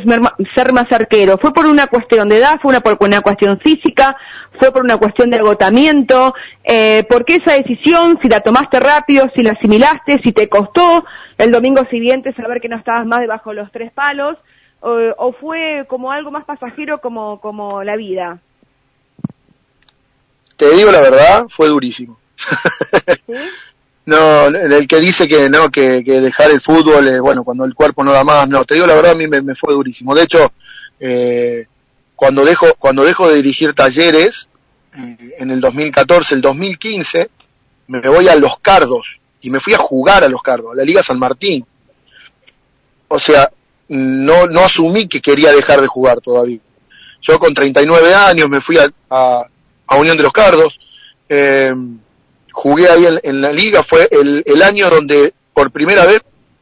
ser 0.56 0.72
más 0.72 0.89
arquero, 0.89 1.38
¿fue 1.38 1.53
por 1.53 1.66
una 1.66 1.88
cuestión 1.88 2.30
de 2.30 2.38
edad, 2.38 2.60
fue 2.62 2.70
una, 2.70 2.80
por 2.80 2.97
una 3.01 3.20
cuestión 3.20 3.60
física, 3.60 4.16
fue 4.58 4.72
por 4.72 4.84
una 4.84 4.95
cuestión 4.95 5.30
de 5.30 5.38
agotamiento? 5.38 6.34
Eh, 6.64 7.03
¿Por 7.10 7.26
qué 7.26 7.41
esa 7.43 7.58
decisión? 7.58 8.18
Si 8.22 8.30
la 8.30 8.39
tomaste 8.39 8.80
rápido, 8.80 9.30
si 9.36 9.43
la 9.43 9.51
asimilaste, 9.51 10.22
si 10.24 10.32
te 10.32 10.47
costó 10.47 11.03
el 11.38 11.51
domingo 11.51 11.84
siguiente 11.89 12.34
saber 12.36 12.62
que 12.62 12.70
no 12.70 12.78
estabas 12.78 13.06
más 13.06 13.20
debajo 13.20 13.49
de 13.49 13.58
los 13.58 13.72
tres 13.74 13.91
palos, 13.91 14.38
o, 14.80 14.97
o 15.18 15.34
fue 15.34 15.86
como 15.89 16.14
algo 16.14 16.32
más 16.32 16.45
pasajero 16.45 17.01
como, 17.01 17.41
como 17.41 17.84
la 17.84 17.97
vida? 17.97 18.39
Te 20.56 20.70
digo 20.70 20.89
la 20.89 21.01
verdad, 21.01 21.47
fue 21.49 21.68
durísimo. 21.68 22.18
¿Sí? 23.26 23.34
no, 24.06 24.47
el 24.47 24.88
que 24.88 24.99
dice 24.99 25.28
que 25.28 25.49
no, 25.49 25.72
que, 25.72 26.03
dejar 26.03 26.51
el 26.51 26.62
fútbol, 26.62 27.08
eh, 27.08 27.20
bueno, 27.20 27.43
cuando 27.43 27.66
el 27.66 27.74
cuerpo 27.74 28.03
no 28.03 28.12
da 28.12 28.24
más, 28.24 28.47
no, 28.47 28.64
te 28.64 28.76
digo 28.76 28.86
la 28.86 28.95
verdad, 28.95 29.12
a 29.12 29.16
mí 29.16 29.28
me, 29.28 29.41
me 29.41 29.56
fue 29.56 29.74
durísimo. 29.74 30.14
De 30.14 30.24
hecho, 30.24 30.53
eh, 30.99 31.66
cuando 32.16 32.45
dejo, 32.45 32.68
cuando 32.78 33.03
dejo 33.03 33.28
de 33.28 33.38
dirigir 33.38 33.74
talleres, 33.74 34.47
eh, 34.95 35.36
en 35.39 35.49
el 35.49 35.60
2014, 35.60 36.36
el 36.36 36.41
2015, 36.41 37.30
me 37.88 38.01
voy 38.08 38.28
a 38.28 38.36
Los 38.36 38.60
Cardos, 38.60 39.20
y 39.41 39.49
me 39.49 39.60
fui 39.60 39.74
a 39.74 39.80
jugar 39.80 40.24
a 40.24 40.30
Los 40.30 40.43
Cardos, 40.43 40.74
a 40.74 40.76
la 40.76 40.84
Liga 40.84 41.01
San 41.01 41.18
Martín. 41.18 41.66
O 43.08 43.20
sea, 43.20 43.49
no, 43.88 44.45
no 44.47 44.62
asumí 44.62 45.08
que 45.08 45.22
quería 45.22 45.51
dejar 45.51 45.82
de 45.82 45.88
jugar 45.88 46.22
todavía. 46.22 46.60
Yo 47.22 47.39
con 47.39 47.56
39 47.56 48.14
años 48.14 48.49
me 48.49 48.62
fui 48.62 48.78
a, 48.78 48.88
a, 49.10 49.45
a 49.88 49.95
Unión 49.95 50.16
de 50.16 50.24
los 50.24 50.34
Cardos, 50.34 50.80
eh, 51.28 51.74
jugué 52.56 52.89
ahí 52.89 53.06
en, 53.22 53.41
la 53.41 53.51
liga, 53.51 53.84
fue 53.84 54.08
el, 54.10 54.41
el, 54.45 54.64
año 54.64 54.89
donde 54.89 55.34
por 55.53 55.72
primera 55.72 56.06
vez 56.06 56.22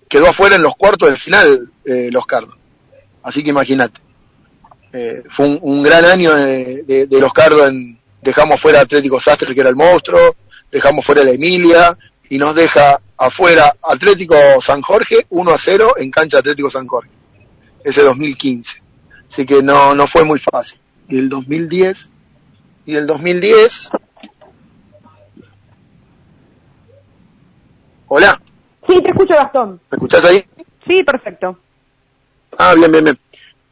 quedó 0.09 0.27
afuera 0.27 0.55
en 0.55 0.63
los 0.63 0.75
cuartos 0.75 1.07
del 1.07 1.19
final 1.19 1.69
eh, 1.85 2.09
los 2.11 2.25
Cardos. 2.25 2.55
Así 3.21 3.43
que 3.43 3.51
imagínate. 3.51 4.01
Eh, 4.91 5.23
fue 5.29 5.45
un, 5.45 5.59
un, 5.61 5.83
gran 5.83 6.03
año 6.03 6.33
de, 6.33 6.83
de, 6.83 7.05
de, 7.05 7.19
los 7.19 7.31
Cardos, 7.31 7.69
en, 7.69 7.99
dejamos 8.23 8.59
fuera 8.59 8.81
Atlético 8.81 9.19
Sastre 9.19 9.53
que 9.53 9.61
era 9.61 9.69
el 9.69 9.75
monstruo, 9.75 10.35
dejamos 10.71 11.05
fuera 11.05 11.23
la 11.23 11.31
Emilia 11.31 11.95
y 12.27 12.39
nos 12.39 12.55
deja 12.55 12.99
afuera 13.15 13.75
Atlético 13.81 14.35
San 14.61 14.81
Jorge 14.81 15.27
1 15.29 15.51
a 15.51 15.57
0 15.59 15.93
en 15.97 16.09
cancha 16.09 16.39
Atlético 16.39 16.71
San 16.71 16.87
Jorge, 16.87 17.11
ese 17.83 18.01
2015. 18.01 18.81
Así 19.31 19.45
que 19.45 19.61
no, 19.61 19.93
no 19.93 20.07
fue 20.07 20.23
muy 20.23 20.39
fácil. 20.39 20.79
Y 21.07 21.19
el 21.19 21.29
2010, 21.29 22.09
y 22.87 22.95
el 22.95 23.05
2010 23.05 23.89
Hola. 28.15 28.39
Sí, 28.87 29.01
te 29.01 29.09
escucho, 29.09 29.33
Gastón. 29.33 29.81
¿Me 29.89 29.95
escuchás 29.95 30.23
ahí? 30.25 30.45
Sí, 30.87 31.01
perfecto. 31.01 31.57
Ah, 32.59 32.75
bien, 32.75 32.91
bien, 32.91 33.05
bien. 33.05 33.17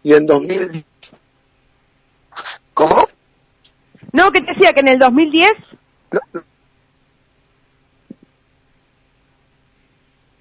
Y 0.01 0.15
en 0.15 0.25
2000... 0.25 0.83
¿Cómo? 2.73 3.07
No, 4.11 4.31
que 4.31 4.41
te 4.41 4.51
decía 4.53 4.73
que 4.73 4.79
en 4.79 4.87
el 4.87 4.97
2010... 4.97 5.51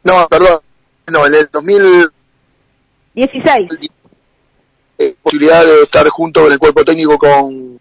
No, 0.03 0.27
perdón. 0.31 0.61
No, 1.09 1.27
en 1.27 1.35
el 1.35 1.51
2016. 1.53 3.69
Eh, 4.97 5.15
posibilidad 5.23 5.63
de 5.63 5.83
estar 5.83 6.09
junto 6.09 6.45
con 6.45 6.51
el 6.51 6.59
cuerpo 6.59 6.87
técnico 6.87 7.19
con 7.19 7.79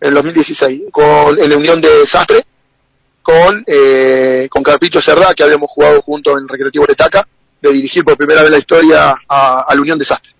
el 0.00 0.14
2016, 0.14 0.82
con 0.92 1.40
en 1.40 1.48
la 1.48 1.56
Unión 1.56 1.80
de 1.80 2.04
Sastre, 2.04 2.44
con 3.22 3.64
eh, 3.66 4.48
con 4.50 4.62
Carpito 4.62 5.00
Cerdá, 5.00 5.34
que 5.34 5.44
habíamos 5.44 5.70
jugado 5.70 6.02
juntos 6.02 6.34
en 6.38 6.48
Recreativo 6.48 6.84
Letaca, 6.86 7.26
de 7.60 7.72
dirigir 7.72 8.04
por 8.04 8.16
primera 8.16 8.42
vez 8.42 8.50
la 8.50 8.58
historia 8.58 9.14
a, 9.28 9.66
la 9.72 9.80
Unión 9.80 9.98
de 9.98 10.04
Sastre. 10.04 10.32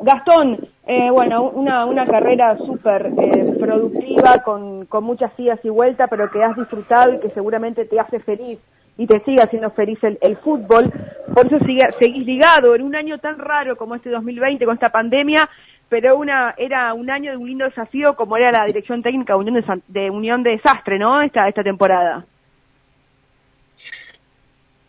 Gastón, 0.00 0.68
eh, 0.86 1.10
bueno, 1.10 1.50
una, 1.50 2.06
carrera 2.06 2.56
súper 2.56 3.06
eh, 3.06 3.56
productiva, 3.58 4.38
con, 4.44 4.86
muchas 5.02 5.32
idas 5.38 5.58
y 5.64 5.68
vueltas, 5.68 6.08
pero 6.08 6.30
que 6.30 6.42
has 6.42 6.56
disfrutado 6.56 7.14
y 7.14 7.20
que 7.20 7.30
seguramente 7.30 7.84
te 7.84 7.98
hace 7.98 8.20
feliz 8.20 8.58
y 8.96 9.06
te 9.06 9.22
sigue 9.24 9.42
haciendo 9.42 9.70
feliz 9.70 9.98
el, 10.02 10.18
el 10.22 10.36
fútbol. 10.38 10.90
Por 11.34 11.46
eso 11.46 11.58
sigue, 11.66 11.86
seguís 11.98 12.24
ligado 12.24 12.74
en 12.74 12.82
un 12.82 12.96
año 12.96 13.18
tan 13.18 13.38
raro 13.38 13.76
como 13.76 13.96
este 13.96 14.10
2020 14.10 14.64
con 14.64 14.74
esta 14.74 14.90
pandemia, 14.90 15.48
pero 15.88 16.16
una 16.16 16.54
era 16.56 16.92
un 16.94 17.10
año 17.10 17.30
de 17.30 17.36
un 17.36 17.48
lindo 17.48 17.64
desafío 17.64 18.14
como 18.14 18.36
era 18.36 18.50
la 18.50 18.66
dirección 18.66 19.02
técnica 19.02 19.32
de 19.32 19.38
Unión 19.38 19.54
de, 19.54 19.82
de, 19.88 20.10
Unión 20.10 20.42
de 20.42 20.50
Desastre, 20.50 20.98
¿no? 20.98 21.22
Esta, 21.22 21.48
esta 21.48 21.62
temporada. 21.62 22.24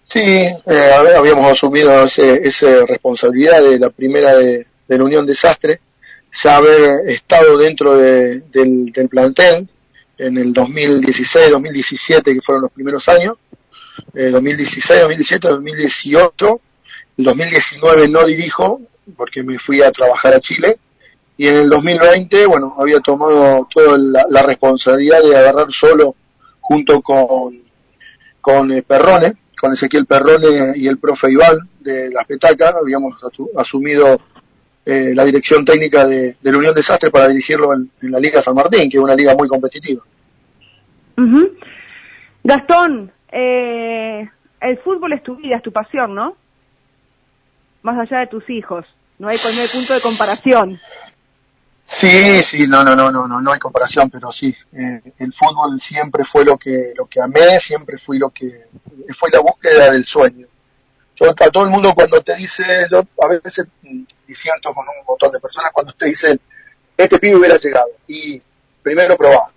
Sí, 0.04 0.20
eh, 0.22 0.92
habíamos 1.18 1.46
asumido 1.52 2.04
esa 2.04 2.86
responsabilidad 2.88 3.62
de 3.62 3.78
la 3.78 3.90
primera 3.90 4.36
de, 4.36 4.66
la 4.88 5.04
Unión 5.04 5.26
Desastre, 5.26 5.80
ya 6.44 6.58
haber 6.58 7.08
estado 7.10 7.58
dentro 7.58 7.96
del, 7.96 8.52
del 8.52 9.08
plantel 9.08 9.68
en 10.18 10.38
el 10.38 10.52
2016, 10.52 11.52
2017, 11.52 12.34
que 12.34 12.42
fueron 12.42 12.64
los 12.64 12.72
primeros 12.72 13.08
años, 13.08 13.38
2016, 14.14 15.02
2017, 15.02 15.48
2018, 15.48 16.62
el 17.18 17.26
2019 17.26 18.08
no 18.08 18.26
dirijo 18.26 18.82
porque 19.16 19.44
me 19.44 19.60
fui 19.60 19.82
a 19.82 19.92
trabajar 19.92 20.34
a 20.34 20.40
Chile 20.40 20.78
y 21.40 21.48
en 21.48 21.56
el 21.56 21.70
2020, 21.70 22.48
bueno, 22.48 22.76
había 22.78 23.00
tomado 23.00 23.66
toda 23.74 23.98
la, 23.98 24.44
responsabilidad 24.44 25.24
de 25.24 25.38
agarrar 25.38 25.72
solo 25.72 26.14
junto 26.60 27.02
con, 27.02 27.62
con 28.42 28.70
eh, 28.74 28.82
Perrone, 28.82 29.38
con 29.58 29.72
Ezequiel 29.72 30.06
Perrone 30.06 30.74
y 30.76 30.86
el 30.86 30.98
profe 30.98 31.32
Iván 31.32 31.60
de 31.80 32.10
las 32.10 32.28
petacas, 32.28 32.76
habíamos 32.76 33.16
asumido 33.56 34.20
eh, 34.86 35.16
la 35.16 35.24
dirección 35.24 35.64
técnica 35.64 36.06
de, 36.06 36.36
la 36.42 36.58
Unión 36.58 36.76
Desastre 36.76 37.10
para 37.10 37.30
dirigirlo 37.30 37.74
en, 37.74 37.90
la 38.02 38.20
Liga 38.20 38.42
San 38.42 38.56
Martín, 38.56 38.90
que 38.90 38.98
es 38.98 39.04
una 39.04 39.16
liga 39.16 39.34
muy 39.34 39.48
competitiva. 39.48 40.04
Gastón, 42.44 43.14
eh, 43.32 44.28
el 44.60 44.78
fútbol 44.80 45.14
es 45.14 45.24
tu 45.24 45.38
vida, 45.38 45.56
es 45.56 45.64
tu 45.64 45.72
pasión, 45.72 46.14
¿no? 46.14 46.36
Más 47.82 47.98
allá 47.98 48.20
de 48.20 48.28
tus 48.28 48.50
hijos. 48.50 48.86
No 49.20 49.30
hay, 49.30 49.38
no 49.38 49.62
hay 49.62 49.68
punto 49.70 49.94
de 49.94 50.02
comparación. 50.02 50.80
Sí, 51.92 52.44
sí, 52.44 52.68
no, 52.68 52.84
no, 52.84 52.96
no, 52.96 53.12
no, 53.12 53.28
no, 53.28 53.42
no 53.42 53.52
hay 53.52 53.60
comparación, 53.60 54.10
pero 54.10 54.32
sí, 54.32 54.56
eh, 54.74 55.02
el 55.18 55.34
fútbol 55.34 55.82
siempre 55.82 56.24
fue 56.24 56.46
lo 56.46 56.56
que, 56.56 56.94
lo 56.96 57.08
que 57.08 57.20
amé, 57.20 57.60
siempre 57.60 57.98
fui 57.98 58.20
lo 58.20 58.30
que, 58.30 58.68
fue 59.18 59.30
la 59.32 59.40
búsqueda 59.40 59.92
del 59.92 60.06
sueño. 60.06 60.48
Yo, 61.16 61.32
a 61.32 61.50
todo 61.50 61.64
el 61.64 61.72
mundo 61.72 61.94
cuando 61.96 62.22
te 62.22 62.36
dice, 62.36 62.64
yo 62.90 63.04
a 63.22 63.28
veces 63.28 63.68
diciendo 64.26 64.74
con 64.74 64.86
un 64.88 65.06
montón 65.06 65.32
de 65.32 65.40
personas 65.40 65.72
cuando 65.74 65.92
te 65.94 66.06
dicen, 66.06 66.40
este 66.96 67.18
pibe 67.20 67.36
hubiera 67.36 67.58
llegado, 67.58 67.90
y 68.08 68.42
primero 68.84 69.18
probá, 69.18 69.52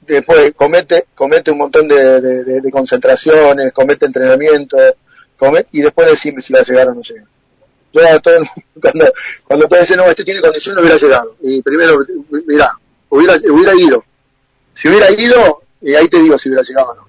después 0.00 0.52
comete, 0.54 1.08
comete 1.14 1.50
un 1.50 1.58
montón 1.58 1.88
de, 1.88 2.70
concentraciones, 2.72 3.72
comete 3.72 4.06
entrenamiento, 4.06 4.78
y 5.72 5.82
después 5.82 6.08
decime 6.08 6.40
si 6.40 6.52
va 6.52 6.60
a 6.60 6.86
o 6.86 6.94
no 6.94 7.02
llega. 7.02 7.26
Todo, 8.22 8.38
cuando, 8.80 9.12
cuando 9.44 9.68
te 9.68 9.80
dicen, 9.80 9.96
no, 9.96 10.04
este 10.04 10.24
tiene 10.24 10.40
condición, 10.40 10.74
no 10.74 10.80
hubiera 10.82 10.98
llegado. 10.98 11.36
Y 11.40 11.62
primero, 11.62 11.98
mira, 12.46 12.72
hubiera, 13.08 13.34
hubiera 13.50 13.74
ido. 13.74 14.04
Si 14.74 14.88
hubiera 14.88 15.10
ido, 15.10 15.62
y 15.80 15.94
ahí 15.94 16.08
te 16.08 16.18
digo 16.18 16.38
si 16.38 16.48
hubiera 16.48 16.62
llegado 16.62 16.92
o 16.92 16.94
no. 16.94 17.08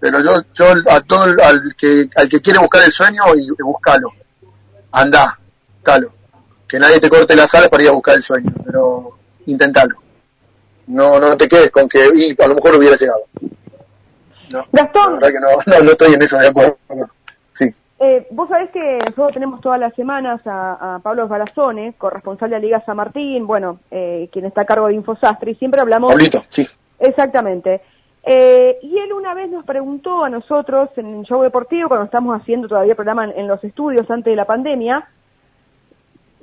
Pero 0.00 0.22
yo, 0.22 0.42
yo 0.54 0.90
a 0.90 1.00
todo 1.02 1.24
al 1.42 1.74
que, 1.76 2.08
al 2.16 2.28
que 2.28 2.40
quiere 2.40 2.58
buscar 2.58 2.84
el 2.84 2.92
sueño, 2.92 3.22
y, 3.36 3.44
y 3.44 3.62
búscalo. 3.62 4.12
Anda, 4.92 5.38
buscalo. 5.76 6.12
Que 6.68 6.78
nadie 6.78 7.00
te 7.00 7.10
corte 7.10 7.36
las 7.36 7.54
alas 7.54 7.68
para 7.68 7.82
ir 7.82 7.88
a 7.88 7.92
buscar 7.92 8.16
el 8.16 8.22
sueño, 8.22 8.52
pero 8.64 9.18
intentalo 9.46 9.96
no, 10.90 11.20
no 11.20 11.36
te 11.36 11.48
quedes 11.48 11.70
con 11.70 11.88
que 11.88 12.10
y 12.14 12.42
a 12.42 12.48
lo 12.48 12.54
mejor 12.54 12.76
hubiera 12.76 12.96
llegado. 12.96 13.22
No, 14.50 14.66
Gastón. 14.72 15.20
La 15.20 15.28
verdad 15.28 15.28
que 15.64 15.70
no, 15.70 15.82
no, 15.84 15.90
estoy 15.92 16.14
en 16.14 16.22
eso 16.22 16.36
de 16.36 16.48
acuerdo. 16.48 16.78
Eh, 18.02 18.26
vos 18.30 18.48
sabés 18.48 18.70
que 18.70 18.98
nosotros 18.98 19.32
tenemos 19.34 19.60
todas 19.60 19.78
las 19.78 19.94
semanas 19.94 20.40
a, 20.46 21.00
Pablo 21.02 21.28
Balazone, 21.28 21.92
corresponsal 21.98 22.50
de 22.50 22.56
la 22.56 22.60
Liga 22.60 22.82
San 22.86 22.96
Martín, 22.96 23.46
bueno, 23.46 23.80
eh, 23.90 24.28
quien 24.32 24.46
está 24.46 24.62
a 24.62 24.64
cargo 24.64 24.86
de 24.86 24.94
Infosastre, 24.94 25.50
y 25.50 25.54
siempre 25.56 25.80
hablamos... 25.80 26.10
Pablito, 26.10 26.42
sí. 26.48 26.66
Exactamente. 26.98 27.82
Eh, 28.22 28.78
y 28.82 28.98
él 28.98 29.12
una 29.12 29.34
vez 29.34 29.50
nos 29.50 29.64
preguntó 29.64 30.24
a 30.24 30.30
nosotros 30.30 30.90
en 30.96 31.20
el 31.20 31.24
show 31.24 31.42
deportivo, 31.42 31.88
cuando 31.88 32.06
estamos 32.06 32.40
haciendo 32.40 32.68
todavía 32.68 32.94
programa 32.94 33.24
en, 33.24 33.38
en 33.38 33.48
los 33.48 33.62
estudios 33.62 34.10
antes 34.10 34.32
de 34.32 34.36
la 34.36 34.46
pandemia, 34.46 35.06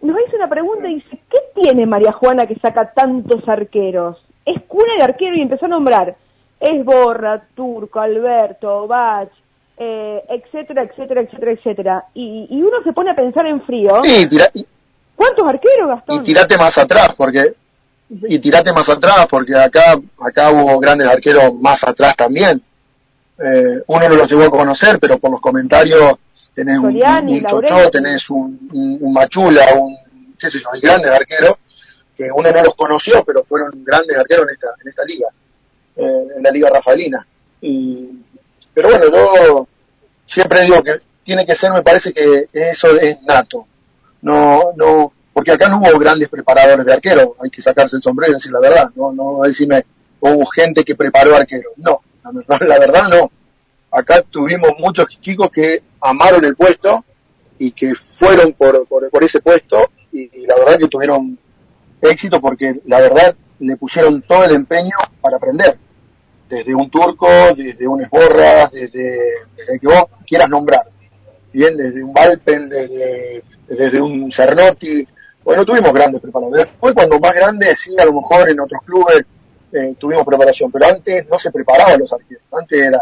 nos 0.04 0.16
hizo 0.28 0.38
una 0.38 0.48
pregunta 0.48 0.88
y 0.88 0.96
dice, 0.96 1.20
¿qué 1.30 1.40
tiene 1.60 1.88
María 1.88 2.12
Juana 2.12 2.46
que 2.46 2.56
saca 2.60 2.94
tantos 2.94 3.48
arqueros? 3.50 4.24
es 4.48 4.64
cuna 4.64 4.96
de 4.98 5.04
arquero 5.04 5.36
y 5.36 5.42
empezó 5.42 5.66
a 5.66 5.70
nombrar 5.70 6.16
Esborra, 6.60 7.44
Turco, 7.54 8.00
Alberto, 8.00 8.88
Bach, 8.88 9.30
eh, 9.78 10.24
etcétera, 10.30 10.84
etcétera, 10.84 11.22
etcétera, 11.22 11.52
etcétera. 11.52 12.06
Y, 12.14 12.48
y, 12.50 12.62
uno 12.62 12.78
se 12.84 12.94
pone 12.94 13.12
a 13.12 13.16
pensar 13.16 13.46
en 13.48 13.62
frío. 13.62 14.02
Sí, 14.04 14.28
¿Cuántos 15.16 15.48
arqueros, 15.48 15.88
Gastón? 15.88 16.22
Y 16.22 16.24
tirate 16.24 16.58
más 16.58 16.78
atrás, 16.78 17.10
porque 17.18 17.54
y 18.10 18.40
tirate 18.40 18.72
más 18.72 18.88
atrás, 18.88 19.28
porque 19.30 19.56
acá 19.56 20.00
acá 20.20 20.52
hubo 20.52 20.80
grandes 20.80 21.08
arqueros 21.08 21.54
más 21.56 21.84
atrás 21.84 22.16
también. 22.16 22.62
Eh, 23.40 23.84
uno 23.86 24.10
no 24.10 24.16
los 24.16 24.30
llegó 24.30 24.44
a 24.44 24.50
conocer, 24.50 25.00
pero 25.00 25.18
por 25.18 25.32
los 25.32 25.42
comentarios 25.42 26.16
tenés 26.54 26.78
un, 26.78 26.86
un, 26.86 27.92
tenés 27.92 28.30
un, 28.30 28.70
un, 29.02 29.14
Machula, 29.14 29.76
un, 29.76 29.96
qué 30.40 30.50
sé 30.50 30.60
yo, 30.60 30.70
hay 30.74 30.82
grandes 30.82 31.12
arqueros 31.12 31.56
que 32.16 32.32
uno 32.34 32.52
no 32.52 32.64
los 32.64 32.76
conoció, 32.76 33.24
pero 33.24 33.44
fueron 33.44 33.84
grandes 33.84 34.18
arqueros 34.18 34.48
en 34.48 34.54
esta, 34.56 34.68
en 34.82 34.88
esta 34.90 35.04
liga, 35.04 35.28
eh, 35.98 36.28
en 36.38 36.44
la 36.44 36.50
liga 36.50 36.70
rafaelina. 36.70 37.28
Y, 37.62 38.10
pero 38.78 38.90
bueno, 38.90 39.08
yo 39.12 39.68
siempre 40.28 40.62
digo 40.62 40.84
que 40.84 41.02
tiene 41.24 41.48
que 41.48 41.56
ser, 41.56 41.72
me 41.72 41.82
parece 41.82 42.14
que 42.14 42.48
eso 42.54 42.96
es 42.96 43.20
nato. 43.24 43.66
No, 44.22 44.72
no, 44.76 45.12
porque 45.34 45.54
acá 45.54 45.68
no 45.68 45.80
hubo 45.80 45.98
grandes 45.98 46.30
preparadores 46.30 46.86
de 46.86 46.94
arqueros, 46.94 47.30
hay 47.44 47.50
que 47.50 47.64
sacarse 47.64 47.96
el 47.96 48.04
sombrero 48.04 48.34
y 48.34 48.36
decir 48.36 48.52
la 48.52 48.60
verdad, 48.60 48.92
no, 48.94 49.12
no 49.12 49.42
decirme 49.42 49.84
hubo 50.20 50.46
gente 50.46 50.84
que 50.84 50.94
preparó 50.94 51.36
arqueros, 51.36 51.74
no, 51.78 52.02
la, 52.48 52.78
verdad 52.78 53.08
no. 53.10 53.32
Acá 53.90 54.22
tuvimos 54.22 54.70
muchos 54.78 55.08
chicos 55.22 55.50
que 55.50 55.82
amaron 56.00 56.46
el 56.46 56.56
puesto 56.56 57.04
y 57.58 57.72
que 57.72 57.96
fueron 57.96 58.54
por, 58.54 58.88
por, 58.88 59.24
ese 59.24 59.40
puesto 59.40 59.90
y 60.12 60.46
la 60.46 60.54
verdad 60.54 60.78
que 60.78 60.88
tuvieron 60.88 61.40
éxito 62.00 62.40
porque 62.40 62.80
la 62.86 63.00
verdad 63.00 63.36
le 63.58 63.76
pusieron 63.76 64.22
todo 64.22 64.46
el 64.46 64.54
empeño 64.54 64.98
para 65.20 65.38
aprender. 65.38 65.80
Desde 66.50 66.74
un 66.74 66.90
turco, 66.90 67.28
desde 67.56 67.88
un 67.88 68.02
esborra, 68.02 68.70
desde, 68.72 69.20
desde 69.56 69.80
que 69.80 69.88
vos 69.88 70.06
quieras 70.26 70.50
nombrar. 70.50 70.84
Bien, 71.52 71.76
desde 71.76 72.04
un 72.04 72.14
Valpen, 72.14 72.70
desde, 72.70 73.44
desde 73.68 74.02
un 74.02 74.32
Cernotti. 74.32 75.06
Bueno, 75.44 75.66
tuvimos 75.66 75.94
grandes 75.94 76.22
preparadores. 76.22 76.66
Después, 76.66 76.94
cuando 76.94 77.20
más 77.20 77.34
grandes, 77.34 77.80
sí, 77.80 77.96
a 77.98 78.06
lo 78.06 78.14
mejor 78.14 78.50
en 78.50 78.60
otros 78.60 78.82
clubes 78.86 79.26
eh, 79.72 79.96
tuvimos 80.00 80.26
preparación, 80.26 80.72
pero 80.72 80.88
antes 80.88 81.28
no 81.30 81.38
se 81.38 81.52
preparaban 81.52 82.00
los 82.00 82.12
arqueros. 82.12 82.44
Antes 82.52 82.88
era, 82.88 83.00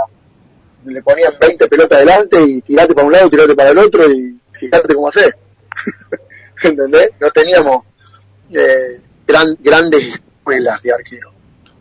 le 0.86 1.02
ponían 1.02 1.34
20 1.40 1.68
pelotas 1.68 1.98
adelante 1.98 2.42
y 2.42 2.62
tirate 2.62 2.94
para 2.94 3.08
un 3.08 3.14
lado, 3.14 3.30
tirate 3.30 3.56
para 3.56 3.70
el 3.70 3.78
otro 3.78 4.12
y 4.12 4.40
fíjate 4.54 4.96
cómo 4.96 5.10
hacer. 5.10 5.36
¿Entendés? 6.64 7.10
No 7.20 7.30
teníamos 7.32 7.86
eh, 8.52 9.00
gran, 9.28 9.58
grandes 9.60 10.16
escuelas 10.16 10.82
de 10.82 10.94
arquero. 10.94 11.32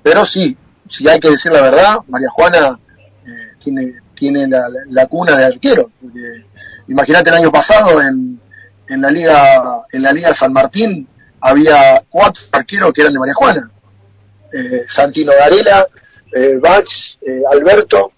Pero 0.03 0.27
sí, 0.27 0.57
si 0.89 1.09
hay 1.09 1.21
que 1.21 1.31
decir 1.31 1.53
la 1.53 1.63
verdad, 1.63 1.99
María 2.09 2.29
Juana 2.31 2.79
eh, 3.27 3.31
tiene, 3.63 3.95
tiene 4.15 4.47
la, 4.49 5.07
cuna 5.07 5.37
de 5.37 5.45
arquero. 5.45 5.91
Imagínate 6.89 7.31
el 7.31 7.37
año 7.37 7.53
pasado 7.53 8.01
en, 8.01 8.39
en 8.89 9.01
la 9.01 9.11
liga 9.11 9.85
en 9.93 10.03
la 10.03 10.13
liga 10.13 10.35
San 10.35 10.53
Martín 10.53 11.09
había 11.41 12.03
cuatro 12.09 12.43
arqueros 12.53 12.93
que 12.93 13.03
eran 13.03 13.13
de 13.13 13.19
María 13.19 13.35
Juana. 13.35 13.71
Eh, 14.53 14.85
Santino 14.89 15.33
Darela, 15.33 15.87
eh, 16.35 16.59
Bach, 16.61 16.87
eh, 17.21 17.43
Alberto 17.51 18.13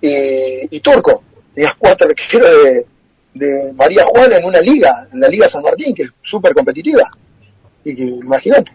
y, 0.00 0.80
Turco. 0.80 1.24
tenías 1.54 1.74
cuatro 1.74 2.08
arqueros 2.08 2.48
de, 2.64 2.86
de 3.34 3.72
María 3.72 4.04
Juana 4.04 4.36
en 4.36 4.44
una 4.44 4.60
liga, 4.60 5.08
en 5.12 5.20
la 5.20 5.28
Liga 5.28 5.48
San 5.48 5.62
Martín, 5.62 5.94
que 5.94 6.04
es 6.04 6.10
súper 6.22 6.54
competitiva. 6.54 7.10
Y 7.84 7.94
que, 7.94 8.02
imagínate. 8.02 8.72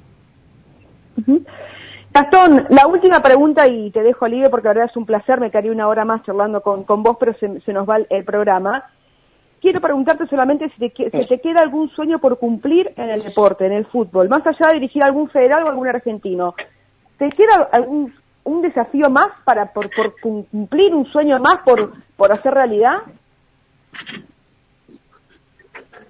Gastón, 2.15 2.65
la 2.69 2.87
última 2.87 3.21
pregunta 3.21 3.67
y 3.67 3.91
te 3.91 4.01
dejo 4.01 4.25
libre 4.25 4.49
porque 4.49 4.69
la 4.69 4.73
verdad 4.73 4.89
es 4.89 4.95
un 4.95 5.05
placer, 5.05 5.41
me 5.41 5.51
quedaría 5.51 5.73
una 5.73 5.89
hora 5.89 6.05
más 6.05 6.23
charlando 6.23 6.61
con, 6.61 6.85
con 6.85 7.03
vos, 7.03 7.17
pero 7.19 7.33
se, 7.37 7.59
se 7.59 7.73
nos 7.73 7.85
va 7.89 7.97
el, 8.09 8.23
programa. 8.23 8.85
Quiero 9.59 9.81
preguntarte 9.81 10.25
solamente 10.27 10.69
si 10.69 10.89
te, 10.89 11.11
si 11.11 11.27
te 11.27 11.41
queda 11.41 11.59
algún 11.61 11.89
sueño 11.89 12.19
por 12.19 12.39
cumplir 12.39 12.93
en 12.95 13.09
el 13.09 13.21
deporte, 13.21 13.65
en 13.65 13.73
el 13.73 13.85
fútbol, 13.87 14.29
más 14.29 14.47
allá 14.47 14.67
de 14.69 14.75
dirigir 14.75 15.03
algún 15.03 15.29
federal 15.29 15.63
o 15.63 15.67
algún 15.67 15.89
argentino. 15.89 16.55
¿Te 17.17 17.27
queda 17.31 17.67
algún 17.73 18.13
un 18.45 18.61
desafío 18.61 19.09
más 19.09 19.27
para 19.43 19.73
por, 19.73 19.89
por 19.93 20.17
cumplir 20.21 20.95
un 20.95 21.05
sueño 21.07 21.37
más 21.41 21.57
por, 21.65 21.95
por 22.15 22.31
hacer 22.31 22.53
realidad? 22.53 22.99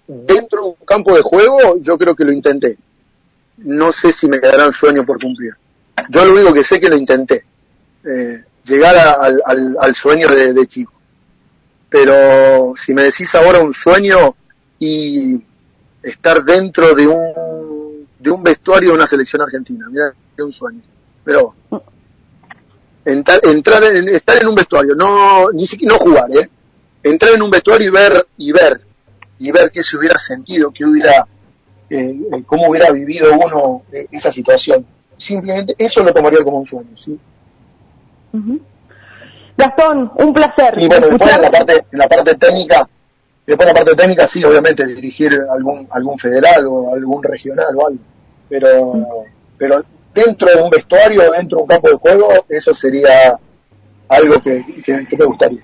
Dentro 0.05 0.61
de 0.61 0.67
un 0.67 0.85
campo 0.85 1.15
de 1.15 1.23
juego, 1.23 1.77
yo 1.81 1.97
creo 1.97 2.13
que 2.13 2.25
lo 2.25 2.31
intenté. 2.31 2.77
No 3.57 3.91
sé 3.91 4.13
si 4.13 4.27
me 4.27 4.39
quedará 4.39 4.67
un 4.67 4.73
sueño 4.73 5.03
por 5.03 5.19
cumplir. 5.19 5.55
Yo 6.09 6.25
lo 6.25 6.33
único 6.33 6.53
que 6.53 6.63
sé 6.63 6.79
que 6.79 6.89
lo 6.89 6.95
intenté. 6.95 7.45
Eh, 8.03 8.43
llegar 8.65 8.95
al, 8.95 9.41
al, 9.45 9.77
al, 9.79 9.95
sueño 9.95 10.27
de, 10.27 10.67
chico. 10.67 10.93
Pero 11.89 12.73
si 12.83 12.93
me 12.93 13.03
decís 13.03 13.33
ahora 13.35 13.59
un 13.59 13.73
sueño 13.73 14.35
y 14.79 15.41
estar 16.03 16.43
dentro 16.43 16.93
de 16.93 17.07
un, 17.07 18.07
de 18.19 18.29
un 18.29 18.43
vestuario 18.43 18.89
de 18.89 18.95
una 18.95 19.07
selección 19.07 19.41
argentina, 19.41 19.87
mira, 19.89 20.13
es 20.35 20.43
un 20.43 20.53
sueño. 20.53 20.81
Pero 21.23 21.55
entrar, 23.05 23.39
entrar 23.43 23.83
en, 23.83 24.09
estar 24.09 24.37
en 24.41 24.47
un 24.47 24.55
vestuario, 24.55 24.95
no, 24.95 25.49
ni 25.51 25.65
siquiera 25.65 25.95
no 25.95 25.99
jugar, 25.99 26.29
¿eh? 26.35 26.49
Entrar 27.01 27.33
en 27.33 27.43
un 27.43 27.51
vestuario 27.51 27.87
y 27.87 27.91
ver, 27.91 28.27
y 28.37 28.51
ver, 28.51 28.81
y 29.39 29.51
ver 29.51 29.71
qué 29.71 29.83
se 29.83 29.95
hubiera 29.95 30.17
sentido, 30.17 30.71
qué 30.71 30.85
hubiera, 30.85 31.25
eh, 31.89 32.19
cómo 32.45 32.67
hubiera 32.67 32.91
vivido 32.91 33.31
uno 33.33 33.83
eh, 33.91 34.07
esa 34.11 34.31
situación. 34.31 34.85
Simplemente 35.17 35.75
eso 35.77 36.03
lo 36.03 36.13
tomaría 36.13 36.43
como 36.43 36.59
un 36.59 36.65
sueño, 36.65 36.97
¿sí? 36.97 37.19
Gastón, 39.57 40.11
un 40.17 40.33
placer. 40.33 40.75
Y 40.77 40.87
bueno, 40.87 41.07
después 41.07 41.33
en 41.33 41.41
la 41.41 41.51
parte, 41.51 41.85
en 41.91 41.99
la 41.99 42.07
parte 42.07 42.35
técnica, 42.35 42.87
después 43.45 43.69
en 43.69 43.73
la 43.73 43.79
parte 43.79 43.95
técnica 43.95 44.27
sí, 44.27 44.43
obviamente, 44.43 44.85
dirigir 44.85 45.39
algún, 45.49 45.87
algún 45.91 46.17
federal 46.17 46.65
o 46.67 46.93
algún 46.93 47.23
regional 47.23 47.75
o 47.75 47.87
algo. 47.87 47.99
Pero, 48.49 49.05
pero 49.57 49.83
dentro 50.13 50.49
de 50.49 50.61
un 50.61 50.69
vestuario, 50.69 51.31
dentro 51.31 51.57
de 51.57 51.63
un 51.63 51.67
campo 51.67 51.89
de 51.89 51.95
juego, 51.95 52.29
eso 52.49 52.73
sería 52.73 53.39
algo 54.09 54.39
que, 54.41 54.63
me 55.17 55.25
gustaría. 55.25 55.61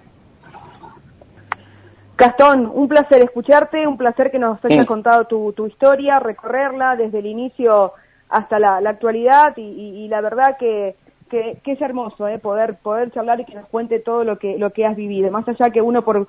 Gastón, 2.17 2.71
un 2.73 2.87
placer 2.87 3.23
escucharte, 3.23 3.87
un 3.87 3.97
placer 3.97 4.29
que 4.29 4.37
nos 4.37 4.63
hayas 4.63 4.85
contado 4.85 5.25
tu, 5.25 5.53
tu, 5.53 5.65
historia, 5.65 6.19
recorrerla 6.19 6.95
desde 6.95 7.19
el 7.19 7.25
inicio 7.25 7.93
hasta 8.31 8.59
la, 8.59 8.77
actualidad 8.77 9.53
y, 9.57 10.07
la 10.07 10.21
verdad 10.21 10.57
que, 10.59 10.95
que, 11.29 11.59
es 11.63 11.81
hermoso 11.81 12.27
eh, 12.27 12.39
poder 12.39 12.77
poder 12.77 13.11
charlar 13.11 13.39
y 13.39 13.45
que 13.45 13.55
nos 13.55 13.67
cuente 13.67 13.99
todo 13.99 14.23
lo 14.23 14.39
que 14.39 14.57
lo 14.57 14.71
que 14.71 14.85
has 14.85 14.95
vivido. 14.95 15.29
Más 15.31 15.47
allá 15.47 15.69
que 15.71 15.81
uno 15.81 16.03
por 16.03 16.27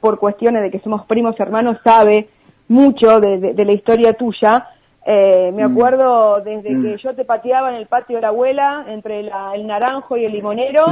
por 0.00 0.18
cuestiones 0.18 0.62
de 0.62 0.70
que 0.70 0.80
somos 0.80 1.06
primos 1.06 1.38
hermanos 1.38 1.78
sabe 1.84 2.28
mucho 2.68 3.20
de 3.20 3.64
la 3.64 3.72
historia 3.72 4.14
tuya, 4.14 4.68
eh, 5.06 5.52
me 5.52 5.68
mm. 5.68 5.72
acuerdo 5.72 6.40
desde 6.40 6.68
que 6.68 6.94
mm. 6.94 6.96
yo 6.96 7.14
te 7.14 7.26
pateaba 7.26 7.68
en 7.70 7.76
el 7.76 7.86
patio 7.86 8.16
de 8.16 8.22
la 8.22 8.28
abuela, 8.28 8.86
entre 8.88 9.20
el 9.20 9.66
naranjo 9.66 10.16
y 10.16 10.24
el 10.24 10.32
limonero, 10.32 10.86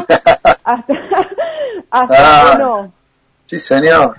hasta, 0.64 0.94
hasta 1.90 2.52
ah, 2.52 2.58
no. 2.58 2.92
Sí, 3.46 3.58
señor. 3.58 4.16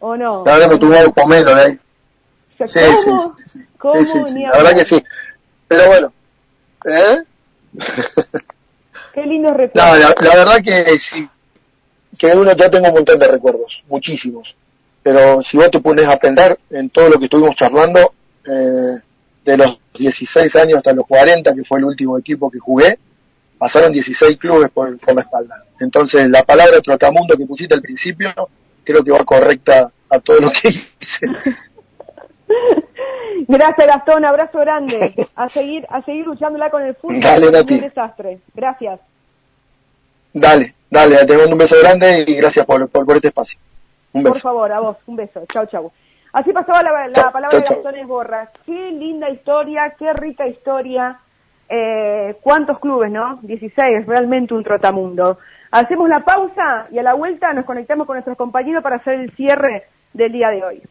¿O 0.00 0.16
no? 0.16 0.44
La 0.46 0.54
verdad 0.54 0.70
que 0.70 0.78
tuvo 0.78 1.12
pomelo 1.12 1.54
ahí. 1.54 1.78
Sí, 2.56 2.68
sí, 2.68 2.80
sí, 3.46 3.66
¿Cómo? 3.76 3.94
Sí, 4.04 4.40
La 4.40 4.50
verdad 4.52 4.74
que 4.76 4.84
sí. 4.84 5.04
Pero 5.68 5.86
bueno, 5.86 6.12
¿eh? 6.86 7.22
Qué 9.14 9.26
lindo 9.26 9.52
recuerdo. 9.52 9.92
No, 9.92 9.96
la, 9.96 10.14
la, 10.20 10.34
verdad 10.34 10.62
que 10.62 10.98
sí, 10.98 11.28
que 12.18 12.26
uno 12.28 12.52
ya 12.54 12.70
tengo 12.70 12.88
un 12.88 12.94
montón 12.94 13.18
de 13.18 13.28
recuerdos, 13.28 13.84
muchísimos. 13.88 14.56
Pero 15.02 15.42
si 15.42 15.56
vos 15.56 15.70
te 15.70 15.80
pones 15.80 16.06
a 16.06 16.16
pensar 16.16 16.58
en 16.70 16.90
todo 16.90 17.10
lo 17.10 17.18
que 17.18 17.24
estuvimos 17.24 17.54
charlando, 17.56 18.14
eh, 18.46 18.98
de 19.44 19.56
los 19.56 19.78
16 19.98 20.56
años 20.56 20.78
hasta 20.78 20.92
los 20.94 21.06
40, 21.06 21.54
que 21.54 21.64
fue 21.64 21.78
el 21.78 21.84
último 21.84 22.18
equipo 22.18 22.50
que 22.50 22.58
jugué, 22.58 22.98
pasaron 23.58 23.92
16 23.92 24.38
clubes 24.38 24.70
por, 24.70 24.90
la 25.14 25.20
espalda. 25.20 25.64
Entonces, 25.80 26.28
la 26.28 26.42
palabra 26.42 26.80
trotamundo 26.80 27.36
que 27.36 27.44
pusiste 27.46 27.74
al 27.74 27.82
principio, 27.82 28.32
creo 28.82 29.04
que 29.04 29.10
va 29.10 29.24
correcta 29.24 29.90
a 30.08 30.18
todo 30.18 30.40
lo 30.40 30.50
que 30.50 30.68
hice. 30.68 31.26
Gracias 33.48 33.86
Gastón, 33.86 34.24
abrazo 34.24 34.58
grande. 34.58 35.14
A 35.36 35.48
seguir, 35.48 35.86
a 35.88 36.02
seguir 36.02 36.26
luchándola 36.26 36.70
con 36.70 36.82
el 36.82 36.94
fútbol. 36.94 37.20
Dale, 37.20 37.48
un 37.48 37.80
desastre. 37.80 38.38
Gracias. 38.54 39.00
Dale, 40.32 40.74
dale, 40.90 41.24
te 41.24 41.36
mando 41.36 41.52
un 41.52 41.58
beso 41.58 41.76
grande 41.80 42.24
y 42.26 42.34
gracias 42.34 42.66
por, 42.66 42.88
por, 42.88 43.16
este 43.16 43.28
espacio. 43.28 43.58
Un 44.12 44.22
beso. 44.22 44.34
Por 44.34 44.42
favor, 44.42 44.72
a 44.72 44.80
vos, 44.80 44.96
un 45.06 45.16
beso. 45.16 45.44
Chau, 45.52 45.66
chau. 45.66 45.92
Así 46.32 46.52
pasaba 46.52 46.82
la, 46.82 47.30
palabra 47.30 47.58
de 47.58 47.64
Gastón 47.64 47.94
Esborra. 47.96 48.50
Qué 48.66 48.90
linda 48.90 49.30
historia, 49.30 49.94
qué 49.98 50.12
rica 50.12 50.46
historia. 50.46 51.20
Eh, 51.68 52.36
¿Cuántos 52.40 52.78
clubes, 52.80 53.10
no? 53.10 53.38
16, 53.42 54.06
realmente 54.06 54.54
un 54.54 54.64
trotamundo. 54.64 55.38
Hacemos 55.70 56.08
la 56.08 56.20
pausa 56.24 56.88
y 56.90 56.98
a 56.98 57.02
la 57.02 57.14
vuelta 57.14 57.52
nos 57.52 57.64
conectamos 57.64 58.06
con 58.06 58.16
nuestros 58.16 58.36
compañeros 58.36 58.82
para 58.82 58.96
hacer 58.96 59.14
el 59.14 59.30
cierre 59.36 59.84
del 60.12 60.32
día 60.32 60.48
de 60.48 60.64
hoy. 60.64 60.82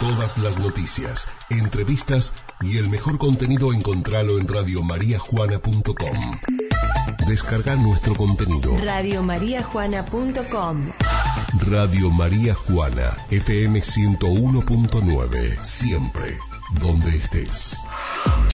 Todas 0.00 0.38
las 0.38 0.58
noticias, 0.58 1.28
entrevistas 1.48 2.32
y 2.60 2.78
el 2.78 2.90
mejor 2.90 3.18
contenido 3.18 3.72
encontralo 3.72 4.38
en 4.38 4.46
radiomariajuana.com. 4.46 6.38
Descarga 7.26 7.76
nuestro 7.76 8.14
contenido. 8.14 8.76
Radiomariajuana.com 8.82 10.92
Radio 11.66 12.10
María 12.10 12.54
Juana, 12.54 13.16
FM 13.30 13.80
101.9. 13.80 15.64
Siempre, 15.64 16.38
donde 16.80 17.16
estés. 17.16 17.78